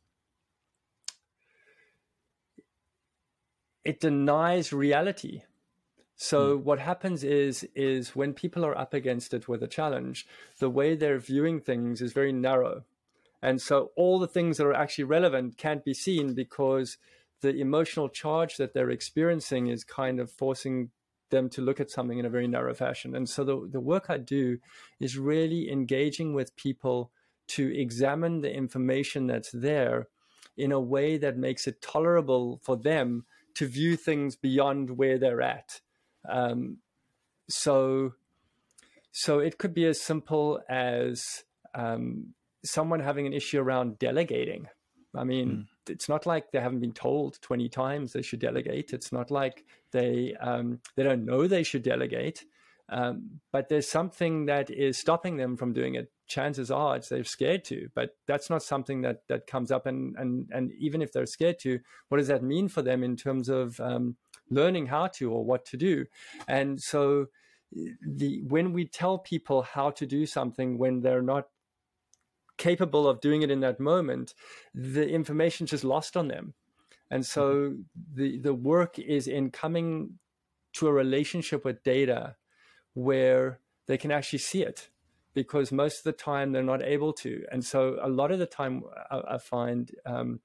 it 3.84 4.00
denies 4.00 4.72
reality. 4.72 5.42
So 6.16 6.58
mm. 6.58 6.62
what 6.62 6.78
happens 6.78 7.24
is 7.24 7.66
is 7.74 8.14
when 8.14 8.34
people 8.34 8.64
are 8.64 8.76
up 8.76 8.92
against 8.92 9.32
it 9.32 9.48
with 9.48 9.62
a 9.62 9.68
challenge, 9.68 10.26
the 10.58 10.70
way 10.70 10.94
they're 10.94 11.18
viewing 11.18 11.60
things 11.60 12.02
is 12.02 12.12
very 12.12 12.32
narrow. 12.32 12.84
And 13.42 13.60
so 13.60 13.90
all 13.96 14.18
the 14.18 14.28
things 14.28 14.58
that 14.58 14.66
are 14.66 14.74
actually 14.74 15.04
relevant 15.04 15.56
can't 15.56 15.84
be 15.84 15.94
seen 15.94 16.34
because 16.34 16.98
the 17.40 17.56
emotional 17.56 18.10
charge 18.10 18.58
that 18.58 18.74
they're 18.74 18.90
experiencing 18.90 19.68
is 19.68 19.82
kind 19.82 20.20
of 20.20 20.30
forcing 20.30 20.90
them 21.30 21.48
to 21.48 21.62
look 21.62 21.80
at 21.80 21.90
something 21.90 22.18
in 22.18 22.26
a 22.26 22.30
very 22.30 22.48
narrow 22.48 22.74
fashion. 22.74 23.14
And 23.14 23.28
so 23.28 23.44
the, 23.44 23.68
the 23.70 23.80
work 23.80 24.06
I 24.10 24.18
do 24.18 24.58
is 24.98 25.16
really 25.16 25.70
engaging 25.70 26.34
with 26.34 26.56
people 26.56 27.12
to 27.48 27.74
examine 27.74 28.42
the 28.42 28.54
information 28.54 29.26
that's 29.26 29.50
there 29.52 30.08
in 30.56 30.72
a 30.72 30.80
way 30.80 31.16
that 31.16 31.38
makes 31.38 31.66
it 31.66 31.80
tolerable 31.80 32.60
for 32.62 32.76
them 32.76 33.24
to 33.54 33.66
view 33.66 33.96
things 33.96 34.36
beyond 34.36 34.96
where 34.96 35.18
they're 35.18 35.42
at. 35.42 35.80
Um, 36.28 36.78
so, 37.48 38.14
so 39.12 39.38
it 39.38 39.58
could 39.58 39.74
be 39.74 39.86
as 39.86 40.00
simple 40.00 40.60
as 40.68 41.44
um, 41.74 42.34
someone 42.64 43.00
having 43.00 43.26
an 43.26 43.32
issue 43.32 43.60
around 43.60 43.98
delegating. 43.98 44.68
I 45.14 45.24
mean, 45.24 45.48
mm. 45.48 45.66
it's 45.92 46.08
not 46.08 46.26
like 46.26 46.52
they 46.52 46.60
haven't 46.60 46.80
been 46.80 46.92
told 46.92 47.40
20 47.42 47.68
times 47.68 48.12
they 48.12 48.22
should 48.22 48.40
delegate. 48.40 48.92
It's 48.92 49.12
not 49.12 49.30
like 49.30 49.64
they 49.92 50.34
um, 50.40 50.80
they 50.96 51.02
don't 51.02 51.24
know 51.24 51.46
they 51.46 51.62
should 51.62 51.82
delegate. 51.82 52.44
Um, 52.88 53.40
but 53.52 53.68
there's 53.68 53.88
something 53.88 54.46
that 54.46 54.70
is 54.70 54.98
stopping 54.98 55.36
them 55.36 55.56
from 55.56 55.72
doing 55.72 55.94
it. 55.94 56.10
Chances 56.30 56.70
are 56.70 56.96
it's 56.96 57.08
they're 57.08 57.24
scared 57.24 57.64
to, 57.64 57.88
but 57.94 58.16
that's 58.26 58.48
not 58.48 58.62
something 58.62 59.02
that 59.02 59.26
that 59.28 59.48
comes 59.48 59.72
up. 59.72 59.84
And 59.84 60.16
and 60.16 60.48
and 60.52 60.70
even 60.78 61.02
if 61.02 61.12
they're 61.12 61.26
scared 61.26 61.58
to, 61.60 61.80
what 62.08 62.18
does 62.18 62.28
that 62.28 62.42
mean 62.42 62.68
for 62.68 62.82
them 62.82 63.02
in 63.02 63.16
terms 63.16 63.48
of 63.48 63.80
um, 63.80 64.16
learning 64.48 64.86
how 64.86 65.08
to 65.08 65.32
or 65.32 65.44
what 65.44 65.64
to 65.66 65.76
do? 65.76 66.06
And 66.46 66.80
so 66.80 67.26
the 68.06 68.42
when 68.42 68.72
we 68.72 68.86
tell 68.86 69.18
people 69.18 69.62
how 69.62 69.90
to 69.90 70.06
do 70.06 70.24
something 70.24 70.78
when 70.78 71.00
they're 71.00 71.20
not 71.20 71.48
capable 72.58 73.08
of 73.08 73.20
doing 73.20 73.42
it 73.42 73.50
in 73.50 73.60
that 73.60 73.80
moment, 73.80 74.34
the 74.72 75.08
information 75.08 75.64
is 75.64 75.70
just 75.70 75.84
lost 75.84 76.16
on 76.16 76.28
them. 76.28 76.54
And 77.10 77.26
so 77.26 77.54
mm-hmm. 77.54 77.80
the 78.14 78.38
the 78.38 78.54
work 78.54 79.00
is 79.00 79.26
in 79.26 79.50
coming 79.50 80.18
to 80.74 80.86
a 80.86 80.92
relationship 80.92 81.64
with 81.64 81.82
data 81.82 82.36
where 82.94 83.58
they 83.88 83.98
can 83.98 84.12
actually 84.12 84.38
see 84.38 84.62
it 84.62 84.88
because 85.34 85.72
most 85.72 85.98
of 85.98 86.04
the 86.04 86.12
time 86.12 86.52
they're 86.52 86.62
not 86.62 86.82
able 86.82 87.12
to. 87.12 87.44
And 87.50 87.64
so 87.64 87.98
a 88.02 88.08
lot 88.08 88.32
of 88.32 88.38
the 88.38 88.46
time 88.46 88.82
I, 89.10 89.22
I 89.32 89.38
find 89.38 89.90
um, 90.04 90.40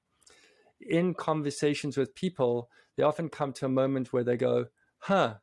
in 0.80 1.14
conversations 1.14 1.96
with 1.96 2.14
people, 2.14 2.70
they 2.96 3.02
often 3.02 3.28
come 3.28 3.52
to 3.54 3.66
a 3.66 3.70
moment 3.70 4.12
where 4.12 4.24
they 4.24 4.36
go, 4.36 4.66
huh, 4.98 5.34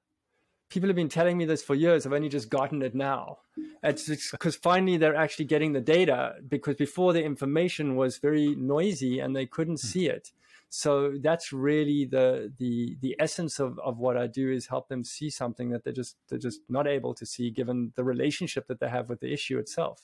people 0.70 0.90
have 0.90 0.96
been 0.96 1.10
telling 1.10 1.38
me 1.38 1.46
this 1.46 1.64
for 1.64 1.76
years. 1.76 2.06
I've 2.06 2.14
only 2.14 2.30
just 2.30 2.50
gotten 2.50 2.82
it 2.82 2.96
now. 2.96 3.40
It's 3.84 4.32
because 4.32 4.56
finally 4.56 4.98
they're 4.98 5.16
actually 5.16 5.46
getting 5.46 5.74
the 5.74 5.82
data 5.82 6.36
because 6.48 6.76
before 6.78 7.14
the 7.14 7.24
information 7.24 7.96
was 7.96 8.18
very 8.18 8.56
noisy 8.56 9.20
and 9.20 9.36
they 9.36 9.46
couldn't 9.46 9.82
hmm. 9.82 9.88
see 9.88 10.08
it. 10.08 10.32
So 10.76 11.14
that's 11.22 11.54
really 11.54 12.06
the 12.06 12.52
the 12.58 12.98
the 13.00 13.16
essence 13.20 13.60
of, 13.60 13.78
of 13.78 14.00
what 14.00 14.18
I 14.18 14.26
do 14.26 14.52
is 14.52 14.66
help 14.66 14.88
them 14.88 15.04
see 15.04 15.30
something 15.30 15.70
that 15.70 15.84
they're 15.84 15.94
just 15.94 16.16
they're 16.28 16.40
just 16.40 16.62
not 16.68 16.88
able 16.88 17.14
to 17.14 17.28
see 17.28 17.52
given 17.52 17.94
the 17.96 18.04
relationship 18.04 18.66
that 18.70 18.80
they 18.80 18.90
have 18.90 19.08
with 19.08 19.20
the 19.20 19.32
issue 19.32 19.60
itself. 19.60 20.02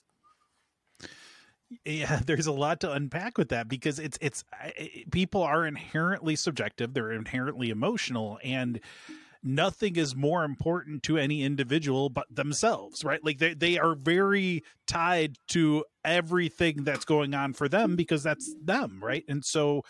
Yeah 1.86 2.20
there's 2.28 2.45
a 2.45 2.51
lot 2.51 2.82
to 2.82 2.91
unpack 2.91 3.39
with 3.39 3.49
that 3.49 3.67
because 3.67 3.97
it's 3.97 4.20
it's 4.22 4.43
people 5.09 5.41
are 5.41 5.65
inherently 5.65 6.36
subjective 6.36 6.93
they're 6.93 7.13
inherently 7.13 7.72
emotional 7.72 8.38
and 8.43 8.80
nothing 9.41 9.95
is 9.95 10.15
more 10.15 10.43
important 10.43 11.01
to 11.01 11.17
any 11.17 11.41
individual 11.41 12.09
but 12.09 12.28
themselves 12.30 13.03
right? 13.03 13.26
Like 13.26 13.39
they, 13.39 13.55
they 13.55 13.80
are 13.80 13.95
very 13.95 14.63
tied 14.86 15.38
to 15.47 15.84
everything 16.05 16.84
that's 16.84 17.05
going 17.05 17.34
on 17.34 17.53
for 17.53 17.67
them 17.67 17.95
because 17.95 18.22
that's 18.22 18.53
them 18.63 18.99
right? 19.01 19.26
And 19.28 19.43
so 19.43 19.84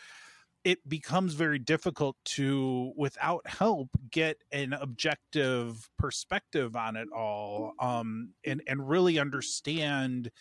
it 0.64 0.88
becomes 0.88 1.34
very 1.34 1.60
difficult 1.60 2.18
to 2.26 2.92
without 2.98 3.48
help 3.48 3.90
get 4.12 4.38
an 4.52 4.74
objective 4.74 5.90
perspective 5.98 6.76
on 6.76 6.96
it 6.96 7.08
all 7.16 7.74
um 7.80 8.34
and 8.46 8.62
and 8.68 8.90
really 8.90 9.18
understand 9.18 10.32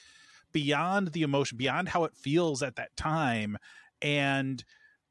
beyond 0.53 1.09
the 1.13 1.23
emotion, 1.23 1.59
beyond 1.59 1.89
how 1.89 2.05
it 2.05 2.17
feels 2.17 2.63
at 2.63 2.77
that 2.77 2.97
time, 2.97 3.57
and 4.01 4.65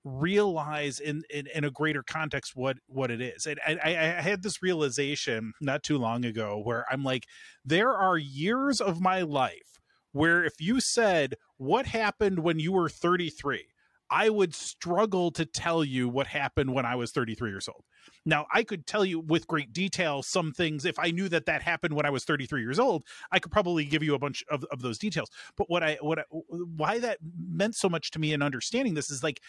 realize 0.03 0.99
in, 0.99 1.23
in, 1.29 1.47
in 1.53 1.65
a 1.65 1.71
greater 1.71 2.01
context 2.01 2.53
what 2.55 2.77
what 2.87 3.11
it 3.11 3.21
is. 3.21 3.45
And 3.45 3.59
I, 3.65 3.89
I 3.89 4.21
had 4.21 4.41
this 4.41 4.61
realization 4.61 5.51
not 5.59 5.83
too 5.83 5.97
long 5.97 6.23
ago 6.23 6.61
where 6.63 6.85
i'm 6.89 7.03
like 7.03 7.25
there 7.65 7.93
are 7.93 8.17
years 8.17 8.79
of 8.79 9.01
my 9.01 9.21
life 9.21 9.81
where 10.13 10.45
if 10.45 10.53
you 10.59 10.79
said 10.79 11.35
what 11.57 11.87
happened 11.87 12.39
when 12.39 12.57
you 12.57 12.71
were 12.71 12.87
33 12.87 13.65
I 14.09 14.29
would 14.29 14.55
struggle 14.55 15.31
to 15.31 15.45
tell 15.45 15.83
you 15.83 16.07
what 16.07 16.27
happened 16.27 16.73
when 16.73 16.85
I 16.85 16.95
was 16.95 17.11
33 17.11 17.49
years 17.49 17.67
old. 17.67 17.83
Now, 18.25 18.45
I 18.53 18.63
could 18.63 18.87
tell 18.87 19.03
you 19.03 19.19
with 19.19 19.47
great 19.47 19.73
detail 19.73 20.23
some 20.23 20.53
things. 20.53 20.85
If 20.85 20.97
I 20.97 21.11
knew 21.11 21.29
that 21.29 21.45
that 21.45 21.61
happened 21.61 21.93
when 21.93 22.05
I 22.05 22.09
was 22.09 22.23
33 22.23 22.61
years 22.61 22.79
old, 22.79 23.03
I 23.31 23.39
could 23.39 23.51
probably 23.51 23.85
give 23.85 24.03
you 24.03 24.15
a 24.15 24.19
bunch 24.19 24.43
of, 24.49 24.63
of 24.71 24.81
those 24.81 24.97
details. 24.97 25.29
But 25.57 25.69
what 25.69 25.83
I, 25.83 25.97
what 26.01 26.19
I, 26.19 26.23
why 26.31 26.99
that 26.99 27.19
meant 27.49 27.75
so 27.75 27.89
much 27.89 28.11
to 28.11 28.19
me 28.19 28.33
in 28.33 28.41
understanding 28.41 28.93
this 28.93 29.11
is 29.11 29.23
like, 29.23 29.41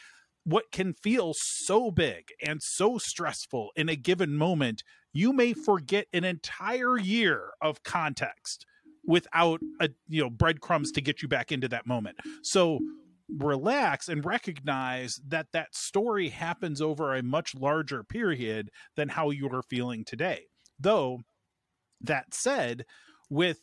what 0.44 0.70
can 0.72 0.94
feel 0.94 1.34
so 1.36 1.90
big 1.90 2.28
and 2.42 2.62
so 2.62 2.96
stressful 2.96 3.70
in 3.76 3.88
a 3.88 3.96
given 3.96 4.34
moment, 4.34 4.82
you 5.12 5.32
may 5.32 5.52
forget 5.52 6.06
an 6.12 6.24
entire 6.24 6.98
year 6.98 7.50
of 7.60 7.82
context 7.82 8.64
without 9.04 9.60
a 9.80 9.88
you 10.08 10.22
know 10.22 10.30
breadcrumbs 10.30 10.92
to 10.92 11.00
get 11.00 11.22
you 11.22 11.28
back 11.28 11.52
into 11.52 11.68
that 11.68 11.86
moment. 11.86 12.16
So 12.42 12.78
relax 13.28 14.08
and 14.08 14.24
recognize 14.24 15.20
that 15.26 15.48
that 15.52 15.74
story 15.74 16.30
happens 16.30 16.80
over 16.80 17.14
a 17.14 17.22
much 17.22 17.54
larger 17.54 18.02
period 18.02 18.70
than 18.96 19.10
how 19.10 19.30
you're 19.30 19.62
feeling 19.62 20.04
today. 20.04 20.46
Though, 20.78 21.20
that 22.00 22.32
said, 22.32 22.84
with 23.28 23.60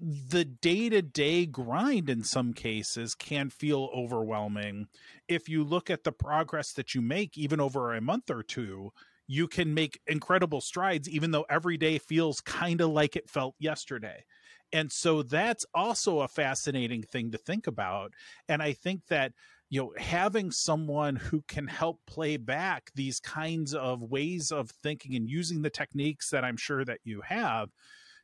the 0.00 0.44
day 0.44 0.88
to 0.88 1.00
day 1.00 1.46
grind 1.46 2.10
in 2.10 2.24
some 2.24 2.52
cases 2.52 3.14
can 3.14 3.50
feel 3.50 3.88
overwhelming. 3.94 4.88
If 5.28 5.48
you 5.48 5.64
look 5.64 5.90
at 5.90 6.04
the 6.04 6.12
progress 6.12 6.72
that 6.72 6.94
you 6.94 7.00
make, 7.00 7.38
even 7.38 7.60
over 7.60 7.94
a 7.94 8.00
month 8.00 8.30
or 8.30 8.42
two, 8.42 8.92
you 9.26 9.48
can 9.48 9.74
make 9.74 10.00
incredible 10.06 10.60
strides, 10.60 11.08
even 11.08 11.30
though 11.30 11.46
every 11.48 11.76
day 11.76 11.98
feels 11.98 12.40
kind 12.40 12.80
of 12.80 12.90
like 12.90 13.16
it 13.16 13.30
felt 13.30 13.54
yesterday. 13.58 14.24
And 14.72 14.90
so 14.92 15.22
that's 15.22 15.64
also 15.74 16.20
a 16.20 16.28
fascinating 16.28 17.02
thing 17.02 17.30
to 17.30 17.38
think 17.38 17.66
about. 17.66 18.12
And 18.48 18.62
I 18.62 18.72
think 18.72 19.06
that 19.08 19.32
you 19.68 19.80
know 19.80 19.92
having 19.96 20.50
someone 20.50 21.16
who 21.16 21.42
can 21.48 21.66
help 21.66 22.00
play 22.06 22.36
back 22.36 22.90
these 22.94 23.20
kinds 23.20 23.74
of 23.74 24.02
ways 24.02 24.52
of 24.52 24.70
thinking 24.70 25.14
and 25.16 25.28
using 25.28 25.62
the 25.62 25.70
techniques 25.70 26.30
that 26.30 26.44
i'm 26.44 26.56
sure 26.56 26.84
that 26.84 27.00
you 27.02 27.20
have 27.22 27.70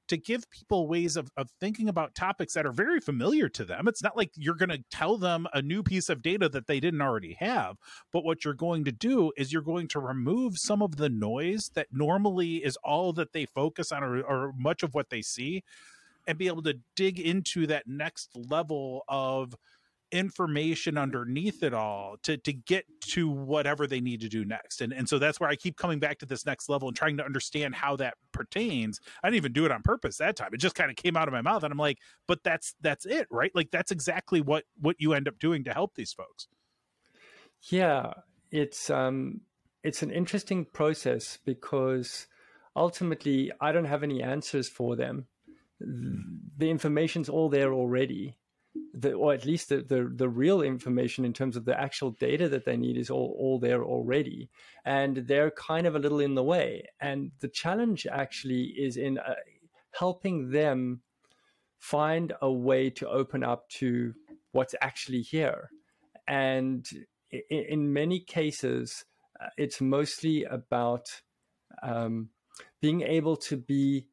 to 0.09 0.17
give 0.17 0.51
people 0.51 0.89
ways 0.89 1.17
of, 1.17 1.31
of 1.37 1.49
thinking 1.61 1.89
about 1.89 2.15
topics 2.15 2.55
that 2.55 2.67
are 2.67 2.73
very 2.73 3.01
familiar 3.01 3.49
to 3.49 3.65
them. 3.65 3.87
It's 3.87 4.03
not 4.03 4.17
like 4.17 4.31
you're 4.35 4.57
going 4.57 4.69
to 4.69 4.83
tell 4.91 5.17
them 5.17 5.47
a 5.55 5.63
new 5.63 5.83
piece 5.83 6.09
of 6.09 6.23
data 6.23 6.49
that 6.49 6.67
they 6.67 6.81
didn't 6.81 7.01
already 7.01 7.35
have, 7.39 7.77
but 8.13 8.25
what 8.25 8.45
you're 8.45 8.53
going 8.53 8.85
to 8.85 8.93
do 8.93 9.33
is 9.37 9.53
you're 9.53 9.63
going 9.63 9.89
to 9.89 10.01
remove 10.01 10.59
some 10.59 10.83
of 10.83 10.97
the 10.97 11.09
noise 11.09 11.71
that 11.75 11.87
normally 11.93 12.57
is 12.57 12.77
all 12.85 13.13
that 13.13 13.33
they 13.33 13.47
focus 13.47 13.93
on 13.93 14.03
or, 14.03 14.21
or 14.23 14.53
much 14.57 14.83
of 14.83 14.93
what 14.93 15.11
they 15.11 15.23
see 15.23 15.63
and 16.27 16.39
be 16.39 16.47
able 16.47 16.63
to 16.63 16.79
dig 16.97 17.19
into 17.19 17.67
that 17.67 17.87
next 17.87 18.31
level 18.35 19.05
of 19.09 19.55
information 20.11 20.99
underneath 20.99 21.63
it 21.63 21.73
all 21.73 22.17
to 22.23 22.37
to 22.37 22.53
get 22.53 22.85
to 23.01 23.31
whatever 23.31 23.87
they 23.87 24.01
need 24.01 24.21
to 24.21 24.29
do 24.29 24.45
next. 24.45 24.83
And 24.83 24.93
and 24.93 25.09
so 25.09 25.19
that's 25.19 25.41
where 25.41 25.49
i 25.49 25.57
keep 25.57 25.77
coming 25.77 25.99
back 25.99 26.19
to 26.19 26.27
this 26.27 26.45
next 26.45 26.69
level 26.69 26.89
and 26.89 26.97
trying 26.97 27.17
to 27.17 27.25
understand 27.25 27.75
how 27.75 27.97
that 27.97 28.15
pertains. 28.31 29.01
I 29.23 29.29
didn't 29.29 29.39
even 29.39 29.53
do 29.53 29.65
it 29.65 29.73
on 29.73 29.83
purpose 29.83 30.19
that 30.19 30.37
time. 30.37 30.51
It 30.53 30.61
just 30.61 30.75
kind 30.75 30.91
of 30.91 30.97
came 30.97 31.17
out 31.17 31.29
of 31.29 31.33
my 31.33 31.41
mouth 31.41 31.63
and 31.65 31.73
i'm 31.73 31.79
like 31.79 31.99
but 32.29 32.45
that's 32.45 32.75
that's 32.83 33.07
it 33.07 33.27
right? 33.31 33.51
Like 33.55 33.71
that's 33.71 33.91
exactly 33.91 34.43
what 34.43 34.65
what 34.79 34.97
you 34.99 35.15
end 35.15 35.29
up 35.29 35.39
doing 35.39 35.65
to 35.65 35.73
help 35.73 35.95
these 35.95 36.13
folks. 36.13 36.47
Yeah 37.71 38.13
it's 38.53 38.91
um 38.91 39.41
it's 39.83 40.03
an 40.03 40.11
interesting 40.11 40.65
process 40.65 41.39
because 41.45 42.29
ultimately 42.77 43.51
i 43.61 43.73
don't 43.73 43.87
have 43.87 44.03
any 44.03 44.23
answers 44.23 44.69
for 44.69 44.95
them 44.95 45.27
the 46.57 46.71
information's 46.71 47.29
all 47.29 47.49
there 47.49 47.73
already. 47.73 48.37
The, 48.95 49.13
or 49.13 49.35
at 49.35 49.45
least 49.45 49.69
the, 49.69 49.83
the, 49.83 50.11
the 50.15 50.29
real 50.29 50.63
information 50.63 51.25
in 51.25 51.33
terms 51.35 51.57
of 51.57 51.67
the 51.67 51.79
actual 51.79 52.13
data 52.13 52.49
that 52.49 52.65
they 52.65 52.77
need 52.77 52.97
is 52.97 53.11
all, 53.11 53.37
all 53.39 53.59
there 53.59 53.85
already. 53.85 54.49
And 54.85 55.17
they're 55.29 55.51
kind 55.51 55.87
of 55.87 55.95
a 55.95 55.99
little 55.99 56.21
in 56.21 56.35
the 56.35 56.43
way. 56.43 56.85
And 57.01 57.33
the 57.41 57.49
challenge 57.49 58.07
actually 58.11 58.65
is 58.65 58.97
in 58.97 59.19
uh, 59.19 59.35
helping 59.93 60.51
them 60.51 61.03
find 61.79 62.33
a 62.41 62.51
way 62.51 62.89
to 62.91 63.09
open 63.09 63.43
up 63.43 63.69
to 63.69 64.15
what's 64.53 64.75
actually 64.81 65.21
here. 65.21 65.71
And 66.27 66.87
in, 67.31 67.65
in 67.69 67.93
many 67.93 68.21
cases 68.21 69.05
uh, 69.43 69.49
it's 69.57 69.81
mostly 69.81 70.45
about 70.45 71.23
um, 71.83 72.29
being 72.81 73.03
able 73.03 73.37
to 73.37 73.57
be 73.57 74.07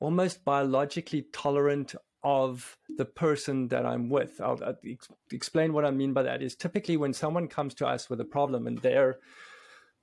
almost 0.00 0.44
biologically 0.44 1.26
tolerant 1.32 1.94
of 2.22 2.76
the 2.96 3.04
person 3.04 3.68
that 3.68 3.86
I'm 3.86 4.10
with. 4.10 4.40
I'll, 4.40 4.58
I'll 4.64 4.76
ex- 4.84 5.08
explain 5.30 5.72
what 5.72 5.84
I 5.84 5.90
mean 5.90 6.12
by 6.12 6.22
that. 6.24 6.42
Is 6.42 6.54
typically 6.54 6.96
when 6.96 7.12
someone 7.12 7.48
comes 7.48 7.74
to 7.74 7.86
us 7.86 8.10
with 8.10 8.20
a 8.20 8.24
problem 8.24 8.66
and 8.66 8.78
they're 8.78 9.18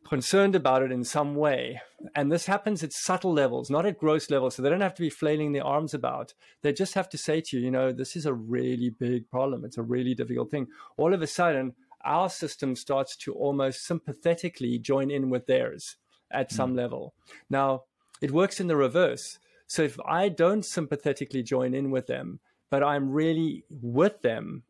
concerned 0.07 0.55
about 0.55 0.81
it 0.81 0.91
in 0.91 1.03
some 1.03 1.35
way, 1.35 1.81
and 2.15 2.31
this 2.31 2.45
happens 2.45 2.81
at 2.81 2.93
subtle 2.93 3.33
levels, 3.33 3.69
not 3.69 3.85
at 3.85 3.99
gross 3.99 4.29
levels, 4.29 4.55
so 4.55 4.61
they 4.61 4.69
don't 4.69 4.81
have 4.81 4.95
to 4.95 5.01
be 5.01 5.09
flailing 5.09 5.51
their 5.51 5.65
arms 5.65 5.93
about. 5.93 6.33
They 6.61 6.71
just 6.71 6.93
have 6.93 7.09
to 7.09 7.17
say 7.17 7.41
to 7.41 7.57
you, 7.57 7.65
you 7.65 7.71
know, 7.71 7.91
this 7.91 8.15
is 8.15 8.25
a 8.25 8.33
really 8.33 8.89
big 8.89 9.29
problem. 9.29 9.65
It's 9.65 9.77
a 9.77 9.83
really 9.83 10.15
difficult 10.15 10.49
thing. 10.49 10.67
All 10.95 11.13
of 11.13 11.21
a 11.21 11.27
sudden, 11.27 11.73
our 12.05 12.29
system 12.29 12.75
starts 12.75 13.15
to 13.17 13.33
almost 13.33 13.85
sympathetically 13.85 14.79
join 14.79 15.11
in 15.11 15.29
with 15.29 15.45
theirs 15.45 15.97
at 16.31 16.51
some 16.51 16.73
mm. 16.73 16.77
level. 16.77 17.13
Now, 17.49 17.83
it 18.21 18.31
works 18.31 18.59
in 18.59 18.67
the 18.67 18.75
reverse 18.75 19.39
so 19.67 19.83
if 19.83 19.99
I 20.05 20.29
don't 20.29 20.63
sympathetically 20.63 21.43
join 21.43 21.73
in 21.73 21.91
with 21.91 22.07
them, 22.07 22.39
but 22.71 22.83
I'm 22.83 23.11
really 23.11 23.63
with 23.69 24.21
them, 24.21 24.63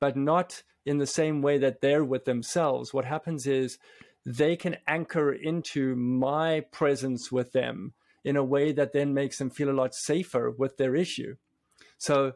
but 0.00 0.16
not 0.16 0.62
in 0.84 0.98
the 0.98 1.06
same 1.06 1.40
way 1.40 1.58
that 1.58 1.80
they're 1.80 2.04
with 2.04 2.24
themselves, 2.24 2.92
what 2.92 3.04
happens 3.04 3.46
is 3.46 3.78
they 4.26 4.56
can 4.56 4.76
anchor 4.86 5.32
into 5.32 5.94
my 5.96 6.60
presence 6.72 7.30
with 7.32 7.52
them 7.52 7.94
in 8.24 8.36
a 8.36 8.44
way 8.44 8.72
that 8.72 8.92
then 8.92 9.14
makes 9.14 9.38
them 9.38 9.50
feel 9.50 9.70
a 9.70 9.72
lot 9.72 9.94
safer 9.94 10.50
with 10.50 10.76
their 10.76 10.94
issue. 10.94 11.36
So 11.96 12.34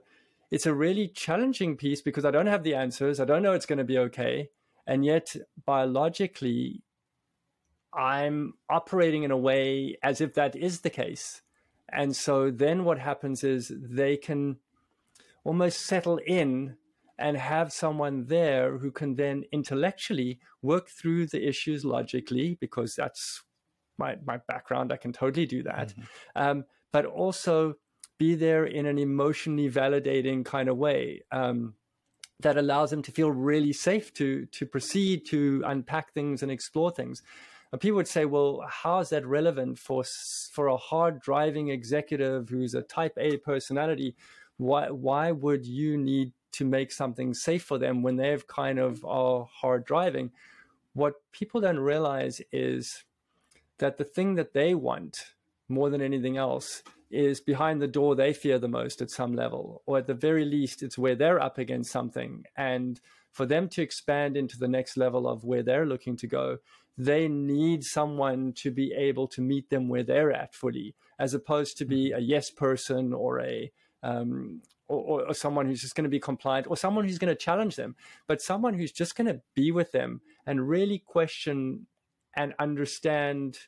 it's 0.51 0.67
a 0.67 0.75
really 0.75 1.09
challenging 1.09 1.77
piece 1.77 2.01
because 2.01 2.25
I 2.25 2.31
don't 2.31 2.47
have 2.47 2.63
the 2.63 2.75
answers. 2.75 3.21
I 3.21 3.25
don't 3.25 3.43
know 3.43 3.53
it's 3.53 3.67
going 3.67 3.79
to 3.79 3.85
be 3.85 3.99
okay. 3.99 4.51
And 4.87 5.05
yet, 5.05 5.35
biologically, 5.65 6.83
I'm 7.93 8.55
operating 8.69 9.23
in 9.23 9.31
a 9.31 9.37
way 9.37 9.97
as 10.03 10.21
if 10.21 10.35
that 10.35 10.55
is 10.55 10.81
the 10.81 10.91
case. 10.91 11.43
And 11.93 12.17
so 12.17 12.51
then 12.51 12.85
what 12.85 12.99
happens 12.99 13.45
is 13.45 13.73
they 13.75 14.17
can 14.17 14.57
almost 15.45 15.81
settle 15.81 16.19
in 16.27 16.77
and 17.19 17.37
have 17.37 17.73
someone 17.73 18.27
there 18.27 18.79
who 18.79 18.91
can 18.91 19.15
then 19.15 19.45
intellectually 19.53 20.41
work 20.63 20.89
through 20.89 21.27
the 21.27 21.47
issues 21.47 21.85
logically, 21.85 22.57
because 22.61 22.95
that's 22.97 23.43
my, 23.99 24.17
my 24.25 24.39
background. 24.49 24.93
I 24.93 24.97
can 24.97 25.13
totally 25.13 25.47
do 25.47 25.63
that. 25.63 25.91
Mm-hmm. 25.91 26.03
Um, 26.35 26.65
but 26.93 27.07
also 27.07 27.75
be 28.19 28.35
there 28.35 28.65
in 28.65 28.87
an 28.87 28.99
emotionally 28.99 29.71
validating 29.71 30.45
kind 30.45 30.69
of 30.69 30.77
way. 30.77 31.23
Um, 31.31 31.75
that 32.41 32.57
allows 32.57 32.91
them 32.91 33.03
to 33.03 33.13
feel 33.13 33.31
really 33.31 33.73
safe 33.73 34.13
to 34.15 34.45
to 34.47 34.67
proceed 34.67 35.25
to 35.25 35.63
unpack 35.67 36.13
things 36.13 36.43
and 36.43 36.51
explore 36.51 36.91
things 36.91 37.23
People 37.81 37.97
would 37.97 38.09
say, 38.09 38.25
well, 38.25 38.65
how 38.69 39.01
is 39.01 39.09
that 39.11 39.27
relevant 39.27 39.79
for 39.79 40.05
for 40.53 40.69
a 40.69 40.77
hard 40.77 41.21
driving 41.21 41.69
executive 41.69 42.49
who's 42.49 42.75
a 42.75 42.83
type 42.83 43.15
A 43.19 43.39
personality? 43.39 44.17
Why 44.59 44.91
why 44.91 45.33
would 45.33 45.67
you 45.67 45.97
need 45.97 46.33
to 46.53 46.65
make 46.65 46.93
something 46.93 47.35
safe 47.35 47.65
for 47.65 47.79
them 47.79 48.03
when 48.03 48.17
they've 48.17 48.47
kind 48.47 48.79
of 48.79 49.05
are 49.05 49.49
hard 49.53 49.85
driving? 49.85 50.31
What 50.93 51.15
people 51.33 51.61
don't 51.61 51.81
realize 51.81 52.41
is 52.53 53.05
that 53.79 53.99
the 53.99 54.05
thing 54.05 54.37
that 54.37 54.53
they 54.53 54.75
want 54.75 55.35
more 55.69 55.91
than 55.91 56.01
anything 56.01 56.37
else 56.37 56.83
is 57.11 57.41
behind 57.41 57.81
the 57.81 57.89
door 57.89 58.15
they 58.15 58.33
fear 58.33 58.59
the 58.59 58.69
most 58.69 59.01
at 59.03 59.11
some 59.11 59.35
level, 59.35 59.83
or 59.87 59.99
at 59.99 60.07
the 60.07 60.15
very 60.15 60.45
least, 60.45 60.83
it's 60.83 60.99
where 60.99 61.15
they're 61.15 61.41
up 61.41 61.59
against 61.59 61.91
something. 61.91 62.45
And 62.57 63.01
for 63.33 63.47
them 63.47 63.69
to 63.71 63.83
expand 63.83 64.37
into 64.37 64.59
the 64.59 64.69
next 64.69 64.97
level 64.97 65.27
of 65.27 65.45
where 65.45 65.63
they're 65.63 65.87
looking 65.87 66.17
to 66.19 66.27
go, 66.27 66.59
they 66.97 67.29
need 67.29 67.85
someone 67.85 68.53
to 68.53 68.71
be 68.71 68.93
able 68.93 69.27
to 69.29 69.41
meet 69.41 69.71
them 69.71 69.89
where 69.89 70.03
they're 70.03 70.33
at 70.33 70.55
fully, 70.55 70.95
as 71.19 71.35
opposed 71.35 71.77
to 71.79 71.85
be 71.85 72.13
a 72.13 72.19
yes 72.19 72.51
person 72.51 73.13
or 73.13 73.41
a 73.41 73.73
um, 74.03 74.63
or, 74.87 75.23
or, 75.29 75.35
someone 75.35 75.67
who's 75.67 75.81
just 75.81 75.95
going 75.95 76.05
to 76.05 76.11
be 76.11 76.21
compliant 76.21 76.67
or 76.69 76.77
someone 76.77 77.07
who's 77.07 77.19
going 77.19 77.35
to 77.35 77.35
challenge 77.35 77.75
them, 77.77 77.97
but 78.27 78.43
someone 78.43 78.75
who's 78.75 78.93
just 78.93 79.17
going 79.17 79.27
to 79.27 79.41
be 79.55 79.73
with 79.73 79.93
them 79.93 80.21
and 80.47 80.69
really 80.69 80.99
question 80.99 81.87
and 82.37 82.53
understand 82.59 83.59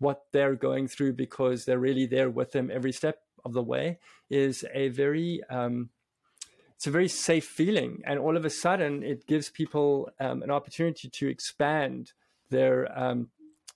what 0.00 0.24
they're 0.32 0.56
going 0.56 0.88
through 0.88 1.12
because 1.12 1.64
they're 1.64 1.78
really 1.78 2.06
there 2.06 2.28
with 2.28 2.50
them 2.50 2.72
every 2.72 2.90
step 2.90 3.20
of 3.44 3.52
the 3.52 3.62
way 3.62 4.00
is 4.30 4.64
a 4.74 4.88
very 4.88 5.40
um, 5.48 5.90
it's 6.74 6.86
a 6.86 6.90
very 6.90 7.08
safe 7.08 7.46
feeling. 7.46 8.02
And 8.04 8.18
all 8.18 8.36
of 8.36 8.44
a 8.44 8.50
sudden 8.50 9.02
it 9.02 9.26
gives 9.26 9.48
people 9.48 10.10
um, 10.20 10.42
an 10.42 10.50
opportunity 10.50 11.08
to 11.08 11.28
expand 11.28 12.12
their 12.50 12.88
um, 12.98 13.28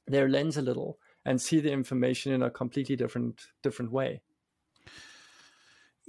their 0.07 0.29
lens 0.29 0.57
a 0.57 0.63
little 0.63 0.99
and 1.25 1.41
see 1.41 1.61
the 1.61 1.73
information 1.73 2.33
in 2.33 2.43
a 2.43 2.51
completely 2.51 2.97
different 2.97 3.41
different 3.63 3.93
way 3.93 4.23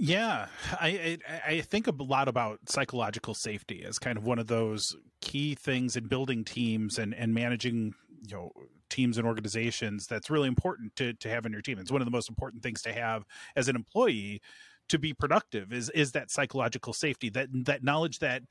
yeah, 0.02 0.48
I, 0.80 1.20
I, 1.28 1.42
I 1.56 1.62
think 1.62 1.88
a 1.88 1.92
lot 1.92 2.30
about 2.30 2.60
psychological 2.70 3.34
safety 3.34 3.84
as 3.86 4.00
kind 4.00 4.18
of 4.18 4.26
one 4.26 4.40
of 4.40 4.48
those 4.48 4.96
key 5.20 5.56
things 5.56 5.98
in 5.98 6.08
building 6.08 6.46
teams 6.46 6.98
and 6.98 7.14
and 7.14 7.34
managing 7.34 7.94
you 8.26 8.34
know 8.34 8.52
teams 8.90 9.18
and 9.18 9.28
organizations 9.28 10.08
that's 10.08 10.30
really 10.30 10.48
important 10.48 10.96
to 10.96 11.12
to 11.16 11.30
have 11.30 11.46
in 11.46 11.52
your 11.52 11.62
team. 11.62 11.80
It's 11.80 11.92
one 11.92 12.02
of 12.02 12.06
the 12.06 12.12
most 12.12 12.30
important 12.30 12.64
things 12.64 12.82
to 12.84 12.94
have 12.94 13.26
as 13.58 13.68
an 13.68 13.76
employee 13.76 14.42
to 14.90 15.00
be 15.00 15.14
productive 15.14 15.72
is 15.72 15.90
is 15.92 16.12
that 16.12 16.32
psychological 16.32 16.94
safety 16.94 17.30
that 17.30 17.48
that 17.52 17.84
knowledge 17.84 18.20
that 18.20 18.44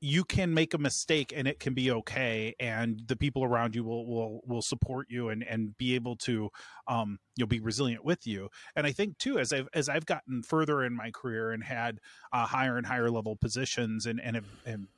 you 0.00 0.24
can 0.24 0.52
make 0.52 0.74
a 0.74 0.78
mistake 0.78 1.32
and 1.36 1.46
it 1.46 1.60
can 1.60 1.74
be 1.74 1.90
okay 1.90 2.54
and 2.58 3.02
the 3.06 3.16
people 3.16 3.44
around 3.44 3.74
you 3.74 3.84
will 3.84 4.06
will 4.06 4.40
will 4.46 4.62
support 4.62 5.06
you 5.10 5.28
and 5.28 5.44
and 5.44 5.76
be 5.76 5.94
able 5.94 6.16
to 6.16 6.50
um 6.88 7.18
you'll 7.36 7.46
be 7.48 7.60
resilient 7.60 8.04
with 8.04 8.26
you. 8.26 8.48
And 8.76 8.86
i 8.86 8.92
think 8.92 9.18
too 9.18 9.38
as 9.38 9.52
i've 9.52 9.68
as 9.74 9.88
i've 9.88 10.06
gotten 10.06 10.42
further 10.42 10.82
in 10.84 10.96
my 10.96 11.10
career 11.10 11.52
and 11.52 11.62
had 11.62 12.00
uh, 12.32 12.46
higher 12.46 12.76
and 12.76 12.86
higher 12.86 13.10
level 13.10 13.36
positions 13.36 14.06
and 14.06 14.20
and 14.20 14.36
have, 14.36 14.48
and 14.66 14.88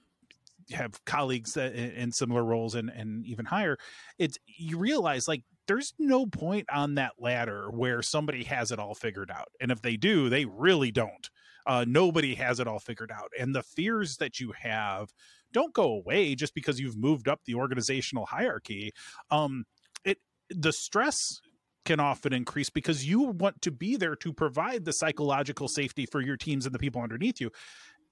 have 0.70 1.04
colleagues 1.04 1.54
that 1.54 1.74
in 1.74 2.10
similar 2.10 2.44
roles 2.44 2.74
and 2.74 2.90
and 2.90 3.24
even 3.26 3.44
higher 3.44 3.76
it's 4.18 4.38
you 4.46 4.78
realize 4.78 5.28
like 5.28 5.42
there's 5.66 5.94
no 5.98 6.26
point 6.26 6.66
on 6.72 6.94
that 6.94 7.12
ladder 7.18 7.70
where 7.70 8.02
somebody 8.02 8.44
has 8.44 8.70
it 8.72 8.78
all 8.78 8.94
figured 8.94 9.30
out. 9.30 9.48
And 9.60 9.70
if 9.70 9.82
they 9.82 9.96
do, 9.96 10.28
they 10.28 10.44
really 10.44 10.90
don't. 10.90 11.28
Uh, 11.66 11.84
nobody 11.86 12.34
has 12.36 12.60
it 12.60 12.68
all 12.68 12.78
figured 12.78 13.10
out. 13.10 13.30
And 13.38 13.54
the 13.54 13.62
fears 13.62 14.18
that 14.18 14.38
you 14.38 14.52
have 14.52 15.12
don't 15.52 15.72
go 15.72 15.92
away 15.92 16.34
just 16.34 16.54
because 16.54 16.78
you've 16.78 16.96
moved 16.96 17.28
up 17.28 17.40
the 17.44 17.54
organizational 17.54 18.26
hierarchy. 18.26 18.92
Um, 19.30 19.64
it 20.04 20.18
the 20.50 20.72
stress 20.72 21.40
can 21.84 21.98
often 22.00 22.32
increase 22.32 22.70
because 22.70 23.06
you 23.06 23.22
want 23.22 23.62
to 23.62 23.70
be 23.70 23.96
there 23.96 24.16
to 24.16 24.32
provide 24.32 24.84
the 24.84 24.92
psychological 24.92 25.68
safety 25.68 26.06
for 26.06 26.20
your 26.20 26.36
teams 26.36 26.66
and 26.66 26.74
the 26.74 26.80
people 26.80 27.00
underneath 27.00 27.40
you 27.40 27.50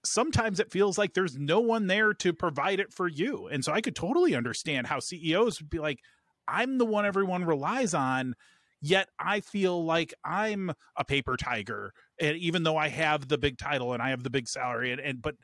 sometimes 0.04 0.60
it 0.60 0.70
feels 0.70 0.98
like 0.98 1.14
there's 1.14 1.38
no 1.38 1.60
one 1.60 1.86
there 1.86 2.12
to 2.14 2.32
provide 2.32 2.80
it 2.80 2.92
for 2.92 3.08
you. 3.08 3.48
And 3.48 3.64
so 3.64 3.72
I 3.72 3.80
could 3.80 3.96
totally 3.96 4.34
understand 4.34 4.86
how 4.86 5.00
CEOs 5.00 5.60
would 5.60 5.70
be 5.70 5.78
like, 5.78 6.00
I'm 6.46 6.78
the 6.78 6.84
one 6.84 7.06
everyone 7.06 7.44
relies 7.44 7.94
on. 7.94 8.34
Yet 8.80 9.08
I 9.18 9.40
feel 9.40 9.82
like 9.82 10.12
I'm 10.22 10.70
a 10.94 11.04
paper 11.04 11.38
tiger, 11.38 11.94
and 12.20 12.36
even 12.36 12.64
though 12.64 12.76
I 12.76 12.88
have 12.88 13.28
the 13.28 13.38
big 13.38 13.56
title 13.56 13.94
and 13.94 14.02
I 14.02 14.10
have 14.10 14.22
the 14.22 14.28
big 14.28 14.46
salary, 14.46 14.92
and, 14.92 15.00
and 15.00 15.22
but 15.22 15.36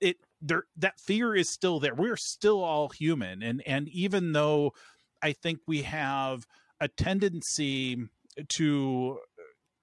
it 0.00 0.16
there 0.40 0.64
that 0.78 0.98
fear 0.98 1.32
is 1.36 1.48
still 1.48 1.78
there. 1.78 1.94
We're 1.94 2.16
still 2.16 2.60
all 2.60 2.88
human, 2.88 3.40
and 3.40 3.62
and 3.66 3.88
even 3.90 4.32
though 4.32 4.72
I 5.22 5.32
think 5.32 5.60
we 5.68 5.82
have 5.82 6.44
a 6.80 6.88
tendency 6.88 8.08
to 8.48 9.18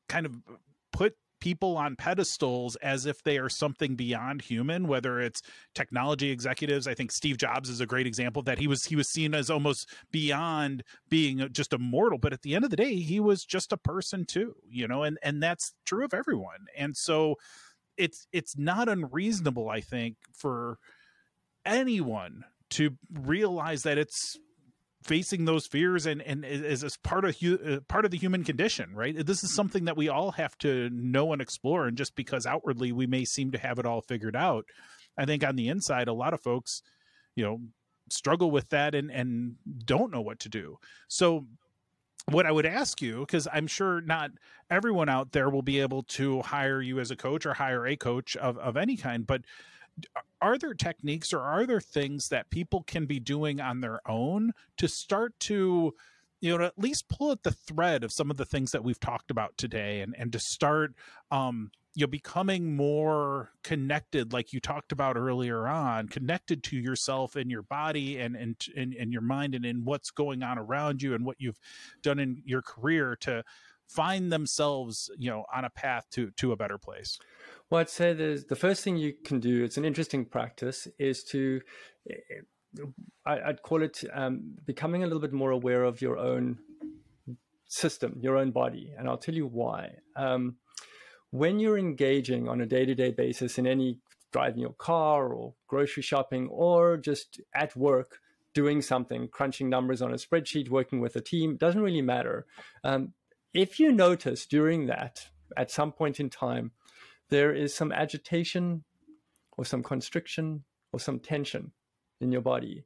kind 0.10 0.26
of 0.26 0.36
people 1.46 1.78
on 1.78 1.96
pedestals 1.96 2.76
as 2.78 3.06
if 3.06 3.22
they 3.22 3.38
are 3.38 3.50
something 3.50 3.94
beyond 3.94 4.42
human 4.42 4.88
whether 4.88 5.20
it's 5.20 5.44
technology 5.76 6.32
executives. 6.32 6.88
I 6.88 6.96
think 6.96 7.12
steve 7.12 7.38
jobs 7.38 7.70
is 7.70 7.80
a 7.80 7.86
great 7.86 8.08
example 8.08 8.42
that. 8.42 8.58
He 8.58 8.68
was 8.68 8.86
he 8.86 8.96
was 8.96 9.08
seen 9.08 9.36
as 9.36 9.52
almost 9.52 9.88
beyond 10.12 10.84
being 11.08 11.48
just 11.52 11.72
a 11.72 11.78
mortal 11.78 12.18
but 12.18 12.34
at 12.34 12.42
the 12.42 12.56
end 12.56 12.66
of 12.66 12.72
the 12.72 12.76
day 12.76 12.96
he 12.96 13.20
was 13.20 13.46
just 13.46 13.72
a 13.72 13.78
person 13.78 14.26
too 14.26 14.56
you 14.68 14.88
know 14.88 15.04
and 15.04 15.20
and 15.22 15.44
that's 15.44 15.76
true 15.86 16.04
of 16.04 16.16
everyone. 16.16 16.66
And 16.76 16.98
so 16.98 17.36
it's 17.96 18.26
it's 18.34 18.58
not 18.58 18.90
unreasonable 18.90 19.70
i 19.70 19.82
think 19.82 20.18
for 20.34 20.80
anyone 21.64 22.44
to 22.72 22.98
realize 23.14 23.84
that 23.84 24.00
it's 24.00 24.38
facing 25.06 25.46
those 25.46 25.68
fears 25.68 26.06
and 26.06 26.22
and 26.22 26.44
is 26.44 26.98
part 27.04 27.24
of 27.24 27.36
uh, 27.44 27.80
part 27.88 28.06
of 28.06 28.12
the 28.12 28.18
human 28.18 28.44
condition 28.44 28.94
right? 28.94 29.26
This 29.26 29.44
is 29.44 29.54
something 29.54 29.86
that 29.86 29.98
we 29.98 30.10
all 30.10 30.32
have 30.32 30.58
to 30.60 30.90
know 30.92 31.32
and 31.32 31.42
explore 31.42 31.88
and 31.88 31.98
just 31.98 32.16
because 32.16 32.46
outwardly 32.46 32.92
we 32.92 33.08
may 33.08 33.24
seem 33.24 33.52
to 33.52 33.58
have 33.58 33.80
it 33.80 33.86
all 33.86 34.02
figured 34.02 34.36
out 34.36 34.66
i 35.18 35.26
think 35.26 35.44
on 35.44 35.56
the 35.56 35.70
inside 35.70 36.08
a 36.08 36.14
lot 36.14 36.34
of 36.34 36.42
folks 36.42 36.82
you 37.36 37.44
know 37.44 37.60
struggle 38.10 38.52
with 38.52 38.70
that 38.70 38.96
and 38.96 39.12
and 39.12 39.56
don't 39.86 40.12
know 40.12 40.22
what 40.22 40.40
to 40.40 40.50
do. 40.50 40.78
So 41.08 41.46
what 42.28 42.46
I 42.46 42.52
would 42.52 42.66
ask 42.66 43.02
you, 43.02 43.20
because 43.20 43.48
I'm 43.52 43.68
sure 43.68 44.02
not 44.02 44.32
everyone 44.70 45.10
out 45.10 45.32
there 45.32 45.50
will 45.50 45.62
be 45.62 45.80
able 45.80 46.04
to 46.04 46.42
hire 46.42 46.82
you 46.82 47.00
as 47.00 47.12
a 47.12 47.16
coach 47.16 47.46
or 47.46 47.54
hire 47.54 47.86
a 47.86 47.96
coach 47.96 48.36
of, 48.36 48.58
of 48.58 48.78
any 48.78 48.98
kind, 48.98 49.28
but 49.28 49.42
are 50.42 50.58
there 50.58 50.74
techniques 50.74 51.34
or 51.34 51.42
are 51.42 51.66
there 51.66 51.82
things 51.82 52.28
that 52.30 52.50
people 52.50 52.84
can 52.84 53.06
be 53.06 53.20
doing 53.20 53.62
on 53.62 53.82
their 53.82 54.00
own 54.08 54.52
to 54.78 54.88
start 54.88 55.34
to 55.40 55.94
you 56.42 56.58
know 56.58 56.64
at 56.64 56.78
least 56.78 57.08
pull 57.10 57.32
at 57.32 57.44
the 57.44 57.52
thread 57.52 58.04
of 58.04 58.12
some 58.12 58.30
of 58.30 58.38
the 58.38 58.46
things 58.46 58.72
that 58.72 58.84
we've 58.84 59.00
talked 59.00 59.32
about 59.32 59.58
today 59.58 60.02
and 60.02 60.16
and 60.18 60.32
to 60.34 60.40
start 60.40 60.94
um 61.32 61.72
you 61.96 62.06
know 62.06 62.10
becoming 62.10 62.76
more 62.76 63.52
connected 63.64 64.34
like 64.34 64.52
you 64.52 64.60
talked 64.60 64.92
about 64.92 65.18
earlier 65.18 65.68
on 65.68 66.08
connected 66.08 66.62
to 66.62 66.78
yourself 66.78 67.36
and 67.36 67.50
your 67.50 67.64
body 67.64 68.20
and 68.20 68.36
and 68.36 68.58
and, 68.76 68.94
and 68.94 69.12
your 69.14 69.22
mind 69.22 69.56
and 69.56 69.66
in 69.66 69.86
what's 69.86 70.12
going 70.12 70.44
on 70.44 70.60
around 70.60 71.02
you 71.02 71.16
and 71.16 71.26
what 71.26 71.38
you've 71.40 71.60
done 72.04 72.20
in 72.20 72.42
your 72.46 72.62
career 72.62 73.16
to 73.22 73.44
find 73.88 74.32
themselves 74.32 75.10
you 75.18 75.30
know 75.30 75.46
on 75.54 75.66
a 75.66 75.70
path 75.70 76.06
to 76.12 76.32
to 76.32 76.52
a 76.52 76.56
better 76.56 76.78
place 76.78 77.20
well, 77.70 77.82
I'd 77.82 77.90
say 77.90 78.14
there's 78.14 78.46
the 78.46 78.56
first 78.56 78.84
thing 78.84 78.98
you 78.98 79.14
can 79.24 79.40
do. 79.40 79.64
It's 79.64 79.78
an 79.78 79.86
interesting 79.86 80.26
practice 80.26 80.88
is 81.00 81.24
to, 81.26 81.62
I, 83.26 83.48
would 83.48 83.64
call 83.64 83.82
it 83.82 84.04
um, 84.14 84.54
becoming 84.66 85.04
a 85.04 85.08
little 85.08 85.22
bit 85.22 85.34
more 85.34 85.52
aware 85.52 85.84
of 85.84 86.02
your 86.02 86.18
own 86.18 86.60
system, 87.68 88.20
your 88.22 88.38
own 88.38 88.52
body, 88.52 88.94
and 88.98 89.08
I'll 89.08 89.18
tell 89.18 89.34
you 89.34 89.48
why. 89.48 89.96
Um, 90.16 90.58
when 91.32 91.60
you're 91.60 91.78
engaging 91.78 92.48
on 92.48 92.62
a 92.62 92.66
day-to-day 92.68 93.12
basis 93.12 93.58
in 93.58 93.66
any 93.66 94.00
driving 94.32 94.60
your 94.60 94.74
car 94.74 95.34
or 95.34 95.56
grocery 95.68 96.04
shopping 96.04 96.48
or 96.50 96.98
just 96.98 97.42
at 97.56 97.76
work 97.76 98.20
doing 98.54 98.82
something, 98.82 99.28
crunching 99.28 99.70
numbers 99.70 100.02
on 100.02 100.12
a 100.12 100.18
spreadsheet, 100.18 100.70
working 100.70 101.02
with 101.02 101.16
a 101.16 101.22
team, 101.22 101.58
doesn't 101.58 101.82
really 101.82 102.02
matter. 102.02 102.46
Um, 102.84 103.14
if 103.56 103.80
you 103.80 103.94
notice 103.94 104.46
during 104.46 104.86
that, 104.88 105.28
at 105.56 105.72
some 105.72 105.94
point 105.94 106.20
in 106.20 106.30
time, 106.30 106.72
there 107.30 107.54
is 107.54 107.74
some 107.74 107.94
agitation 107.94 108.84
or 109.58 109.64
some 109.64 109.82
constriction 109.82 110.66
or 110.92 111.00
some 111.00 111.20
tension 111.20 111.72
in 112.20 112.34
your 112.34 112.42
body. 112.42 112.84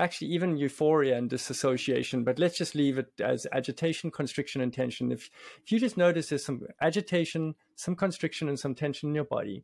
Actually, 0.00 0.28
even 0.28 0.56
euphoria 0.56 1.16
and 1.16 1.30
disassociation, 1.30 2.24
but 2.24 2.38
let's 2.40 2.58
just 2.58 2.74
leave 2.74 2.98
it 2.98 3.08
as 3.20 3.46
agitation, 3.52 4.10
constriction, 4.10 4.60
and 4.62 4.72
tension. 4.72 5.12
If, 5.12 5.30
if 5.62 5.70
you 5.70 5.78
just 5.78 5.96
notice 5.96 6.28
there's 6.28 6.44
some 6.44 6.62
agitation, 6.80 7.54
some 7.76 7.94
constriction, 7.94 8.48
and 8.48 8.58
some 8.58 8.74
tension 8.74 9.10
in 9.10 9.14
your 9.14 9.24
body, 9.24 9.62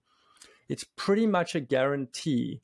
it's 0.68 0.84
pretty 0.94 1.26
much 1.26 1.54
a 1.54 1.60
guarantee 1.60 2.60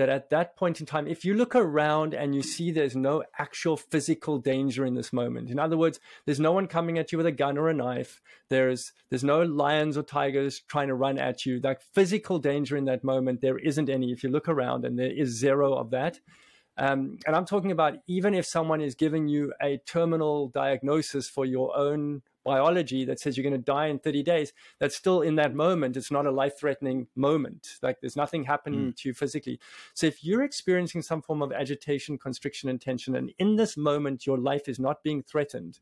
that 0.00 0.08
at 0.08 0.30
that 0.30 0.56
point 0.56 0.80
in 0.80 0.86
time, 0.86 1.06
if 1.06 1.24
you 1.26 1.34
look 1.34 1.54
around 1.54 2.14
and 2.14 2.34
you 2.34 2.42
see 2.42 2.70
there's 2.70 2.96
no 2.96 3.22
actual 3.38 3.76
physical 3.76 4.38
danger 4.38 4.86
in 4.86 4.94
this 4.94 5.12
moment, 5.12 5.50
in 5.50 5.58
other 5.58 5.76
words, 5.76 6.00
there's 6.24 6.40
no 6.40 6.52
one 6.52 6.66
coming 6.66 6.98
at 6.98 7.12
you 7.12 7.18
with 7.18 7.26
a 7.26 7.40
gun 7.44 7.58
or 7.58 7.68
a 7.68 7.74
knife, 7.74 8.20
there's 8.48 8.92
there's 9.10 9.24
no 9.34 9.42
lions 9.42 9.98
or 9.98 10.02
tigers 10.02 10.62
trying 10.72 10.88
to 10.88 10.94
run 10.94 11.18
at 11.18 11.44
you, 11.44 11.60
like 11.62 11.80
physical 11.94 12.38
danger 12.38 12.76
in 12.76 12.86
that 12.86 13.04
moment, 13.04 13.40
there 13.40 13.58
isn't 13.58 13.90
any. 13.90 14.10
If 14.10 14.24
you 14.24 14.30
look 14.30 14.48
around 14.48 14.84
and 14.86 14.98
there 14.98 15.12
is 15.12 15.38
zero 15.38 15.74
of 15.74 15.90
that, 15.90 16.18
Um, 16.80 17.18
and 17.26 17.36
I'm 17.36 17.44
talking 17.44 17.72
about 17.72 17.98
even 18.06 18.32
if 18.34 18.46
someone 18.46 18.80
is 18.80 18.94
giving 18.94 19.28
you 19.28 19.52
a 19.60 19.78
terminal 19.84 20.48
diagnosis 20.48 21.28
for 21.28 21.44
your 21.44 21.76
own 21.76 22.22
biology 22.50 23.04
that 23.04 23.20
says 23.20 23.36
you're 23.36 23.48
going 23.48 23.62
to 23.62 23.72
die 23.76 23.86
in 23.86 24.00
30 24.00 24.24
days, 24.24 24.52
that's 24.80 24.96
still 24.96 25.20
in 25.22 25.36
that 25.36 25.54
moment. 25.54 25.96
It's 25.96 26.10
not 26.10 26.26
a 26.26 26.32
life 26.32 26.58
threatening 26.58 27.06
moment. 27.14 27.78
Like 27.80 28.00
there's 28.00 28.16
nothing 28.16 28.42
happening 28.42 28.80
mm. 28.80 28.96
to 28.96 29.08
you 29.08 29.14
physically. 29.14 29.60
So 29.94 30.08
if 30.08 30.24
you're 30.24 30.42
experiencing 30.42 31.02
some 31.02 31.22
form 31.22 31.42
of 31.42 31.52
agitation, 31.52 32.18
constriction, 32.18 32.68
and 32.68 32.80
tension, 32.80 33.14
and 33.14 33.32
in 33.38 33.54
this 33.54 33.76
moment 33.76 34.26
your 34.26 34.38
life 34.38 34.68
is 34.68 34.80
not 34.80 35.04
being 35.04 35.22
threatened, 35.22 35.78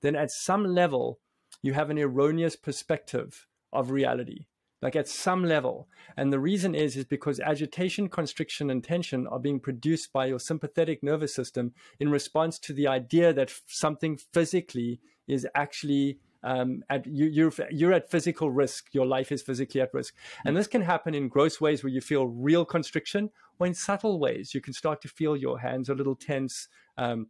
then 0.00 0.14
at 0.14 0.30
some 0.30 0.64
level 0.64 1.18
you 1.60 1.72
have 1.72 1.90
an 1.90 1.98
erroneous 1.98 2.54
perspective 2.54 3.48
of 3.72 3.90
reality 3.90 4.46
like 4.82 4.96
at 4.96 5.08
some 5.08 5.44
level. 5.44 5.88
And 6.16 6.32
the 6.32 6.40
reason 6.40 6.74
is 6.74 6.96
is 6.96 7.04
because 7.04 7.38
agitation, 7.38 8.08
constriction, 8.08 8.68
and 8.68 8.82
tension 8.82 9.28
are 9.28 9.38
being 9.38 9.60
produced 9.60 10.12
by 10.12 10.26
your 10.26 10.40
sympathetic 10.40 11.02
nervous 11.02 11.32
system 11.32 11.72
in 12.00 12.10
response 12.10 12.58
to 12.58 12.72
the 12.72 12.88
idea 12.88 13.32
that 13.32 13.54
something 13.66 14.18
physically 14.34 15.00
is 15.28 15.46
actually 15.54 16.18
um, 16.44 16.82
at 16.90 17.06
you, 17.06 17.26
you're 17.26 17.52
you're 17.70 17.92
at 17.92 18.10
physical 18.10 18.50
risk. 18.50 18.88
Your 18.92 19.06
life 19.06 19.30
is 19.30 19.42
physically 19.42 19.80
at 19.80 19.94
risk, 19.94 20.14
and 20.44 20.56
this 20.56 20.66
can 20.66 20.82
happen 20.82 21.14
in 21.14 21.28
gross 21.28 21.60
ways 21.60 21.82
where 21.82 21.92
you 21.92 22.00
feel 22.00 22.26
real 22.26 22.64
constriction, 22.64 23.30
or 23.58 23.66
in 23.66 23.74
subtle 23.74 24.18
ways 24.18 24.54
you 24.54 24.60
can 24.60 24.72
start 24.72 25.00
to 25.02 25.08
feel 25.08 25.36
your 25.36 25.60
hands 25.60 25.88
a 25.88 25.94
little 25.94 26.16
tense. 26.16 26.68
Um, 26.98 27.28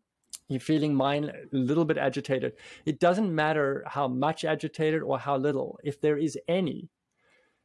you're 0.48 0.60
feeling 0.60 0.94
mind 0.94 1.26
a 1.26 1.44
little 1.52 1.84
bit 1.84 1.98
agitated. 1.98 2.54
It 2.84 3.00
doesn't 3.00 3.34
matter 3.34 3.84
how 3.86 4.08
much 4.08 4.44
agitated 4.44 5.02
or 5.02 5.18
how 5.18 5.36
little. 5.36 5.78
If 5.84 6.00
there 6.00 6.16
is 6.16 6.38
any, 6.48 6.88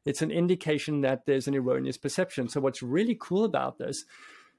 it's 0.05 0.21
an 0.21 0.31
indication 0.31 1.01
that 1.01 1.25
there's 1.25 1.47
an 1.47 1.55
erroneous 1.55 1.97
perception. 1.97 2.49
So, 2.49 2.59
what's 2.59 2.83
really 2.83 3.17
cool 3.19 3.45
about 3.45 3.77
this 3.77 4.05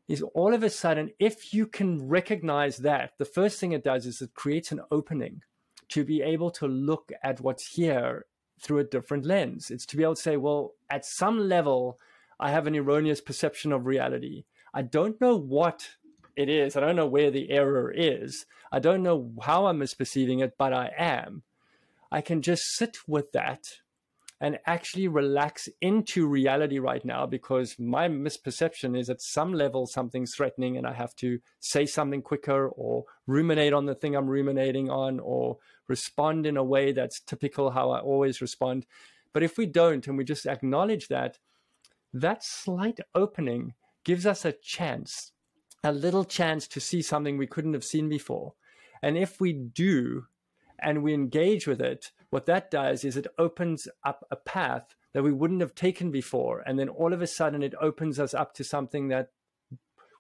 is 0.08 0.22
all 0.34 0.54
of 0.54 0.62
a 0.62 0.70
sudden, 0.70 1.10
if 1.18 1.52
you 1.52 1.66
can 1.66 2.08
recognize 2.08 2.78
that, 2.78 3.12
the 3.18 3.26
first 3.26 3.60
thing 3.60 3.72
it 3.72 3.84
does 3.84 4.06
is 4.06 4.22
it 4.22 4.32
creates 4.32 4.72
an 4.72 4.80
opening 4.90 5.42
to 5.90 6.04
be 6.04 6.22
able 6.22 6.50
to 6.52 6.66
look 6.66 7.12
at 7.22 7.40
what's 7.40 7.74
here 7.74 8.26
through 8.60 8.78
a 8.78 8.84
different 8.84 9.24
lens. 9.24 9.70
It's 9.70 9.86
to 9.86 9.96
be 9.96 10.02
able 10.02 10.16
to 10.16 10.22
say, 10.22 10.36
well, 10.36 10.74
at 10.90 11.04
some 11.04 11.48
level, 11.48 11.98
I 12.40 12.50
have 12.50 12.66
an 12.66 12.76
erroneous 12.76 13.20
perception 13.20 13.72
of 13.72 13.86
reality. 13.86 14.44
I 14.74 14.82
don't 14.82 15.20
know 15.20 15.36
what 15.36 15.88
it 16.36 16.48
is. 16.48 16.76
I 16.76 16.80
don't 16.80 16.96
know 16.96 17.06
where 17.06 17.30
the 17.30 17.50
error 17.50 17.92
is. 17.94 18.46
I 18.70 18.78
don't 18.78 19.02
know 19.02 19.32
how 19.42 19.66
I'm 19.66 19.80
misperceiving 19.80 20.42
it, 20.42 20.54
but 20.58 20.72
I 20.72 20.92
am. 20.96 21.42
I 22.10 22.20
can 22.20 22.42
just 22.42 22.62
sit 22.76 22.98
with 23.06 23.32
that 23.32 23.68
and 24.40 24.58
actually 24.66 25.08
relax 25.08 25.68
into 25.80 26.26
reality 26.26 26.78
right 26.78 27.04
now 27.04 27.26
because 27.26 27.76
my 27.78 28.08
misperception 28.08 28.96
is 28.96 29.10
at 29.10 29.20
some 29.20 29.52
level 29.52 29.86
something's 29.86 30.34
threatening 30.34 30.76
and 30.76 30.86
I 30.86 30.92
have 30.92 31.14
to 31.16 31.40
say 31.58 31.86
something 31.86 32.22
quicker 32.22 32.68
or 32.68 33.04
ruminate 33.26 33.72
on 33.72 33.86
the 33.86 33.96
thing 33.96 34.14
I'm 34.14 34.28
ruminating 34.28 34.90
on 34.90 35.18
or 35.18 35.58
respond 35.88 36.46
in 36.46 36.56
a 36.56 36.62
way 36.62 36.92
that's 36.92 37.20
typical 37.20 37.70
how 37.70 37.90
I 37.90 37.98
always 37.98 38.40
respond. 38.40 38.86
But 39.32 39.42
if 39.42 39.58
we 39.58 39.66
don't 39.66 40.06
and 40.06 40.16
we 40.16 40.24
just 40.24 40.46
acknowledge 40.46 41.08
that, 41.08 41.38
that 42.12 42.44
slight 42.44 43.00
opening 43.14 43.74
gives 44.04 44.24
us 44.24 44.44
a 44.44 44.52
chance, 44.52 45.32
a 45.82 45.92
little 45.92 46.24
chance 46.24 46.68
to 46.68 46.80
see 46.80 47.02
something 47.02 47.36
we 47.36 47.46
couldn't 47.46 47.74
have 47.74 47.84
seen 47.84 48.08
before. 48.08 48.54
And 49.02 49.18
if 49.18 49.40
we 49.40 49.52
do 49.52 50.26
and 50.78 51.02
we 51.02 51.12
engage 51.12 51.66
with 51.66 51.80
it, 51.80 52.12
what 52.30 52.46
that 52.46 52.70
does 52.70 53.04
is 53.04 53.16
it 53.16 53.26
opens 53.38 53.88
up 54.04 54.26
a 54.30 54.36
path 54.36 54.94
that 55.14 55.22
we 55.22 55.32
wouldn't 55.32 55.60
have 55.60 55.74
taken 55.74 56.10
before. 56.10 56.62
And 56.66 56.78
then 56.78 56.88
all 56.88 57.12
of 57.12 57.22
a 57.22 57.26
sudden 57.26 57.62
it 57.62 57.74
opens 57.80 58.20
us 58.20 58.34
up 58.34 58.54
to 58.54 58.64
something 58.64 59.08
that 59.08 59.30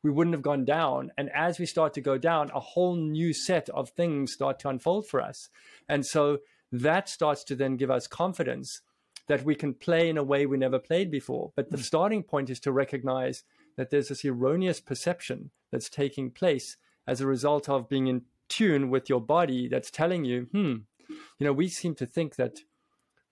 we 0.02 0.10
wouldn't 0.10 0.34
have 0.34 0.42
gone 0.42 0.64
down. 0.64 1.10
And 1.18 1.28
as 1.34 1.58
we 1.58 1.66
start 1.66 1.92
to 1.94 2.00
go 2.00 2.18
down, 2.18 2.50
a 2.54 2.60
whole 2.60 2.96
new 2.96 3.32
set 3.32 3.68
of 3.70 3.90
things 3.90 4.32
start 4.32 4.58
to 4.60 4.68
unfold 4.68 5.06
for 5.06 5.20
us. 5.20 5.48
And 5.88 6.06
so 6.06 6.38
that 6.72 7.08
starts 7.08 7.44
to 7.44 7.56
then 7.56 7.76
give 7.76 7.90
us 7.90 8.06
confidence 8.06 8.80
that 9.26 9.44
we 9.44 9.54
can 9.54 9.74
play 9.74 10.08
in 10.08 10.16
a 10.16 10.24
way 10.24 10.46
we 10.46 10.56
never 10.56 10.78
played 10.78 11.10
before. 11.10 11.52
But 11.54 11.70
the 11.70 11.76
hmm. 11.76 11.82
starting 11.82 12.22
point 12.22 12.50
is 12.50 12.60
to 12.60 12.72
recognize 12.72 13.44
that 13.76 13.90
there's 13.90 14.08
this 14.08 14.24
erroneous 14.24 14.80
perception 14.80 15.50
that's 15.70 15.90
taking 15.90 16.30
place 16.30 16.76
as 17.06 17.20
a 17.20 17.26
result 17.26 17.68
of 17.68 17.88
being 17.88 18.06
in 18.06 18.22
tune 18.48 18.90
with 18.90 19.08
your 19.08 19.20
body 19.20 19.68
that's 19.68 19.90
telling 19.90 20.24
you, 20.24 20.48
hmm, 20.52 20.74
you 21.08 21.46
know, 21.46 21.52
we 21.52 21.68
seem 21.68 21.94
to 21.96 22.06
think 22.06 22.36
that 22.36 22.58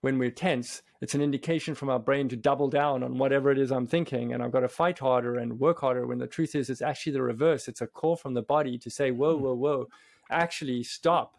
when 0.01 0.19
we're 0.19 0.31
tense, 0.31 0.83
it's 1.01 1.15
an 1.15 1.21
indication 1.21 1.75
from 1.75 1.89
our 1.89 1.99
brain 1.99 2.29
to 2.29 2.35
double 2.35 2.69
down 2.69 3.03
on 3.03 3.17
whatever 3.17 3.51
it 3.51 3.57
is 3.57 3.71
I'm 3.71 3.87
thinking, 3.87 4.33
and 4.33 4.43
I've 4.43 4.51
got 4.51 4.61
to 4.61 4.69
fight 4.69 4.99
harder 4.99 5.37
and 5.37 5.59
work 5.59 5.81
harder. 5.81 6.05
When 6.05 6.19
the 6.19 6.27
truth 6.27 6.55
is, 6.55 6.69
it's 6.69 6.81
actually 6.81 7.13
the 7.13 7.21
reverse. 7.21 7.67
It's 7.67 7.81
a 7.81 7.87
call 7.87 8.15
from 8.15 8.33
the 8.33 8.41
body 8.41 8.77
to 8.77 8.89
say, 8.89 9.11
"Whoa, 9.11 9.35
hmm. 9.37 9.43
whoa, 9.43 9.53
whoa, 9.55 9.87
actually 10.29 10.83
stop." 10.83 11.35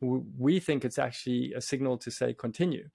We 0.00 0.58
think 0.58 0.84
it's 0.84 0.98
actually 0.98 1.52
a 1.52 1.60
signal 1.60 1.96
to 1.98 2.10
say 2.10 2.34
continue. 2.34 2.88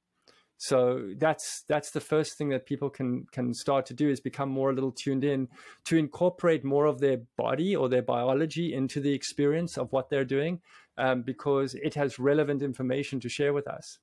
So 0.58 1.12
that's 1.18 1.64
that's 1.68 1.91
the 1.91 1.99
first 1.99 2.38
thing 2.38 2.49
that 2.49 2.66
people 2.66 2.89
can 2.89 3.26
can 3.32 3.53
start 3.53 3.86
to 3.88 3.93
do 3.93 4.10
is 4.10 4.20
become 4.20 4.49
more 4.49 4.72
a 4.72 4.74
little 4.74 4.91
tuned 4.91 5.24
in 5.24 5.49
to 5.86 5.97
incorporate 5.97 6.64
more 6.64 6.86
of 6.86 6.99
their 6.99 7.22
body 7.38 7.76
or 7.76 7.88
their 7.89 8.01
biology 8.01 8.74
into 8.74 8.99
the 8.99 9.14
experience 9.14 9.78
of 9.78 9.91
what 9.91 10.10
they're 10.10 10.26
doing, 10.26 10.62
um, 10.97 11.22
because 11.22 11.76
it 11.76 11.93
has 11.93 12.18
relevant 12.18 12.64
information 12.64 13.20
to 13.20 13.30
share 13.30 13.53
with 13.53 13.68
us. 13.68 13.99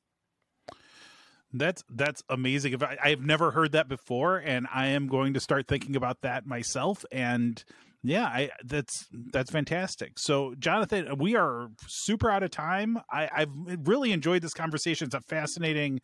That's 1.53 1.83
that's 1.89 2.23
amazing. 2.29 2.83
I, 2.83 2.99
I've 3.03 3.25
never 3.25 3.51
heard 3.51 3.73
that 3.73 3.89
before, 3.89 4.39
and 4.39 4.67
I 4.73 4.89
am 4.89 5.09
going 5.09 5.35
to 5.35 5.41
start 5.41 5.67
thinking 5.67 5.97
about 5.97 6.23
that 6.23 6.47
myself. 6.47 7.05
And 7.11 7.63
yeah, 8.03 8.27
I 8.27 8.51
that's 8.65 9.07
that's 9.13 9.51
fantastic. 9.51 10.19
So, 10.19 10.55
Jonathan, 10.59 11.17
we 11.19 11.37
are 11.37 11.69
super 11.87 12.31
out 12.31 12.43
of 12.43 12.51
time. 12.51 12.99
I, 13.11 13.29
I've 13.35 13.53
really 13.87 14.13
enjoyed 14.13 14.43
this 14.43 14.53
conversation. 14.53 15.07
It's 15.07 15.15
a 15.15 15.21
fascinating 15.21 16.01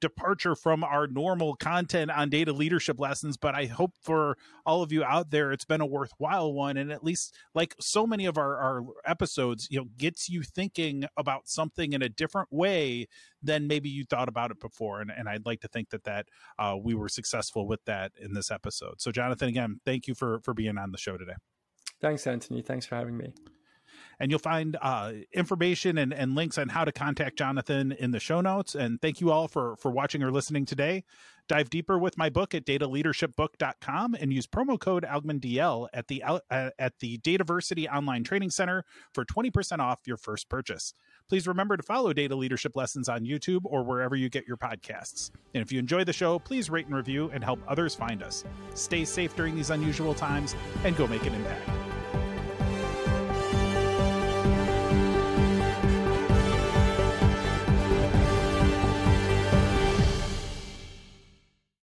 departure 0.00 0.54
from 0.54 0.84
our 0.84 1.06
normal 1.06 1.56
content 1.56 2.10
on 2.10 2.28
data 2.28 2.52
leadership 2.52 3.00
lessons, 3.00 3.36
but 3.36 3.54
I 3.54 3.66
hope 3.66 3.92
for 4.00 4.36
all 4.66 4.82
of 4.82 4.92
you 4.92 5.04
out 5.04 5.30
there, 5.30 5.52
it's 5.52 5.64
been 5.64 5.80
a 5.80 5.86
worthwhile 5.86 6.52
one. 6.52 6.76
And 6.76 6.92
at 6.92 7.04
least, 7.04 7.34
like 7.54 7.74
so 7.80 8.06
many 8.06 8.26
of 8.26 8.36
our, 8.36 8.56
our 8.56 8.84
episodes, 9.04 9.68
you 9.70 9.78
know, 9.78 9.86
gets 9.96 10.28
you 10.28 10.42
thinking 10.42 11.04
about 11.16 11.48
something 11.48 11.92
in 11.92 12.02
a 12.02 12.08
different 12.08 12.48
way 12.50 13.06
than 13.42 13.66
maybe 13.66 13.88
you 13.88 14.04
thought 14.04 14.28
about 14.28 14.50
it 14.50 14.60
before. 14.60 15.00
And, 15.00 15.10
and 15.10 15.28
I'd 15.28 15.46
like 15.46 15.60
to 15.60 15.68
think 15.68 15.90
that 15.90 16.04
that 16.04 16.26
uh, 16.58 16.76
we 16.82 16.94
were 16.94 17.08
successful 17.08 17.66
with 17.66 17.84
that 17.86 18.12
in 18.20 18.34
this 18.34 18.50
episode. 18.50 19.00
So, 19.00 19.10
Jonathan, 19.12 19.48
again, 19.48 19.80
thank 19.84 20.06
you 20.06 20.14
for 20.14 20.40
for 20.40 20.54
being 20.54 20.78
on 20.78 20.92
the 20.92 20.98
show 20.98 21.16
today. 21.16 21.34
Thanks, 22.00 22.26
Anthony. 22.26 22.62
Thanks 22.62 22.86
for 22.86 22.96
having 22.96 23.16
me 23.16 23.32
and 24.18 24.30
you'll 24.30 24.38
find 24.38 24.76
uh, 24.80 25.12
information 25.32 25.98
and, 25.98 26.12
and 26.12 26.34
links 26.34 26.58
on 26.58 26.68
how 26.68 26.84
to 26.84 26.92
contact 26.92 27.38
Jonathan 27.38 27.92
in 27.92 28.10
the 28.10 28.20
show 28.20 28.40
notes. 28.40 28.74
And 28.74 29.00
thank 29.00 29.20
you 29.20 29.30
all 29.30 29.48
for 29.48 29.76
for 29.76 29.90
watching 29.90 30.22
or 30.22 30.30
listening 30.30 30.66
today. 30.66 31.04
Dive 31.46 31.68
deeper 31.68 31.98
with 31.98 32.16
my 32.16 32.30
book 32.30 32.54
at 32.54 32.64
dataleadershipbook.com 32.64 34.16
and 34.18 34.32
use 34.32 34.46
promo 34.46 34.80
code 34.80 35.04
AlgminDL 35.04 35.88
at 35.92 36.08
the 36.08 36.22
uh, 36.22 36.38
at 36.50 36.98
the 37.00 37.18
Dataversity 37.18 37.86
Online 37.92 38.24
Training 38.24 38.50
Center 38.50 38.84
for 39.12 39.26
20% 39.26 39.78
off 39.78 40.00
your 40.06 40.16
first 40.16 40.48
purchase. 40.48 40.94
Please 41.28 41.46
remember 41.46 41.76
to 41.76 41.82
follow 41.82 42.14
Data 42.14 42.34
Leadership 42.34 42.72
Lessons 42.74 43.10
on 43.10 43.24
YouTube 43.24 43.60
or 43.64 43.84
wherever 43.84 44.16
you 44.16 44.30
get 44.30 44.46
your 44.46 44.56
podcasts. 44.56 45.30
And 45.54 45.62
if 45.62 45.70
you 45.70 45.78
enjoy 45.78 46.04
the 46.04 46.12
show, 46.14 46.38
please 46.38 46.70
rate 46.70 46.86
and 46.86 46.96
review 46.96 47.30
and 47.32 47.44
help 47.44 47.60
others 47.68 47.94
find 47.94 48.22
us. 48.22 48.44
Stay 48.74 49.04
safe 49.04 49.36
during 49.36 49.54
these 49.54 49.70
unusual 49.70 50.14
times 50.14 50.54
and 50.84 50.96
go 50.96 51.06
make 51.06 51.26
an 51.26 51.34
impact. 51.34 51.93